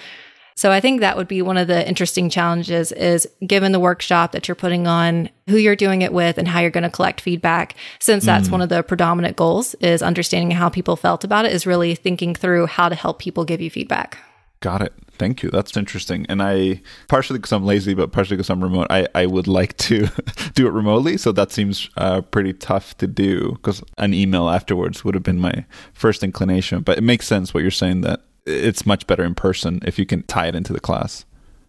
So 0.62 0.70
I 0.70 0.78
think 0.78 1.00
that 1.00 1.16
would 1.16 1.26
be 1.26 1.42
one 1.42 1.56
of 1.56 1.66
the 1.66 1.88
interesting 1.88 2.30
challenges 2.30 2.92
is 2.92 3.26
given 3.44 3.72
the 3.72 3.80
workshop 3.80 4.30
that 4.30 4.46
you're 4.46 4.54
putting 4.54 4.86
on, 4.86 5.28
who 5.48 5.56
you're 5.56 5.74
doing 5.74 6.02
it 6.02 6.12
with 6.12 6.38
and 6.38 6.46
how 6.46 6.60
you're 6.60 6.70
going 6.70 6.84
to 6.84 6.88
collect 6.88 7.20
feedback. 7.20 7.74
Since 7.98 8.24
that's 8.24 8.46
mm. 8.46 8.52
one 8.52 8.62
of 8.62 8.68
the 8.68 8.84
predominant 8.84 9.36
goals 9.36 9.74
is 9.80 10.02
understanding 10.02 10.52
how 10.52 10.68
people 10.68 10.94
felt 10.94 11.24
about 11.24 11.46
it 11.46 11.52
is 11.52 11.66
really 11.66 11.96
thinking 11.96 12.36
through 12.36 12.66
how 12.66 12.88
to 12.88 12.94
help 12.94 13.18
people 13.18 13.44
give 13.44 13.60
you 13.60 13.70
feedback. 13.70 14.18
Got 14.60 14.82
it. 14.82 14.92
Thank 15.18 15.42
you. 15.42 15.50
That's 15.50 15.76
interesting. 15.76 16.26
And 16.28 16.40
I, 16.40 16.80
partially 17.08 17.40
because 17.40 17.50
I'm 17.50 17.66
lazy, 17.66 17.94
but 17.94 18.12
partially 18.12 18.36
because 18.36 18.48
I'm 18.48 18.62
remote, 18.62 18.86
I, 18.88 19.08
I 19.16 19.26
would 19.26 19.48
like 19.48 19.76
to 19.78 20.06
do 20.54 20.68
it 20.68 20.70
remotely. 20.70 21.16
So 21.16 21.32
that 21.32 21.50
seems 21.50 21.90
uh, 21.96 22.20
pretty 22.20 22.52
tough 22.52 22.96
to 22.98 23.08
do 23.08 23.54
because 23.54 23.82
an 23.98 24.14
email 24.14 24.48
afterwards 24.48 25.04
would 25.04 25.16
have 25.16 25.24
been 25.24 25.40
my 25.40 25.64
first 25.92 26.22
inclination. 26.22 26.82
But 26.82 26.98
it 26.98 27.02
makes 27.02 27.26
sense 27.26 27.52
what 27.52 27.62
you're 27.62 27.72
saying 27.72 28.02
that 28.02 28.20
it's 28.46 28.86
much 28.86 29.06
better 29.06 29.24
in 29.24 29.34
person 29.34 29.80
if 29.84 29.98
you 29.98 30.06
can 30.06 30.22
tie 30.24 30.46
it 30.46 30.54
into 30.54 30.72
the 30.72 30.80
class. 30.80 31.24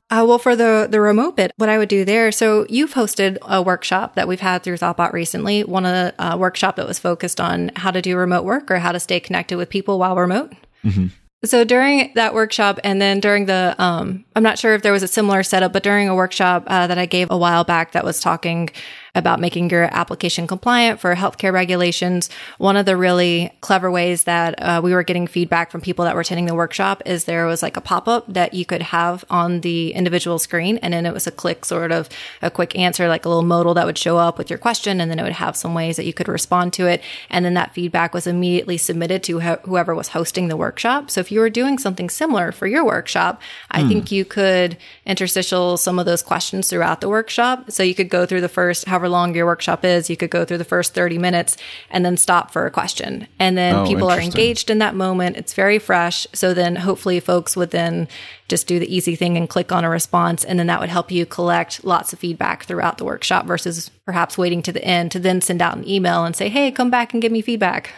Uh, 0.10 0.24
well, 0.28 0.38
for 0.38 0.56
the 0.56 0.88
the 0.90 1.00
remote 1.00 1.36
bit, 1.36 1.52
what 1.56 1.70
I 1.70 1.78
would 1.78 1.90
do 1.90 2.06
there. 2.06 2.32
So 2.32 2.68
you've 2.70 2.94
hosted 2.94 3.38
a 3.42 3.62
workshop 3.62 4.16
that 4.16 4.28
we've 4.28 4.42
had 4.42 4.62
through 4.62 4.78
Thoughtbot 4.78 5.12
recently. 5.12 5.64
One 5.64 5.86
of 5.86 5.92
the 5.92 6.24
uh, 6.24 6.38
workshop 6.38 6.76
that 6.76 6.88
was 6.88 7.00
focused 7.00 7.42
on 7.42 7.72
how 7.76 7.90
to 7.90 8.02
do 8.02 8.16
remote 8.16 8.44
work 8.44 8.70
or 8.70 8.78
how 8.78 8.92
to 8.92 9.00
stay 9.00 9.20
connected 9.20 9.58
with 9.58 9.70
people 9.70 9.98
while 9.98 10.16
remote. 10.16 10.54
Mm-hmm. 10.84 11.08
So 11.46 11.64
during 11.64 12.12
that 12.16 12.34
workshop, 12.34 12.80
and 12.84 13.02
then 13.02 13.20
during 13.20 13.48
the, 13.48 13.76
um, 13.78 14.24
I'm 14.34 14.44
not 14.44 14.58
sure 14.58 14.76
if 14.76 14.82
there 14.82 14.94
was 14.94 15.04
a 15.04 15.10
similar 15.10 15.44
setup, 15.44 15.74
but 15.74 15.84
during 15.84 16.08
a 16.08 16.16
workshop 16.16 16.64
uh, 16.68 16.88
that 16.88 16.98
I 16.98 17.06
gave 17.06 17.30
a 17.32 17.38
while 17.38 17.66
back 17.66 17.92
that 17.92 18.06
was 18.06 18.22
talking 18.22 18.70
about 19.16 19.40
making 19.40 19.70
your 19.70 19.84
application 19.96 20.48
compliant 20.48 21.00
for 21.00 21.14
healthcare 21.16 21.54
regulations. 21.54 22.32
One 22.58 22.76
of 22.76 22.88
the 22.88 22.98
really 22.98 23.54
clever 23.62 23.92
ways 23.92 24.24
that 24.24 24.60
uh, 24.60 24.82
we 24.84 24.92
were 24.92 25.04
getting 25.04 25.28
feedback 25.28 25.70
from 25.70 25.82
people 25.82 26.04
that 26.06 26.16
were 26.16 26.22
attending 26.22 26.48
the 26.48 26.56
workshop 26.56 27.04
is 27.06 27.26
there 27.26 27.46
was 27.46 27.62
like 27.62 27.78
a 27.78 27.82
pop 27.82 28.08
up 28.08 28.26
that 28.34 28.56
you 28.56 28.66
could 28.66 28.82
have 28.82 29.24
on 29.30 29.62
the 29.62 29.94
individual 29.94 30.40
screen. 30.40 30.78
And 30.78 30.96
then 30.96 31.06
it 31.06 31.14
was 31.14 31.28
a 31.28 31.32
click, 31.32 31.64
sort 31.64 31.92
of 31.92 32.10
a 32.42 32.50
quick 32.50 32.76
answer, 32.76 33.08
like 33.08 33.26
a 33.26 33.30
little 33.30 33.44
modal 33.44 33.76
that 33.76 33.86
would 33.86 34.00
show 34.00 34.18
up 34.18 34.40
with 34.40 34.50
your 34.50 34.58
question. 34.58 35.00
And 35.00 35.12
then 35.12 35.20
it 35.20 35.24
would 35.24 35.34
have 35.34 35.56
some 35.56 35.76
ways 35.76 35.96
that 35.98 36.06
you 36.06 36.14
could 36.14 36.28
respond 36.28 36.74
to 36.74 36.88
it. 36.88 37.04
And 37.30 37.46
then 37.46 37.54
that 37.54 37.76
feedback 37.76 38.16
was 38.16 38.26
immediately 38.26 38.80
submitted 38.80 39.22
to 39.24 39.40
whoever 39.42 39.94
was 39.94 40.08
hosting 40.08 40.48
the 40.48 40.58
workshop. 40.58 41.12
So 41.12 41.22
if 41.22 41.32
you 41.32 41.40
were 41.40 41.52
doing 41.52 41.78
something 41.78 42.10
similar 42.10 42.52
for 42.52 42.66
your 42.66 42.84
workshop, 42.84 43.44
I 43.70 43.84
mm. 43.84 43.90
think 43.90 44.12
you 44.12 44.26
could 44.26 44.76
interstitial 45.06 45.78
some 45.78 46.00
of 46.00 46.08
those 46.08 46.24
questions 46.24 46.68
throughout 46.68 47.00
the 47.00 47.10
workshop. 47.10 47.70
So 47.70 47.84
you 47.84 47.94
could 47.94 48.10
go 48.10 48.26
through 48.26 48.42
the 48.42 48.50
first, 48.50 48.86
however 48.86 49.03
however 49.04 49.12
long 49.12 49.36
your 49.36 49.46
workshop 49.46 49.84
is, 49.84 50.10
you 50.10 50.16
could 50.16 50.30
go 50.30 50.46
through 50.46 50.60
the 50.60 50.64
first 50.64 50.94
30 50.94 51.18
minutes 51.18 51.58
and 51.90 52.06
then 52.06 52.16
stop 52.16 52.52
for 52.52 52.66
a 52.66 52.72
question. 52.72 53.28
And 53.38 53.58
then 53.58 53.76
oh, 53.76 53.86
people 53.86 54.10
are 54.10 54.20
engaged 54.20 54.70
in 54.70 54.78
that 54.80 54.96
moment. 54.96 55.36
It's 55.36 55.54
very 55.54 55.78
fresh. 55.78 56.26
So 56.32 56.54
then 56.54 56.78
hopefully 56.78 57.20
folks 57.20 57.58
would 57.58 57.72
then 57.72 58.08
just 58.48 58.66
do 58.66 58.80
the 58.80 58.96
easy 58.96 59.18
thing 59.18 59.36
and 59.36 59.50
click 59.50 59.74
on 59.74 59.84
a 59.84 59.90
response. 59.90 60.46
And 60.46 60.58
then 60.58 60.68
that 60.68 60.80
would 60.80 60.88
help 60.88 61.12
you 61.12 61.26
collect 61.26 61.84
lots 61.84 62.14
of 62.14 62.20
feedback 62.20 62.64
throughout 62.64 62.98
the 62.98 63.04
workshop 63.04 63.46
versus 63.46 63.92
perhaps 64.06 64.38
waiting 64.38 64.62
to 64.62 64.72
the 64.72 64.86
end 64.86 65.12
to 65.12 65.20
then 65.20 65.42
send 65.42 65.62
out 65.62 65.76
an 65.76 65.86
email 65.86 66.24
and 66.24 66.34
say, 66.34 66.48
Hey, 66.48 66.72
come 66.72 66.90
back 66.90 67.12
and 67.12 67.22
give 67.22 67.32
me 67.32 67.42
feedback. 67.42 67.90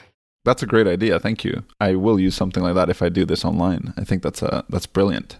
That's 0.43 0.63
a 0.63 0.67
great 0.67 0.87
idea. 0.87 1.19
Thank 1.19 1.43
you. 1.43 1.63
I 1.79 1.95
will 1.95 2.19
use 2.19 2.35
something 2.35 2.63
like 2.63 2.75
that 2.75 2.89
if 2.89 3.03
I 3.03 3.09
do 3.09 3.25
this 3.25 3.45
online. 3.45 3.93
I 3.95 4.03
think 4.03 4.23
that's 4.23 4.41
a, 4.41 4.63
that's 4.69 4.87
brilliant. 4.87 5.37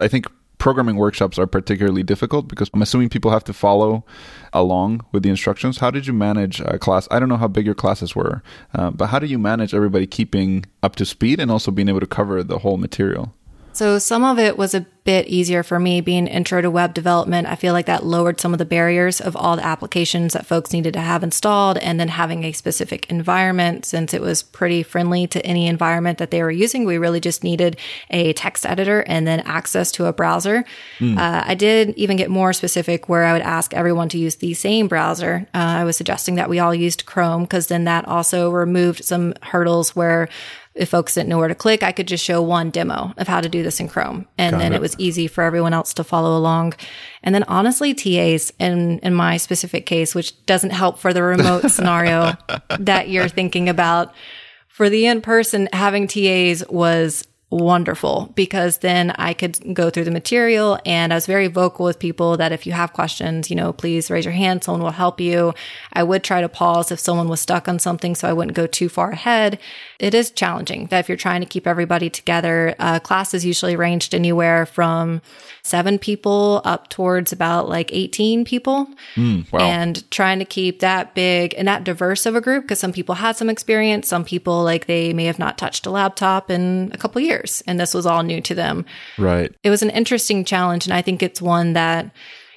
I 0.00 0.08
think 0.08 0.26
programming 0.62 0.94
workshops 0.94 1.40
are 1.40 1.46
particularly 1.48 2.04
difficult 2.04 2.46
because 2.46 2.70
I'm 2.72 2.82
assuming 2.82 3.08
people 3.08 3.32
have 3.32 3.42
to 3.44 3.52
follow 3.52 4.04
along 4.52 5.04
with 5.10 5.24
the 5.24 5.28
instructions. 5.28 5.78
How 5.78 5.90
did 5.90 6.06
you 6.06 6.12
manage 6.12 6.60
a 6.60 6.78
class? 6.78 7.08
I 7.10 7.18
don't 7.18 7.28
know 7.28 7.36
how 7.36 7.48
big 7.48 7.66
your 7.66 7.74
classes 7.74 8.14
were, 8.14 8.44
uh, 8.72 8.92
but 8.92 9.08
how 9.08 9.18
do 9.18 9.26
you 9.26 9.40
manage 9.40 9.74
everybody 9.74 10.06
keeping 10.06 10.64
up 10.80 10.94
to 10.96 11.04
speed 11.04 11.40
and 11.40 11.50
also 11.50 11.72
being 11.72 11.88
able 11.88 11.98
to 11.98 12.06
cover 12.06 12.44
the 12.44 12.58
whole 12.58 12.76
material? 12.76 13.34
So 13.72 13.98
some 13.98 14.22
of 14.22 14.38
it 14.38 14.58
was 14.58 14.74
a 14.74 14.86
bit 15.04 15.26
easier 15.26 15.62
for 15.62 15.80
me 15.80 16.00
being 16.00 16.26
intro 16.26 16.60
to 16.60 16.70
web 16.70 16.94
development. 16.94 17.48
I 17.48 17.56
feel 17.56 17.72
like 17.72 17.86
that 17.86 18.04
lowered 18.04 18.40
some 18.40 18.52
of 18.52 18.58
the 18.58 18.64
barriers 18.64 19.20
of 19.20 19.34
all 19.34 19.56
the 19.56 19.66
applications 19.66 20.32
that 20.32 20.46
folks 20.46 20.72
needed 20.72 20.94
to 20.94 21.00
have 21.00 21.24
installed 21.24 21.78
and 21.78 21.98
then 21.98 22.08
having 22.08 22.44
a 22.44 22.52
specific 22.52 23.10
environment 23.10 23.84
since 23.84 24.14
it 24.14 24.20
was 24.20 24.42
pretty 24.42 24.82
friendly 24.82 25.26
to 25.28 25.44
any 25.44 25.66
environment 25.66 26.18
that 26.18 26.30
they 26.30 26.42
were 26.42 26.52
using. 26.52 26.84
We 26.84 26.98
really 26.98 27.18
just 27.18 27.42
needed 27.42 27.78
a 28.10 28.32
text 28.34 28.64
editor 28.64 29.00
and 29.08 29.26
then 29.26 29.40
access 29.40 29.90
to 29.92 30.06
a 30.06 30.12
browser. 30.12 30.64
Mm. 31.00 31.18
Uh, 31.18 31.42
I 31.46 31.54
did 31.54 31.94
even 31.96 32.16
get 32.16 32.30
more 32.30 32.52
specific 32.52 33.08
where 33.08 33.24
I 33.24 33.32
would 33.32 33.42
ask 33.42 33.74
everyone 33.74 34.08
to 34.10 34.18
use 34.18 34.36
the 34.36 34.54
same 34.54 34.86
browser. 34.86 35.48
Uh, 35.52 35.58
I 35.58 35.84
was 35.84 35.96
suggesting 35.96 36.36
that 36.36 36.48
we 36.48 36.60
all 36.60 36.74
used 36.74 37.06
Chrome 37.06 37.42
because 37.42 37.66
then 37.66 37.84
that 37.84 38.06
also 38.06 38.50
removed 38.50 39.04
some 39.04 39.34
hurdles 39.42 39.96
where 39.96 40.28
if 40.74 40.88
folks 40.88 41.14
didn't 41.14 41.28
know 41.28 41.38
where 41.38 41.48
to 41.48 41.54
click, 41.54 41.82
I 41.82 41.92
could 41.92 42.08
just 42.08 42.24
show 42.24 42.40
one 42.40 42.70
demo 42.70 43.12
of 43.16 43.28
how 43.28 43.40
to 43.40 43.48
do 43.48 43.62
this 43.62 43.78
in 43.78 43.88
Chrome. 43.88 44.26
And 44.38 44.52
Got 44.52 44.58
then 44.58 44.72
it. 44.72 44.76
it. 44.76 44.80
was 44.80 44.96
easy 44.98 45.26
for 45.26 45.44
everyone 45.44 45.74
else 45.74 45.92
to 45.94 46.04
follow 46.04 46.36
along. 46.36 46.74
And 47.22 47.34
then 47.34 47.44
honestly, 47.44 47.92
TAs 47.92 48.52
in, 48.58 48.98
in 49.00 49.14
my 49.14 49.36
specific 49.36 49.84
case, 49.84 50.14
which 50.14 50.44
doesn't 50.46 50.70
help 50.70 50.98
for 50.98 51.12
the 51.12 51.22
remote 51.22 51.62
scenario 51.70 52.32
that 52.78 53.08
you're 53.08 53.28
thinking 53.28 53.68
about. 53.68 54.14
For 54.68 54.88
the 54.88 55.06
in 55.06 55.20
person, 55.20 55.68
having 55.72 56.06
TAs 56.06 56.64
was 56.68 57.26
wonderful 57.52 58.32
because 58.34 58.78
then 58.78 59.10
I 59.12 59.34
could 59.34 59.74
go 59.74 59.90
through 59.90 60.04
the 60.04 60.10
material 60.10 60.78
and 60.86 61.12
I 61.12 61.16
was 61.16 61.26
very 61.26 61.48
vocal 61.48 61.84
with 61.84 61.98
people 61.98 62.38
that 62.38 62.50
if 62.50 62.66
you 62.66 62.72
have 62.72 62.94
questions, 62.94 63.50
you 63.50 63.56
know, 63.56 63.74
please 63.74 64.10
raise 64.10 64.24
your 64.24 64.32
hand. 64.32 64.64
Someone 64.64 64.82
will 64.82 64.90
help 64.90 65.20
you. 65.20 65.52
I 65.92 66.02
would 66.02 66.24
try 66.24 66.40
to 66.40 66.48
pause 66.48 66.90
if 66.90 66.98
someone 66.98 67.28
was 67.28 67.40
stuck 67.40 67.68
on 67.68 67.78
something 67.78 68.14
so 68.14 68.26
I 68.28 68.32
wouldn't 68.32 68.56
go 68.56 68.66
too 68.66 68.88
far 68.88 69.10
ahead. 69.10 69.58
It 69.98 70.14
is 70.14 70.30
challenging 70.30 70.86
that 70.86 71.00
if 71.00 71.08
you're 71.08 71.18
trying 71.18 71.42
to 71.42 71.46
keep 71.46 71.66
everybody 71.66 72.08
together, 72.08 72.74
uh, 72.78 73.00
classes 73.00 73.44
usually 73.44 73.76
ranged 73.76 74.14
anywhere 74.14 74.64
from 74.64 75.20
seven 75.62 75.98
people 75.98 76.62
up 76.64 76.88
towards 76.88 77.32
about 77.32 77.68
like 77.68 77.92
18 77.92 78.46
people. 78.46 78.88
Mm, 79.14 79.50
wow. 79.52 79.60
And 79.60 80.10
trying 80.10 80.38
to 80.38 80.44
keep 80.46 80.80
that 80.80 81.14
big 81.14 81.54
and 81.58 81.68
that 81.68 81.84
diverse 81.84 82.24
of 82.24 82.34
a 82.34 82.40
group 82.40 82.64
because 82.64 82.80
some 82.80 82.92
people 82.92 83.16
had 83.16 83.36
some 83.36 83.50
experience. 83.50 84.08
Some 84.08 84.24
people, 84.24 84.64
like, 84.64 84.86
they 84.86 85.12
may 85.12 85.26
have 85.26 85.38
not 85.38 85.58
touched 85.58 85.84
a 85.86 85.90
laptop 85.90 86.50
in 86.50 86.90
a 86.94 86.98
couple 86.98 87.20
years 87.20 87.41
and 87.66 87.78
this 87.78 87.94
was 87.94 88.06
all 88.06 88.22
new 88.22 88.40
to 88.42 88.54
them. 88.54 88.84
Right. 89.18 89.54
It 89.62 89.70
was 89.70 89.82
an 89.82 89.90
interesting 89.90 90.44
challenge. 90.44 90.86
And 90.86 90.94
I 90.94 91.02
think 91.02 91.22
it's 91.22 91.42
one 91.42 91.72
that 91.74 92.10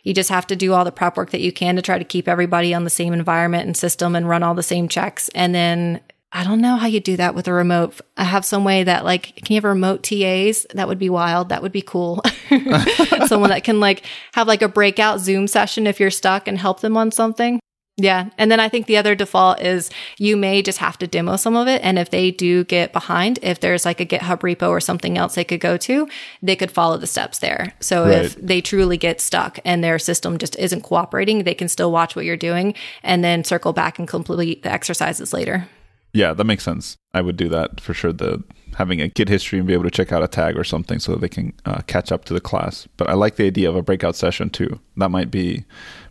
you 0.03 0.13
just 0.13 0.29
have 0.29 0.47
to 0.47 0.55
do 0.55 0.73
all 0.73 0.85
the 0.85 0.91
prep 0.91 1.17
work 1.17 1.31
that 1.31 1.41
you 1.41 1.51
can 1.51 1.75
to 1.75 1.81
try 1.81 1.97
to 1.97 2.05
keep 2.05 2.27
everybody 2.27 2.73
on 2.73 2.83
the 2.83 2.89
same 2.89 3.13
environment 3.13 3.65
and 3.65 3.75
system 3.75 4.15
and 4.15 4.29
run 4.29 4.43
all 4.43 4.53
the 4.53 4.63
same 4.63 4.87
checks. 4.87 5.29
And 5.29 5.53
then 5.53 5.99
I 6.31 6.43
don't 6.43 6.61
know 6.61 6.75
how 6.75 6.87
you 6.87 6.99
do 6.99 7.17
that 7.17 7.33
with 7.33 7.47
a 7.47 7.53
remote. 7.53 8.01
I 8.17 8.25
have 8.25 8.45
some 8.45 8.63
way 8.63 8.83
that 8.83 9.05
like, 9.05 9.35
can 9.37 9.53
you 9.53 9.55
have 9.55 9.63
remote 9.63 10.03
TAs? 10.03 10.65
That 10.73 10.87
would 10.87 10.99
be 10.99 11.09
wild. 11.09 11.49
That 11.49 11.61
would 11.61 11.71
be 11.71 11.81
cool. 11.81 12.21
Someone 13.27 13.51
that 13.51 13.63
can 13.63 13.79
like 13.79 14.03
have 14.33 14.47
like 14.47 14.61
a 14.61 14.67
breakout 14.67 15.21
Zoom 15.21 15.47
session 15.47 15.87
if 15.87 15.99
you're 15.99 16.11
stuck 16.11 16.47
and 16.47 16.57
help 16.57 16.81
them 16.81 16.97
on 16.97 17.11
something. 17.11 17.59
Yeah. 17.97 18.29
And 18.37 18.51
then 18.51 18.59
I 18.59 18.67
think 18.67 18.87
the 18.87 18.97
other 18.97 19.15
default 19.15 19.61
is 19.61 19.89
you 20.17 20.35
may 20.35 20.61
just 20.61 20.79
have 20.79 20.97
to 20.97 21.07
demo 21.07 21.37
some 21.37 21.55
of 21.55 21.67
it. 21.69 21.81
And 21.81 21.97
if 21.97 22.09
they 22.09 22.29
do 22.29 22.65
get 22.65 22.91
behind, 22.91 23.39
if 23.41 23.61
there's 23.61 23.85
like 23.85 24.01
a 24.01 24.05
GitHub 24.05 24.39
repo 24.41 24.69
or 24.69 24.81
something 24.81 25.17
else 25.17 25.35
they 25.35 25.45
could 25.45 25.61
go 25.61 25.77
to, 25.77 26.07
they 26.41 26.57
could 26.57 26.71
follow 26.71 26.97
the 26.97 27.07
steps 27.07 27.39
there. 27.39 27.73
So 27.79 28.03
right. 28.03 28.25
if 28.25 28.35
they 28.35 28.59
truly 28.59 28.97
get 28.97 29.21
stuck 29.21 29.59
and 29.63 29.81
their 29.81 29.97
system 29.97 30.37
just 30.37 30.57
isn't 30.57 30.81
cooperating, 30.81 31.43
they 31.43 31.53
can 31.53 31.69
still 31.69 31.91
watch 31.91 32.17
what 32.17 32.25
you're 32.25 32.35
doing 32.35 32.75
and 33.01 33.23
then 33.23 33.45
circle 33.45 33.71
back 33.71 33.97
and 33.97 34.07
complete 34.07 34.63
the 34.63 34.71
exercises 34.71 35.31
later. 35.31 35.67
Yeah, 36.13 36.33
that 36.33 36.45
makes 36.45 36.63
sense. 36.63 36.97
I 37.13 37.21
would 37.21 37.37
do 37.37 37.49
that 37.49 37.79
for 37.79 37.93
sure. 37.93 38.13
The 38.13 38.43
having 38.75 38.99
a 39.01 39.07
Git 39.07 39.29
history 39.29 39.59
and 39.59 39.67
be 39.67 39.73
able 39.73 39.83
to 39.83 39.91
check 39.91 40.11
out 40.11 40.23
a 40.23 40.27
tag 40.27 40.57
or 40.57 40.63
something 40.65 40.99
so 40.99 41.13
that 41.13 41.21
they 41.21 41.29
can 41.29 41.53
uh, 41.65 41.81
catch 41.87 42.11
up 42.11 42.25
to 42.25 42.33
the 42.33 42.41
class. 42.41 42.87
But 42.97 43.09
I 43.09 43.13
like 43.13 43.37
the 43.37 43.45
idea 43.45 43.69
of 43.69 43.75
a 43.75 43.81
breakout 43.81 44.17
session 44.17 44.49
too. 44.49 44.79
That 44.97 45.11
might 45.11 45.31
be 45.31 45.63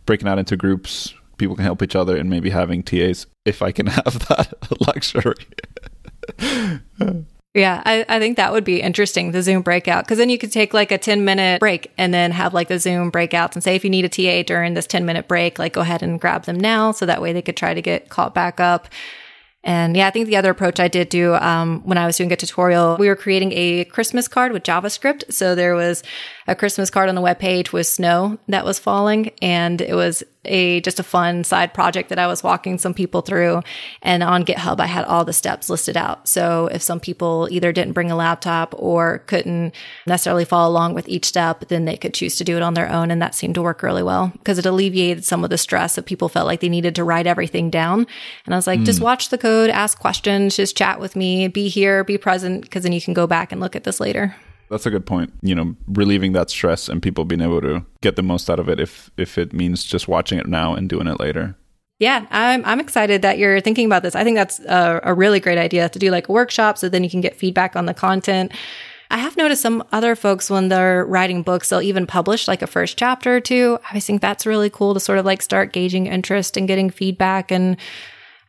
breaking 0.05 0.27
out 0.27 0.39
into 0.39 0.57
groups. 0.57 1.13
People 1.37 1.55
can 1.55 1.65
help 1.65 1.81
each 1.81 1.95
other 1.95 2.15
and 2.17 2.29
maybe 2.29 2.49
having 2.49 2.83
TAs 2.83 3.27
if 3.45 3.61
I 3.61 3.71
can 3.71 3.85
have 3.87 4.27
that 4.27 4.53
luxury. 4.87 5.35
Yeah, 7.55 7.81
I, 7.85 8.05
I 8.09 8.19
think 8.19 8.35
that 8.35 8.51
would 8.51 8.65
be 8.65 8.81
interesting, 8.81 9.31
the 9.31 9.41
Zoom 9.41 9.61
breakout. 9.61 10.03
Because 10.03 10.17
then 10.17 10.29
you 10.29 10.37
could 10.37 10.51
take 10.51 10.73
like 10.73 10.91
a 10.91 10.97
10 10.97 11.23
minute 11.23 11.61
break 11.61 11.89
and 11.97 12.13
then 12.13 12.31
have 12.31 12.53
like 12.53 12.67
the 12.67 12.79
Zoom 12.79 13.13
breakouts 13.13 13.53
and 13.53 13.63
say 13.63 13.75
if 13.75 13.85
you 13.85 13.89
need 13.89 14.03
a 14.03 14.09
TA 14.09 14.43
during 14.45 14.73
this 14.73 14.85
10 14.85 15.05
minute 15.05 15.29
break, 15.29 15.57
like 15.57 15.71
go 15.71 15.79
ahead 15.79 16.03
and 16.03 16.19
grab 16.19 16.43
them 16.43 16.59
now. 16.59 16.91
So 16.91 17.05
that 17.05 17.21
way 17.21 17.31
they 17.31 17.41
could 17.41 17.55
try 17.55 17.73
to 17.73 17.81
get 17.81 18.09
caught 18.09 18.33
back 18.33 18.59
up. 18.59 18.89
And 19.63 19.95
yeah, 19.95 20.05
I 20.05 20.11
think 20.11 20.27
the 20.27 20.35
other 20.35 20.51
approach 20.51 20.81
I 20.81 20.89
did 20.89 21.07
do 21.09 21.33
um, 21.35 21.81
when 21.85 21.97
I 21.97 22.05
was 22.05 22.17
doing 22.17 22.31
a 22.31 22.35
tutorial, 22.35 22.97
we 22.97 23.07
were 23.07 23.15
creating 23.15 23.51
a 23.53 23.85
Christmas 23.85 24.27
card 24.27 24.51
with 24.51 24.63
JavaScript. 24.63 25.33
So 25.33 25.55
there 25.55 25.73
was 25.75 26.03
a 26.47 26.55
Christmas 26.55 26.91
card 26.91 27.07
on 27.07 27.15
the 27.15 27.21
webpage 27.21 27.71
with 27.71 27.87
snow 27.87 28.37
that 28.47 28.63
was 28.63 28.77
falling, 28.77 29.31
and 29.41 29.81
it 29.81 29.95
was 29.95 30.23
a 30.47 30.81
just 30.81 30.99
a 30.99 31.03
fun 31.03 31.43
side 31.43 31.73
project 31.73 32.09
that 32.09 32.19
I 32.19 32.27
was 32.27 32.43
walking 32.43 32.77
some 32.77 32.93
people 32.93 33.21
through. 33.21 33.61
And 34.01 34.23
on 34.23 34.45
GitHub, 34.45 34.79
I 34.79 34.85
had 34.85 35.05
all 35.05 35.25
the 35.25 35.33
steps 35.33 35.69
listed 35.69 35.97
out. 35.97 36.27
So 36.27 36.67
if 36.67 36.81
some 36.81 36.99
people 36.99 37.47
either 37.51 37.71
didn't 37.71 37.93
bring 37.93 38.11
a 38.11 38.15
laptop 38.15 38.73
or 38.77 39.19
couldn't 39.27 39.73
necessarily 40.05 40.45
follow 40.45 40.69
along 40.69 40.93
with 40.93 41.07
each 41.07 41.25
step, 41.25 41.67
then 41.67 41.85
they 41.85 41.97
could 41.97 42.13
choose 42.13 42.35
to 42.37 42.43
do 42.43 42.55
it 42.55 42.61
on 42.61 42.73
their 42.73 42.89
own. 42.89 43.11
And 43.11 43.21
that 43.21 43.35
seemed 43.35 43.55
to 43.55 43.61
work 43.61 43.83
really 43.83 44.03
well 44.03 44.31
because 44.33 44.59
it 44.59 44.65
alleviated 44.65 45.25
some 45.25 45.43
of 45.43 45.49
the 45.49 45.57
stress 45.57 45.95
that 45.95 46.05
people 46.05 46.29
felt 46.29 46.47
like 46.47 46.59
they 46.59 46.69
needed 46.69 46.95
to 46.95 47.03
write 47.03 47.27
everything 47.27 47.69
down. 47.69 48.07
And 48.45 48.53
I 48.53 48.57
was 48.57 48.67
like, 48.67 48.79
mm. 48.79 48.85
just 48.85 49.01
watch 49.01 49.29
the 49.29 49.37
code, 49.37 49.69
ask 49.69 49.99
questions, 49.99 50.55
just 50.55 50.77
chat 50.77 50.99
with 50.99 51.15
me, 51.15 51.47
be 51.47 51.69
here, 51.69 52.03
be 52.03 52.17
present, 52.17 52.61
because 52.61 52.83
then 52.83 52.93
you 52.93 53.01
can 53.01 53.13
go 53.13 53.27
back 53.27 53.51
and 53.51 53.61
look 53.61 53.75
at 53.75 53.83
this 53.83 53.99
later. 53.99 54.35
That's 54.69 54.85
a 54.85 54.91
good 54.91 55.05
point. 55.05 55.33
You 55.41 55.55
know, 55.55 55.75
relieving 55.87 56.33
that 56.33 56.49
stress 56.49 56.89
and 56.89 57.01
people 57.01 57.25
being 57.25 57.41
able 57.41 57.61
to 57.61 57.85
get 58.01 58.15
the 58.15 58.23
most 58.23 58.49
out 58.49 58.59
of 58.59 58.69
it 58.69 58.79
if 58.79 59.11
if 59.17 59.37
it 59.37 59.53
means 59.53 59.83
just 59.83 60.07
watching 60.07 60.39
it 60.39 60.47
now 60.47 60.73
and 60.73 60.89
doing 60.89 61.07
it 61.07 61.19
later. 61.19 61.55
Yeah, 61.99 62.25
I'm 62.29 62.65
I'm 62.65 62.79
excited 62.79 63.21
that 63.21 63.37
you're 63.37 63.61
thinking 63.61 63.85
about 63.85 64.03
this. 64.03 64.15
I 64.15 64.23
think 64.23 64.35
that's 64.35 64.59
a, 64.61 64.99
a 65.03 65.13
really 65.13 65.39
great 65.39 65.57
idea 65.57 65.87
to 65.87 65.99
do 65.99 66.11
like 66.11 66.27
a 66.27 66.31
workshop 66.31 66.77
so 66.77 66.89
then 66.89 67.03
you 67.03 67.09
can 67.09 67.21
get 67.21 67.35
feedback 67.35 67.75
on 67.75 67.85
the 67.85 67.93
content. 67.93 68.51
I 69.11 69.17
have 69.17 69.37
noticed 69.37 69.61
some 69.61 69.83
other 69.91 70.15
folks 70.15 70.49
when 70.49 70.69
they're 70.69 71.05
writing 71.05 71.43
books, 71.43 71.69
they'll 71.69 71.81
even 71.81 72.07
publish 72.07 72.47
like 72.47 72.61
a 72.61 72.67
first 72.67 72.97
chapter 72.97 73.35
or 73.35 73.39
two. 73.39 73.77
I 73.91 73.99
think 73.99 74.21
that's 74.21 74.45
really 74.45 74.69
cool 74.69 74.93
to 74.93 74.99
sort 74.99 75.19
of 75.19 75.25
like 75.25 75.41
start 75.41 75.73
gauging 75.73 76.07
interest 76.07 76.57
and 76.57 76.67
getting 76.67 76.89
feedback 76.89 77.51
and 77.51 77.77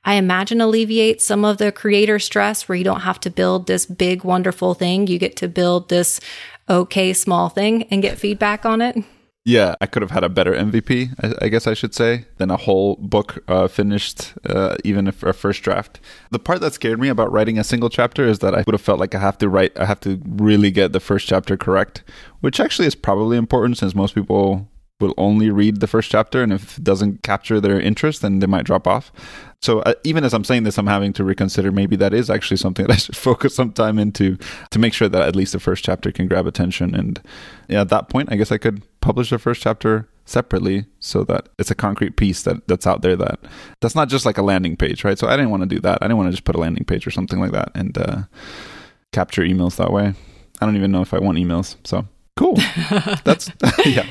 I 0.07 0.15
imagine 0.15 0.61
alleviate 0.61 1.21
some 1.21 1.45
of 1.45 1.59
the 1.59 1.73
creator 1.73 2.21
stress 2.21 2.69
where 2.69 2.77
you 2.77 2.85
don't 2.85 3.01
have 3.01 3.19
to 3.21 3.31
build 3.31 3.67
this 3.67 3.85
big, 3.85 4.23
wonderful 4.23 4.75
thing. 4.75 5.09
You 5.09 5.19
get 5.19 5.35
to 5.37 5.49
build 5.49 5.89
this 5.89 6.21
okay, 6.69 7.13
small 7.13 7.49
thing 7.49 7.83
and 7.85 8.03
get 8.03 8.17
feedback 8.17 8.65
on 8.65 8.81
it. 8.81 8.97
Yeah, 9.45 9.77
I 9.81 9.87
could 9.87 10.03
have 10.03 10.11
had 10.11 10.25
a 10.25 10.29
better 10.29 10.53
MVP, 10.53 11.15
I, 11.23 11.47
I 11.47 11.49
guess 11.49 11.69
I 11.69 11.75
should 11.75 11.95
say, 11.95 12.25
than 12.39 12.51
a 12.51 12.57
whole 12.57 12.97
book 12.97 13.45
uh, 13.47 13.69
finished, 13.69 14.35
uh, 14.45 14.77
even 14.83 15.07
if 15.07 15.23
a 15.23 15.33
first 15.33 15.63
draft. 15.63 16.01
The 16.31 16.41
part 16.41 16.61
that 16.61 16.73
scared 16.73 16.99
me 16.99 17.09
about 17.09 17.31
writing 17.31 17.57
a 17.57 17.63
single 17.63 17.89
chapter 17.89 18.27
is 18.27 18.41
that 18.41 18.55
I 18.55 18.65
would 18.67 18.75
have 18.75 18.81
felt 18.81 18.99
like 18.99 19.15
I 19.15 19.21
have 19.21 19.39
to 19.39 19.49
write, 19.49 19.79
I 19.79 19.87
have 19.87 20.01
to 20.01 20.21
really 20.27 20.73
get 20.73 20.93
the 20.93 20.99
first 20.99 21.29
chapter 21.29 21.57
correct, 21.57 22.03
which 22.41 22.59
actually 22.59 22.89
is 22.89 22.97
probably 22.97 23.37
important 23.37 23.79
since 23.79 23.95
most 23.95 24.17
people 24.17 24.69
will 25.01 25.15
only 25.19 25.51
read 25.51 25.81
the 25.81 25.87
first 25.87 26.11
chapter 26.11 26.43
and 26.43 26.53
if 26.53 26.79
it 26.79 26.85
doesn't 26.85 27.23
capture 27.23 27.61
their 27.61 27.79
interest 27.79 28.23
then 28.23 28.39
they 28.39 28.47
might 28.47 28.65
drop 28.65 28.87
off. 28.87 29.13
So 29.61 29.81
uh, 29.81 29.95
even 30.05 30.25
as 30.25 30.33
i'm 30.33 30.45
saying 30.45 30.63
this 30.63 30.79
i'm 30.79 30.87
having 30.87 31.13
to 31.15 31.25
reconsider 31.25 31.73
maybe 31.73 31.97
that 31.97 32.15
is 32.15 32.31
actually 32.31 32.57
something 32.59 32.87
that 32.87 32.93
i 32.93 32.97
should 32.97 33.17
focus 33.17 33.55
some 33.55 33.73
time 33.73 33.99
into 33.99 34.39
to 34.71 34.79
make 34.79 34.95
sure 34.95 35.09
that 35.09 35.23
at 35.23 35.37
least 35.37 35.53
the 35.53 35.61
first 35.61 35.85
chapter 35.85 36.13
can 36.13 36.27
grab 36.29 36.47
attention. 36.47 36.95
And 36.95 37.21
yeah, 37.69 37.83
at 37.83 37.89
that 37.91 38.09
point 38.09 38.31
i 38.33 38.37
guess 38.37 38.53
i 38.53 38.59
could 38.59 38.83
publish 39.01 39.31
the 39.31 39.39
first 39.39 39.63
chapter 39.63 40.09
separately 40.25 40.87
so 40.99 41.23
that 41.25 41.49
it's 41.59 41.71
a 41.71 41.75
concrete 41.75 42.17
piece 42.17 42.43
that 42.43 42.67
that's 42.67 42.87
out 42.87 43.03
there 43.03 43.17
that 43.17 43.39
that's 43.81 43.95
not 43.95 44.09
just 44.09 44.27
like 44.27 44.39
a 44.39 44.43
landing 44.43 44.77
page 44.77 45.05
right? 45.05 45.19
So 45.19 45.29
i 45.29 45.37
didn't 45.37 45.51
want 45.51 45.63
to 45.63 45.69
do 45.69 45.81
that. 45.81 45.99
I 46.01 46.07
didn't 46.07 46.19
want 46.19 46.29
to 46.29 46.33
just 46.33 46.45
put 46.45 46.57
a 46.57 46.61
landing 46.61 46.85
page 46.85 47.07
or 47.07 47.11
something 47.11 47.41
like 47.41 47.53
that 47.53 47.71
and 47.75 47.97
uh, 47.99 48.23
capture 49.13 49.43
emails 49.43 49.77
that 49.77 49.93
way. 49.93 50.15
I 50.61 50.65
don't 50.65 50.77
even 50.77 50.91
know 50.91 51.03
if 51.03 51.13
i 51.13 51.19
want 51.19 51.37
emails 51.39 51.77
so 51.85 52.07
cool 52.37 52.57
that's 53.25 53.51
yeah 53.87 54.07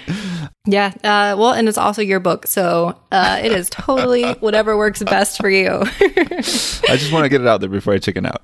yeah. 0.67 0.93
Uh, 1.03 1.35
well, 1.37 1.51
and 1.53 1.67
it's 1.67 1.77
also 1.77 2.01
your 2.01 2.19
book. 2.19 2.47
So 2.47 2.97
uh, 3.11 3.39
it 3.43 3.51
is 3.51 3.69
totally 3.69 4.31
whatever 4.39 4.77
works 4.77 5.03
best 5.03 5.37
for 5.37 5.49
you. 5.49 5.69
I 5.99 6.97
just 6.97 7.11
want 7.11 7.25
to 7.25 7.29
get 7.29 7.41
it 7.41 7.47
out 7.47 7.59
there 7.61 7.69
before 7.69 7.93
I 7.93 7.99
chicken 7.99 8.25
out. 8.25 8.41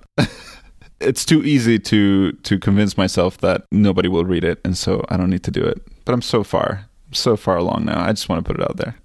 it's 0.99 1.25
too 1.25 1.43
easy 1.43 1.79
to 1.79 2.31
to 2.31 2.59
convince 2.59 2.97
myself 2.97 3.39
that 3.39 3.65
nobody 3.71 4.07
will 4.07 4.25
read 4.25 4.43
it, 4.43 4.59
and 4.63 4.77
so 4.77 5.03
I 5.09 5.17
don't 5.17 5.29
need 5.29 5.43
to 5.43 5.51
do 5.51 5.63
it. 5.63 5.81
But 6.05 6.13
I'm 6.13 6.21
so 6.21 6.43
far, 6.43 6.87
so 7.11 7.35
far 7.35 7.57
along 7.57 7.85
now. 7.85 8.03
I 8.03 8.11
just 8.11 8.29
want 8.29 8.43
to 8.45 8.53
put 8.53 8.61
it 8.61 8.69
out 8.69 8.77
there. 8.77 8.95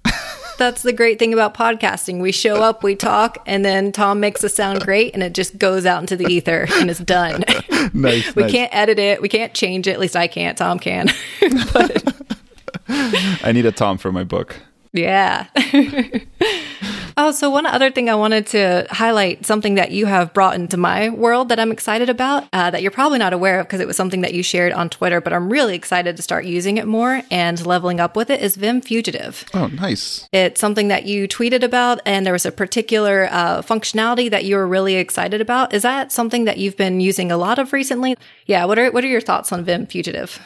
That's 0.57 0.81
the 0.81 0.93
great 0.93 1.19
thing 1.19 1.33
about 1.33 1.53
podcasting. 1.53 2.19
We 2.19 2.31
show 2.31 2.63
up, 2.63 2.83
we 2.83 2.95
talk, 2.95 3.37
and 3.45 3.63
then 3.63 3.91
Tom 3.91 4.19
makes 4.19 4.43
us 4.43 4.55
sound 4.55 4.81
great, 4.81 5.13
and 5.13 5.21
it 5.21 5.33
just 5.33 5.57
goes 5.57 5.85
out 5.85 6.01
into 6.01 6.15
the 6.15 6.25
ether 6.25 6.67
and 6.75 6.89
it's 6.89 6.99
done. 6.99 7.43
nice. 7.93 8.35
we 8.35 8.43
nice. 8.43 8.51
can't 8.51 8.73
edit 8.73 8.99
it. 8.99 9.21
We 9.21 9.29
can't 9.29 9.53
change 9.53 9.87
it. 9.87 9.91
At 9.91 9.99
least 9.99 10.15
I 10.15 10.27
can't. 10.27 10.57
Tom 10.57 10.79
can. 10.79 11.07
but 11.73 12.13
I 12.89 13.51
need 13.53 13.65
a 13.65 13.71
Tom 13.71 13.97
for 13.97 14.11
my 14.11 14.23
book. 14.23 14.57
yeah. 14.93 15.47
Oh, 17.17 17.31
so 17.31 17.49
one 17.49 17.65
other 17.65 17.91
thing 17.91 18.09
I 18.09 18.15
wanted 18.15 18.47
to 18.47 18.87
highlight 18.89 19.45
something 19.45 19.75
that 19.75 19.91
you 19.91 20.05
have 20.05 20.33
brought 20.33 20.55
into 20.55 20.77
my 20.77 21.09
world 21.09 21.49
that 21.49 21.59
I'm 21.59 21.71
excited 21.71 22.09
about 22.09 22.47
uh, 22.53 22.71
that 22.71 22.81
you're 22.81 22.91
probably 22.91 23.19
not 23.19 23.33
aware 23.33 23.59
of 23.59 23.65
because 23.65 23.81
it 23.81 23.87
was 23.87 23.97
something 23.97 24.21
that 24.21 24.33
you 24.33 24.43
shared 24.43 24.71
on 24.71 24.89
Twitter, 24.89 25.19
but 25.19 25.33
I'm 25.33 25.49
really 25.49 25.75
excited 25.75 26.15
to 26.15 26.23
start 26.23 26.45
using 26.45 26.77
it 26.77 26.87
more 26.87 27.21
and 27.31 27.65
leveling 27.65 27.99
up 27.99 28.15
with 28.15 28.29
it 28.29 28.41
is 28.41 28.55
Vim 28.55 28.81
Fugitive. 28.81 29.43
Oh, 29.53 29.67
nice. 29.67 30.29
It's 30.31 30.61
something 30.61 30.87
that 30.87 31.05
you 31.05 31.27
tweeted 31.27 31.63
about, 31.63 31.99
and 32.05 32.25
there 32.25 32.33
was 32.33 32.45
a 32.45 32.51
particular 32.51 33.27
uh, 33.31 33.61
functionality 33.61 34.29
that 34.29 34.45
you 34.45 34.55
were 34.55 34.67
really 34.67 34.95
excited 34.95 35.41
about. 35.41 35.73
Is 35.73 35.81
that 35.81 36.11
something 36.11 36.45
that 36.45 36.57
you've 36.57 36.77
been 36.77 36.99
using 36.99 37.31
a 37.31 37.37
lot 37.37 37.59
of 37.59 37.73
recently? 37.73 38.15
Yeah. 38.45 38.65
What 38.65 38.79
are 38.79 38.91
what 38.91 39.03
are 39.03 39.07
your 39.07 39.21
thoughts 39.21 39.51
on 39.51 39.63
Vim 39.63 39.87
Fugitive? 39.87 40.39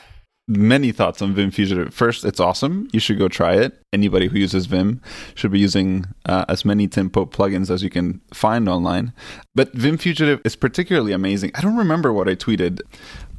Many 0.48 0.92
thoughts 0.92 1.22
on 1.22 1.34
Vim 1.34 1.52
Fugitive. 1.52 1.94
First, 1.94 2.26
it's 2.26 2.40
awesome. 2.40 2.90
You 2.92 3.00
should 3.00 3.20
go 3.20 3.28
try 3.28 3.54
it. 3.54 3.80
Anybody 3.94 4.28
who 4.28 4.38
uses 4.40 4.66
Vim 4.66 5.02
should 5.36 5.52
be 5.52 5.60
using 5.60 6.06
uh, 6.26 6.46
as 6.50 6.66
many 6.66 6.88
Tim 6.88 7.10
Pope 7.10 7.34
plugins 7.34 7.70
as 7.70 7.84
you 7.84 7.90
can 7.90 8.22
find 8.34 8.68
online. 8.68 9.14
But 9.56 9.72
Vim 9.74 9.98
Fugitive 9.98 10.42
is 10.44 10.56
particularly 10.56 11.14
amazing. 11.14 11.52
I 11.56 11.62
don't 11.62 11.78
remember 11.78 12.12
what 12.12 12.28
I 12.28 12.36
tweeted, 12.36 12.82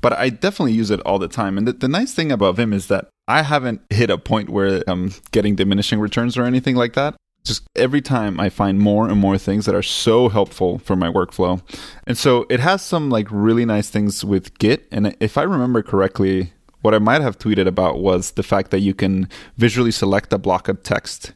but 0.00 0.12
I 0.14 0.30
definitely 0.30 0.72
use 0.72 0.90
it 0.90 1.00
all 1.00 1.18
the 1.18 1.28
time. 1.28 1.58
And 1.58 1.68
the, 1.68 1.72
the 1.72 1.88
nice 1.88 2.14
thing 2.14 2.32
about 2.32 2.56
Vim 2.56 2.72
is 2.72 2.86
that 2.86 3.08
I 3.28 3.42
haven't 3.42 3.82
hit 3.90 4.08
a 4.08 4.16
point 4.16 4.48
where 4.48 4.82
I'm 4.86 5.12
getting 5.32 5.56
diminishing 5.56 6.00
returns 6.00 6.38
or 6.38 6.44
anything 6.44 6.76
like 6.76 6.94
that 6.94 7.16
just 7.44 7.64
every 7.74 8.00
time 8.00 8.38
I 8.38 8.48
find 8.48 8.78
more 8.78 9.08
and 9.08 9.18
more 9.18 9.38
things 9.38 9.66
that 9.66 9.74
are 9.74 9.82
so 9.82 10.28
helpful 10.28 10.78
for 10.78 10.96
my 10.96 11.08
workflow. 11.08 11.60
And 12.06 12.16
so 12.16 12.46
it 12.48 12.60
has 12.60 12.82
some 12.82 13.10
like 13.10 13.26
really 13.30 13.64
nice 13.64 13.90
things 13.90 14.24
with 14.24 14.56
Git. 14.58 14.86
And 14.92 15.16
if 15.20 15.36
I 15.36 15.42
remember 15.42 15.82
correctly, 15.82 16.52
what 16.82 16.94
I 16.94 16.98
might 16.98 17.22
have 17.22 17.38
tweeted 17.38 17.66
about 17.66 18.00
was 18.00 18.32
the 18.32 18.42
fact 18.42 18.70
that 18.70 18.80
you 18.80 18.94
can 18.94 19.28
visually 19.56 19.90
select 19.90 20.32
a 20.32 20.38
block 20.38 20.68
of 20.68 20.82
text 20.82 21.32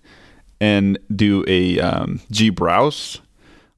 and 0.61 0.99
do 1.15 1.45
a 1.47 1.81
um, 1.81 2.21
gbrowse 2.31 3.21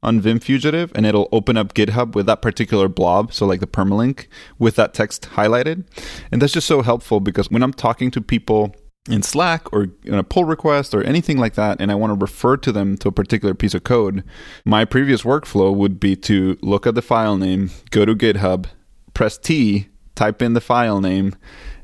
on 0.03 0.21
Vim 0.21 0.39
Fugitive, 0.39 0.93
and 0.95 1.05
it'll 1.05 1.29
open 1.33 1.57
up 1.57 1.75
GitHub 1.75 2.15
with 2.15 2.27
that 2.27 2.41
particular 2.41 2.89
blob, 2.89 3.33
so 3.33 3.47
like 3.47 3.61
the 3.61 3.67
permalink 3.67 4.27
with 4.59 4.77
that 4.77 4.95
text 4.95 5.31
highlighted. 5.33 5.85
And 6.31 6.41
that's 6.41 6.53
just 6.53 6.69
so 6.69 6.83
helpful 6.83 7.21
because 7.21 7.51
when 7.51 7.63
I'm 7.63 7.73
talking 7.73 8.11
to 8.13 8.21
people 8.21 8.77
in 9.11 9.23
Slack 9.23 9.73
or 9.73 9.89
in 10.05 10.15
a 10.15 10.23
pull 10.23 10.45
request 10.45 10.95
or 10.95 11.03
anything 11.03 11.39
like 11.39 11.55
that, 11.55 11.81
and 11.81 11.91
I 11.91 11.97
want 11.97 12.13
to 12.13 12.15
refer 12.23 12.57
to 12.59 12.71
them 12.71 12.97
to 12.99 13.09
a 13.09 13.13
particular 13.13 13.55
piece 13.55 13.75
of 13.75 13.83
code, 13.83 14.23
my 14.65 14.85
previous 14.85 15.23
workflow 15.23 15.75
would 15.75 15.99
be 15.99 16.15
to 16.17 16.57
look 16.63 16.87
at 16.87 16.95
the 16.95 17.03
file 17.03 17.37
name, 17.37 17.71
go 17.91 18.05
to 18.05 18.15
GitHub, 18.15 18.67
press 19.15 19.37
T, 19.37 19.89
type 20.19 20.43
in 20.43 20.53
the 20.53 20.61
file 20.61 21.01
name, 21.01 21.35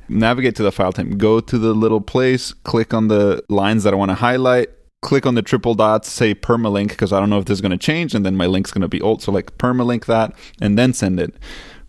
navigate 0.09 0.57
to 0.57 0.63
the 0.63 0.73
file 0.73 0.93
type, 0.93 1.17
go 1.17 1.41
to 1.41 1.59
the 1.59 1.73
little 1.73 2.01
place, 2.01 2.53
click 2.53 2.93
on 2.93 3.09
the 3.09 3.43
lines 3.49 3.85
that 3.85 3.95
I 3.95 3.97
want 3.97 4.11
to 4.11 4.17
highlight, 4.17 4.69
click 5.01 5.25
on 5.25 5.35
the 5.35 5.43
triple 5.43 5.75
dots, 5.75 6.11
say 6.11 6.35
permalink, 6.35 6.89
because 6.89 7.13
I 7.13 7.21
don't 7.21 7.31
know 7.31 7.39
if 7.39 7.45
this 7.45 7.57
is 7.57 7.61
going 7.61 7.71
to 7.71 7.79
change, 7.79 8.15
and 8.15 8.27
then 8.27 8.37
my 8.37 8.47
link's 8.47 8.73
going 8.73 8.83
to 8.83 8.89
be 8.89 9.01
old. 9.01 9.23
So, 9.23 9.33
like, 9.33 9.57
permalink 9.57 10.07
that, 10.07 10.35
and 10.61 10.77
then 10.79 10.93
send 10.93 11.21
it. 11.21 11.35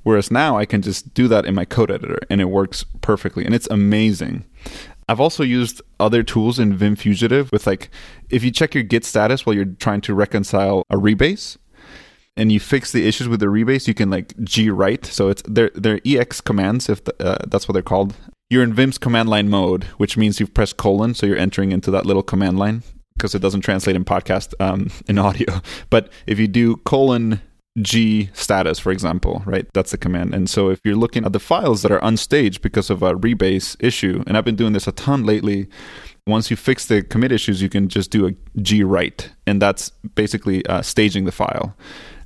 Whereas 0.04 0.30
now 0.30 0.56
I 0.58 0.66
can 0.66 0.84
just 0.84 1.16
do 1.16 1.28
that 1.30 1.46
in 1.46 1.56
my 1.56 1.66
code 1.66 1.90
editor, 1.90 2.20
and 2.30 2.40
it 2.40 2.46
works 2.46 2.86
perfectly, 3.02 3.44
and 3.44 3.56
it's 3.56 3.68
amazing. 3.72 4.46
I've 5.10 5.20
also 5.20 5.44
used 5.44 5.82
other 6.00 6.24
tools 6.24 6.60
in 6.60 6.76
Vim 6.76 6.96
Fugitive 6.96 7.52
with 7.52 7.68
like 7.68 7.90
if 8.30 8.44
you 8.44 8.52
check 8.52 8.74
your 8.74 8.84
Git 8.84 9.06
status 9.06 9.46
while 9.46 9.56
you're 9.56 9.66
trying 9.66 10.02
to 10.02 10.16
reconcile 10.16 10.84
a 10.90 10.96
rebase 10.96 11.58
and 12.38 12.52
you 12.52 12.60
fix 12.60 12.92
the 12.92 13.08
issues 13.08 13.28
with 13.28 13.40
the 13.40 13.46
rebase, 13.48 13.88
you 13.88 13.94
can 13.94 14.10
like 14.10 14.38
G 14.42 14.70
write. 14.70 15.06
So 15.06 15.30
it's 15.30 15.42
they're 15.48 15.72
they're 15.74 16.02
EX 16.06 16.42
commands 16.42 16.90
if 16.90 17.04
the, 17.04 17.16
uh, 17.26 17.46
that's 17.48 17.68
what 17.68 17.74
they're 17.74 17.82
called. 17.82 18.16
You're 18.50 18.64
in 18.64 18.74
Vim's 18.74 18.98
command 18.98 19.30
line 19.30 19.50
mode, 19.50 19.86
which 19.98 20.18
means 20.18 20.40
you've 20.40 20.54
pressed 20.54 20.78
colon, 20.78 21.14
so 21.16 21.26
you're 21.26 21.38
entering 21.38 21.72
into 21.72 21.90
that 21.92 22.06
little 22.06 22.24
command 22.24 22.60
line 22.60 22.84
because 23.18 23.34
it 23.34 23.40
doesn't 23.40 23.62
translate 23.62 23.96
in 23.96 24.06
podcast 24.06 24.54
um, 24.60 24.92
in 25.08 25.18
audio. 25.18 25.62
But 25.90 26.10
if 26.28 26.38
you 26.40 26.48
do 26.48 26.78
colon 26.78 27.42
G 27.82 28.30
status, 28.34 28.80
for 28.80 28.92
example, 28.92 29.42
right? 29.46 29.68
That's 29.74 29.92
the 29.92 29.98
command. 29.98 30.34
And 30.34 30.50
so 30.50 30.70
if 30.70 30.80
you're 30.86 30.96
looking 30.96 31.26
at 31.26 31.34
the 31.34 31.40
files 31.40 31.82
that 31.82 31.92
are 31.92 32.00
unstaged 32.00 32.62
because 32.62 32.90
of 32.90 33.04
a 33.04 33.14
rebase 33.14 33.76
issue, 33.80 34.24
and 34.28 34.38
I've 34.38 34.46
been 34.46 34.56
doing 34.56 34.74
this 34.74 34.88
a 34.88 34.94
ton 34.94 35.26
lately, 35.26 35.68
once 36.28 36.50
you 36.50 36.56
fix 36.56 36.86
the 36.86 37.04
commit 37.04 37.32
issues, 37.32 37.62
you 37.62 37.70
can 37.70 37.90
just 37.90 38.12
do 38.12 38.28
a 38.28 38.32
G 38.62 38.84
write, 38.84 39.32
and 39.46 39.62
that's 39.62 39.90
basically 40.16 40.66
uh, 40.68 40.82
staging 40.82 41.26
the 41.26 41.32
file. 41.32 41.76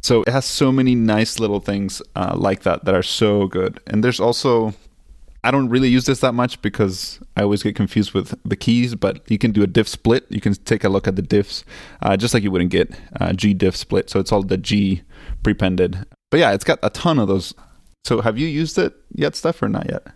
So 0.02 0.24
it 0.24 0.30
has 0.30 0.46
so 0.46 0.72
many 0.72 0.96
nice 0.96 1.40
little 1.40 1.60
things 1.60 2.02
uh, 2.16 2.36
like 2.36 2.64
that 2.64 2.86
that 2.86 2.96
are 2.96 3.04
so 3.04 3.48
good. 3.48 3.80
And 3.88 4.04
there's 4.04 4.20
also 4.20 4.74
I 5.44 5.52
don't 5.52 5.70
really 5.70 5.88
use 5.88 6.06
this 6.06 6.20
that 6.20 6.34
much 6.34 6.62
because 6.62 7.20
I 7.38 7.44
always 7.44 7.64
get 7.64 7.76
confused 7.76 8.14
with 8.14 8.38
the 8.44 8.58
keys, 8.58 8.96
but 8.96 9.30
you 9.32 9.38
can 9.38 9.52
do 9.52 9.64
a 9.64 9.68
diff 9.68 9.88
split. 9.88 10.26
You 10.30 10.42
can 10.42 10.54
take 10.54 10.84
a 10.84 10.90
look 10.90 11.08
at 11.08 11.16
the 11.16 11.22
diffs, 11.22 11.64
uh, 12.02 12.18
just 12.18 12.34
like 12.34 12.44
you 12.44 12.52
wouldn't 12.52 12.72
get 12.72 12.94
uh, 13.20 13.32
G 13.34 13.54
diff 13.54 13.76
split. 13.76 14.10
So 14.10 14.20
it's 14.20 14.32
all 14.32 14.44
the 14.44 14.58
G 14.58 15.04
prepended. 15.44 16.06
But 16.30 16.42
yeah, 16.42 16.52
it's 16.52 16.66
got 16.66 16.80
a 16.84 16.90
ton 16.90 17.20
of 17.20 17.30
those. 17.30 17.54
So 18.04 18.22
have 18.22 18.38
you 18.38 18.48
used 18.48 18.78
it 18.78 18.94
yet, 19.14 19.36
Steph, 19.36 19.62
or 19.62 19.70
not 19.70 19.90
yet? 19.90 20.08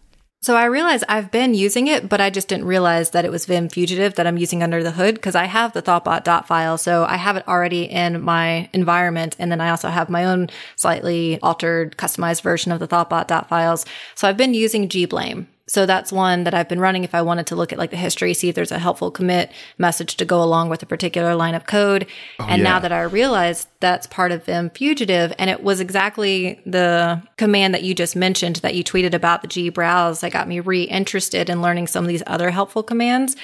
So 0.44 0.58
I 0.58 0.66
realize 0.66 1.06
I've 1.08 1.32
been 1.32 1.54
using 1.54 1.88
it, 1.88 2.10
but 2.10 2.20
I 2.20 2.30
just 2.30 2.50
didn't 2.50 2.66
realize 2.66 3.12
that 3.12 3.24
it 3.24 3.32
was 3.32 3.46
Vim 3.46 3.70
Fugitive 3.70 4.16
that 4.16 4.28
I'm 4.28 4.36
using 4.36 4.62
under 4.62 4.84
the 4.84 4.91
hood 4.91 5.16
because 5.16 5.36
I 5.36 5.46
have 5.46 5.72
the 5.72 5.82
Thoughtbot 5.82 6.46
file. 6.48 6.78
So 6.78 7.06
I 7.06 7.16
have 7.16 7.38
it 7.38 7.48
already 7.48 7.84
in 7.84 8.22
my 8.22 8.68
environment. 8.74 9.38
And 9.39 9.50
then 9.50 9.62
I 9.62 9.70
also 9.70 9.88
have 9.88 10.10
my 10.10 10.26
own 10.26 10.50
slightly 10.76 11.39
altered, 11.41 11.96
customized 11.96 12.41
version 12.41 12.74
of 12.74 12.82
the 12.82 12.89
Thoughtbot 12.89 13.48
files. 13.48 13.86
So 14.16 14.28
I've 14.28 14.36
been 14.36 14.54
using 14.54 14.89
gblame. 14.89 15.46
So 15.68 15.86
that's 15.86 16.11
one 16.11 16.43
that 16.43 16.53
I've 16.53 16.68
been 16.68 16.82
running 16.82 17.05
if 17.05 17.16
I 17.16 17.22
wanted 17.22 17.47
to 17.47 17.55
look 17.55 17.72
at 17.72 17.80
like 17.80 17.91
the 17.91 17.97
history, 17.97 18.34
see 18.34 18.49
if 18.49 18.55
there's 18.55 18.72
a 18.74 18.80
helpful 18.80 19.11
commit 19.11 19.49
message 19.78 20.18
to 20.18 20.26
go 20.26 20.43
along 20.43 20.70
with 20.70 20.84
a 20.84 20.86
particular 20.86 21.36
line 21.36 21.55
of 21.55 21.66
code. 21.66 22.05
Oh, 22.39 22.47
and 22.49 22.61
yeah. 22.61 22.70
now 22.70 22.80
that 22.80 22.91
I 22.91 23.03
realize 23.03 23.68
that's 23.80 24.05
part 24.07 24.34
of 24.34 24.43
Vim 24.43 24.72
Fugitive, 24.72 25.34
and 25.39 25.49
it 25.49 25.64
was 25.64 25.80
exactly 25.80 26.59
the 26.66 27.22
command 27.38 27.74
that 27.74 27.84
you 27.84 27.95
just 27.95 28.16
mentioned 28.16 28.57
that 28.57 28.76
you 28.76 28.84
tweeted 28.84 29.14
about 29.14 29.41
the 29.41 29.47
G 29.47 29.70
browse 29.70 30.20
that 30.20 30.34
got 30.34 30.49
me 30.49 30.59
re-interested 30.59 31.49
in 31.49 31.61
learning 31.61 31.88
some 31.88 32.03
of 32.03 32.09
these 32.09 32.24
other 32.28 32.49
helpful 32.49 32.84
commands. 32.84 33.38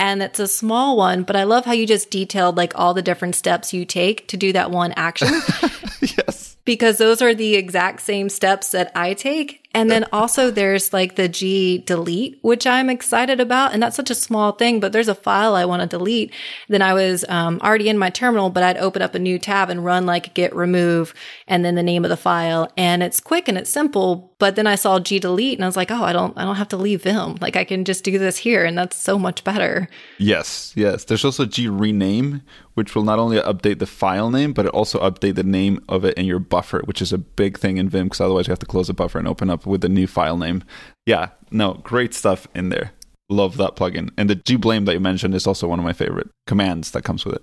And 0.00 0.22
it's 0.22 0.40
a 0.40 0.48
small 0.48 0.96
one, 0.96 1.24
but 1.24 1.36
I 1.36 1.44
love 1.44 1.66
how 1.66 1.72
you 1.72 1.86
just 1.86 2.10
detailed 2.10 2.56
like 2.56 2.72
all 2.74 2.94
the 2.94 3.02
different 3.02 3.36
steps 3.36 3.74
you 3.74 3.84
take 3.84 4.26
to 4.28 4.36
do 4.36 4.52
that 4.54 4.70
one 4.70 4.92
action. 4.96 5.28
yes. 6.00 6.56
Because 6.64 6.96
those 6.96 7.20
are 7.20 7.34
the 7.34 7.54
exact 7.54 8.00
same 8.00 8.28
steps 8.30 8.70
that 8.72 8.90
I 8.94 9.12
take. 9.12 9.68
And 9.72 9.88
then 9.88 10.04
also 10.12 10.50
there's 10.50 10.92
like 10.92 11.14
the 11.14 11.28
G 11.28 11.78
delete, 11.78 12.40
which 12.42 12.66
I'm 12.66 12.90
excited 12.90 13.38
about. 13.38 13.72
And 13.72 13.80
that's 13.80 13.94
such 13.94 14.10
a 14.10 14.16
small 14.16 14.52
thing, 14.52 14.80
but 14.80 14.92
there's 14.92 15.08
a 15.08 15.14
file 15.14 15.54
I 15.54 15.64
want 15.64 15.80
to 15.82 15.86
delete. 15.86 16.32
Then 16.68 16.82
I 16.82 16.92
was 16.92 17.24
um, 17.28 17.60
already 17.62 17.88
in 17.88 17.96
my 17.96 18.10
terminal, 18.10 18.50
but 18.50 18.64
I'd 18.64 18.78
open 18.78 19.00
up 19.00 19.14
a 19.14 19.20
new 19.20 19.38
tab 19.38 19.70
and 19.70 19.84
run 19.84 20.06
like 20.06 20.34
git 20.34 20.54
remove 20.54 21.14
and 21.46 21.64
then 21.64 21.76
the 21.76 21.84
name 21.84 22.04
of 22.04 22.08
the 22.08 22.16
file. 22.16 22.68
And 22.76 23.02
it's 23.02 23.20
quick 23.20 23.46
and 23.46 23.56
it's 23.56 23.70
simple. 23.70 24.34
But 24.38 24.56
then 24.56 24.66
I 24.66 24.74
saw 24.74 24.98
G 24.98 25.20
delete 25.20 25.58
and 25.58 25.64
I 25.64 25.68
was 25.68 25.76
like, 25.76 25.92
oh, 25.92 26.02
I 26.02 26.12
don't, 26.12 26.36
I 26.36 26.44
don't 26.44 26.56
have 26.56 26.68
to 26.68 26.76
leave 26.76 27.02
Vim. 27.02 27.36
Like 27.40 27.56
I 27.56 27.64
can 27.64 27.84
just 27.84 28.02
do 28.02 28.18
this 28.18 28.38
here. 28.38 28.64
And 28.64 28.76
that's 28.76 28.96
so 28.96 29.18
much 29.18 29.44
better. 29.44 29.88
Yes. 30.18 30.72
Yes. 30.74 31.04
There's 31.04 31.24
also 31.24 31.44
G 31.44 31.68
rename, 31.68 32.42
which 32.74 32.96
will 32.96 33.04
not 33.04 33.18
only 33.20 33.38
update 33.38 33.78
the 33.78 33.86
file 33.86 34.30
name, 34.30 34.52
but 34.52 34.66
it 34.66 34.72
also 34.72 34.98
update 34.98 35.36
the 35.36 35.44
name 35.44 35.84
of 35.88 36.04
it 36.04 36.16
in 36.16 36.24
your 36.24 36.38
buffer, 36.40 36.80
which 36.86 37.00
is 37.00 37.12
a 37.12 37.18
big 37.18 37.58
thing 37.58 37.76
in 37.76 37.88
Vim 37.88 38.06
because 38.06 38.20
otherwise 38.20 38.48
you 38.48 38.52
have 38.52 38.58
to 38.58 38.66
close 38.66 38.88
the 38.88 38.94
buffer 38.94 39.18
and 39.18 39.28
open 39.28 39.50
up 39.50 39.59
with 39.66 39.80
the 39.80 39.88
new 39.88 40.06
file 40.06 40.36
name. 40.36 40.62
Yeah, 41.06 41.30
no, 41.50 41.74
great 41.74 42.14
stuff 42.14 42.46
in 42.54 42.68
there. 42.68 42.92
Love 43.28 43.56
that 43.58 43.76
plugin. 43.76 44.10
And 44.16 44.28
the 44.28 44.36
gblame 44.36 44.86
that 44.86 44.94
you 44.94 45.00
mentioned 45.00 45.34
is 45.34 45.46
also 45.46 45.68
one 45.68 45.78
of 45.78 45.84
my 45.84 45.92
favorite 45.92 46.28
commands 46.46 46.90
that 46.92 47.02
comes 47.02 47.24
with 47.24 47.36
it. 47.36 47.42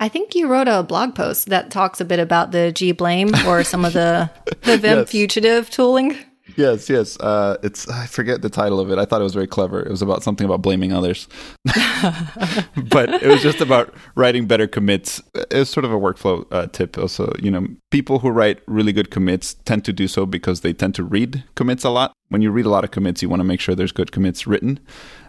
I 0.00 0.08
think 0.08 0.34
you 0.34 0.46
wrote 0.46 0.68
a 0.68 0.82
blog 0.82 1.14
post 1.14 1.48
that 1.48 1.70
talks 1.70 2.00
a 2.00 2.04
bit 2.04 2.20
about 2.20 2.52
the 2.52 2.72
gblame 2.72 3.44
or 3.46 3.64
some 3.64 3.84
of 3.84 3.92
the 3.92 4.30
the 4.62 4.78
Vim 4.78 4.98
yes. 4.98 5.10
fugitive 5.10 5.70
tooling. 5.70 6.16
Yes, 6.56 6.88
yes. 6.88 7.18
Uh, 7.20 7.56
it's 7.62 7.88
I 7.88 8.06
forget 8.06 8.42
the 8.42 8.50
title 8.50 8.80
of 8.80 8.90
it. 8.90 8.98
I 8.98 9.04
thought 9.04 9.20
it 9.20 9.24
was 9.24 9.34
very 9.34 9.46
clever. 9.46 9.80
It 9.80 9.90
was 9.90 10.02
about 10.02 10.22
something 10.22 10.44
about 10.44 10.62
blaming 10.62 10.92
others, 10.92 11.28
but 11.64 13.22
it 13.22 13.26
was 13.26 13.42
just 13.42 13.60
about 13.60 13.94
writing 14.14 14.46
better 14.46 14.66
commits. 14.66 15.22
It 15.34 15.52
was 15.52 15.68
sort 15.68 15.84
of 15.84 15.92
a 15.92 15.98
workflow 15.98 16.46
uh, 16.50 16.66
tip. 16.68 16.96
Also, 16.98 17.32
you 17.40 17.50
know, 17.50 17.66
people 17.90 18.20
who 18.20 18.30
write 18.30 18.60
really 18.66 18.92
good 18.92 19.10
commits 19.10 19.54
tend 19.64 19.84
to 19.84 19.92
do 19.92 20.08
so 20.08 20.26
because 20.26 20.62
they 20.62 20.72
tend 20.72 20.94
to 20.96 21.04
read 21.04 21.44
commits 21.54 21.84
a 21.84 21.90
lot. 21.90 22.12
When 22.28 22.42
you 22.42 22.50
read 22.50 22.66
a 22.66 22.70
lot 22.70 22.84
of 22.84 22.90
commits, 22.90 23.22
you 23.22 23.28
want 23.28 23.40
to 23.40 23.44
make 23.44 23.60
sure 23.60 23.74
there's 23.74 23.92
good 23.92 24.12
commits 24.12 24.46
written. 24.46 24.80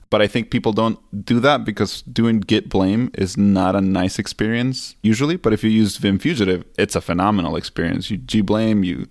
But 0.10 0.24
I 0.24 0.28
think 0.28 0.50
people 0.50 0.74
don't 0.74 0.98
do 1.24 1.40
that 1.42 1.64
because 1.64 2.02
doing 2.02 2.40
git 2.40 2.68
blame 2.68 3.12
is 3.14 3.38
not 3.38 3.76
a 3.76 3.82
nice 3.82 4.18
experience 4.18 4.96
usually. 5.04 5.36
But 5.38 5.54
if 5.54 5.64
you 5.64 5.70
use 5.70 5.98
Vim 5.98 6.18
Fugitive, 6.18 6.66
it's 6.78 6.96
a 6.96 7.02
phenomenal 7.02 7.56
experience. 7.56 8.10
You 8.10 8.18
g 8.18 8.42
blame, 8.42 8.84
you 8.84 9.08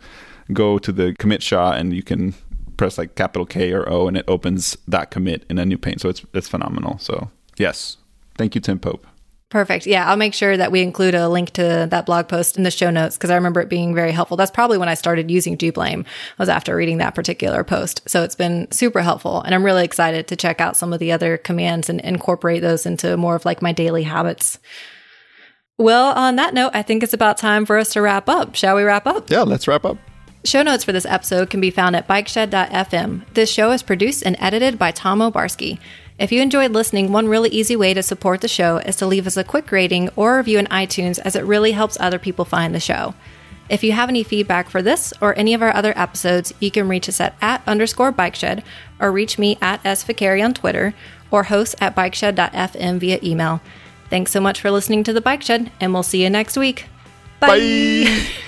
go 0.53 0.79
to 0.79 0.93
the 0.93 1.15
commit 1.19 1.43
SHA 1.43 1.73
and 1.73 1.93
you 1.93 2.03
can 2.03 2.35
press 2.77 2.99
like 2.99 3.15
capital 3.15 3.47
K 3.47 3.73
or 3.73 3.89
O 3.89 4.07
and 4.09 4.17
it 4.17 4.25
opens 4.29 4.77
that 4.87 5.11
commit 5.11 5.45
in 5.51 5.59
a 5.59 5.67
new 5.67 5.79
pane. 5.79 5.99
So 5.99 6.09
it's 6.09 6.25
it's 6.33 6.49
phenomenal. 6.49 6.99
So 6.99 7.31
yes, 7.57 7.97
Thank 8.39 8.55
you, 8.55 8.61
Tim 8.61 8.79
Pope. 8.79 9.07
Perfect. 9.51 9.87
Yeah, 9.87 10.09
I'll 10.09 10.17
make 10.17 10.35
sure 10.35 10.57
that 10.59 10.71
we 10.71 10.83
include 10.83 11.15
a 11.15 11.29
link 11.29 11.51
to 11.53 11.89
that 11.91 12.07
blog 12.07 12.29
post 12.29 12.59
in 12.59 12.65
the 12.65 12.71
show 12.71 12.91
notes 12.91 13.17
because 13.17 13.31
I 13.31 13.35
remember 13.35 13.61
it 13.61 13.71
being 13.71 13.95
very 13.95 14.13
helpful. 14.13 14.37
That's 14.37 14.51
probably 14.51 14.77
when 14.77 14.91
I 14.91 14.95
started 14.95 15.31
using 15.31 15.57
gblame 15.57 16.05
was 16.39 16.51
after 16.51 16.77
reading 16.77 16.99
that 16.99 17.15
particular 17.15 17.65
post. 17.65 18.03
So 18.07 18.23
it's 18.23 18.35
been 18.35 18.71
super 18.71 19.01
helpful 19.01 19.41
and 19.41 19.55
I'm 19.55 19.65
really 19.65 19.85
excited 19.85 20.29
to 20.29 20.37
check 20.37 20.61
out 20.61 20.77
some 20.77 20.93
of 20.93 21.01
the 21.01 21.13
other 21.13 21.39
commands 21.39 21.89
and 21.89 21.99
incorporate 22.03 22.61
those 22.61 22.85
into 22.85 23.17
more 23.17 23.37
of 23.37 23.47
like 23.47 23.63
my 23.63 23.73
daily 23.73 24.03
habits. 24.03 24.59
Well, 25.79 26.13
on 26.13 26.37
that 26.37 26.53
note, 26.53 26.73
I 26.75 26.83
think 26.83 27.03
it's 27.03 27.15
about 27.15 27.39
time 27.39 27.65
for 27.65 27.79
us 27.79 27.95
to 27.95 28.03
wrap 28.03 28.29
up. 28.29 28.55
Shall 28.55 28.77
we 28.77 28.83
wrap 28.83 29.07
up? 29.07 29.31
Yeah, 29.31 29.43
let's 29.43 29.67
wrap 29.67 29.87
up. 29.87 29.97
Show 30.45 30.63
notes 30.63 30.85
for 30.85 30.93
this 30.93 31.07
episode 31.07 31.51
can 31.51 31.61
be 31.61 31.71
found 31.71 31.97
at 31.97 32.07
bikeshed.fm. 32.07 33.23
This 33.35 33.51
show 33.51 33.73
is 33.73 33.83
produced 33.83 34.23
and 34.25 34.37
edited 34.39 34.79
by 34.79 34.93
Tom 34.93 35.19
Obarski. 35.19 35.79
If 36.19 36.33
you 36.33 36.41
enjoyed 36.41 36.73
listening, 36.73 37.13
one 37.13 37.29
really 37.29 37.51
easy 37.51 37.77
way 37.77 37.93
to 37.95 38.03
support 38.03 38.41
the 38.41 38.49
show 38.49 38.79
is 38.79 38.97
to 38.97 39.07
leave 39.07 39.27
us 39.27 39.37
a 39.37 39.45
quick 39.45 39.71
rating 39.71 40.09
or 40.17 40.37
review 40.37 40.59
in 40.59 40.67
iTunes 40.67 41.19
as 41.19 41.37
it 41.37 41.45
really 41.45 41.73
helps 41.73 41.97
other 42.01 42.19
people 42.19 42.45
find 42.45 42.75
the 42.75 42.81
show. 42.81 43.15
If 43.69 43.85
you 43.85 43.93
have 43.93 44.09
any 44.09 44.23
feedback 44.23 44.71
for 44.71 44.81
this 44.81 45.13
or 45.21 45.37
any 45.39 45.55
of 45.55 45.63
our 45.63 45.75
other 45.75 45.93
episodes, 45.97 46.55
you 46.59 46.71
can 46.71 46.89
reach 46.89 47.09
us 47.09 47.21
at 47.21 47.35
at 47.43 47.63
underscore 47.67 48.13
bikeshed 48.13 48.63
or 48.99 49.13
reach 49.13 49.39
me 49.39 49.59
at 49.61 49.83
SViccari 49.85 50.43
on 50.43 50.55
Twitter 50.55 50.95
or 51.31 51.45
host 51.45 51.75
at 51.81 51.95
bikeshed.fm 51.95 52.99
via 52.99 53.19
email. 53.23 53.61
Thanks 54.09 54.33
so 54.33 54.41
much 54.41 54.61
for 54.61 54.71
listening 54.71 55.05
to 55.05 55.13
The 55.13 55.21
Bike 55.21 55.43
Shed, 55.43 55.71
and 55.81 55.93
we'll 55.93 56.03
see 56.03 56.23
you 56.23 56.31
next 56.31 56.57
week. 56.57 56.87
Bye. 57.41 57.49
Bye. 57.49 58.27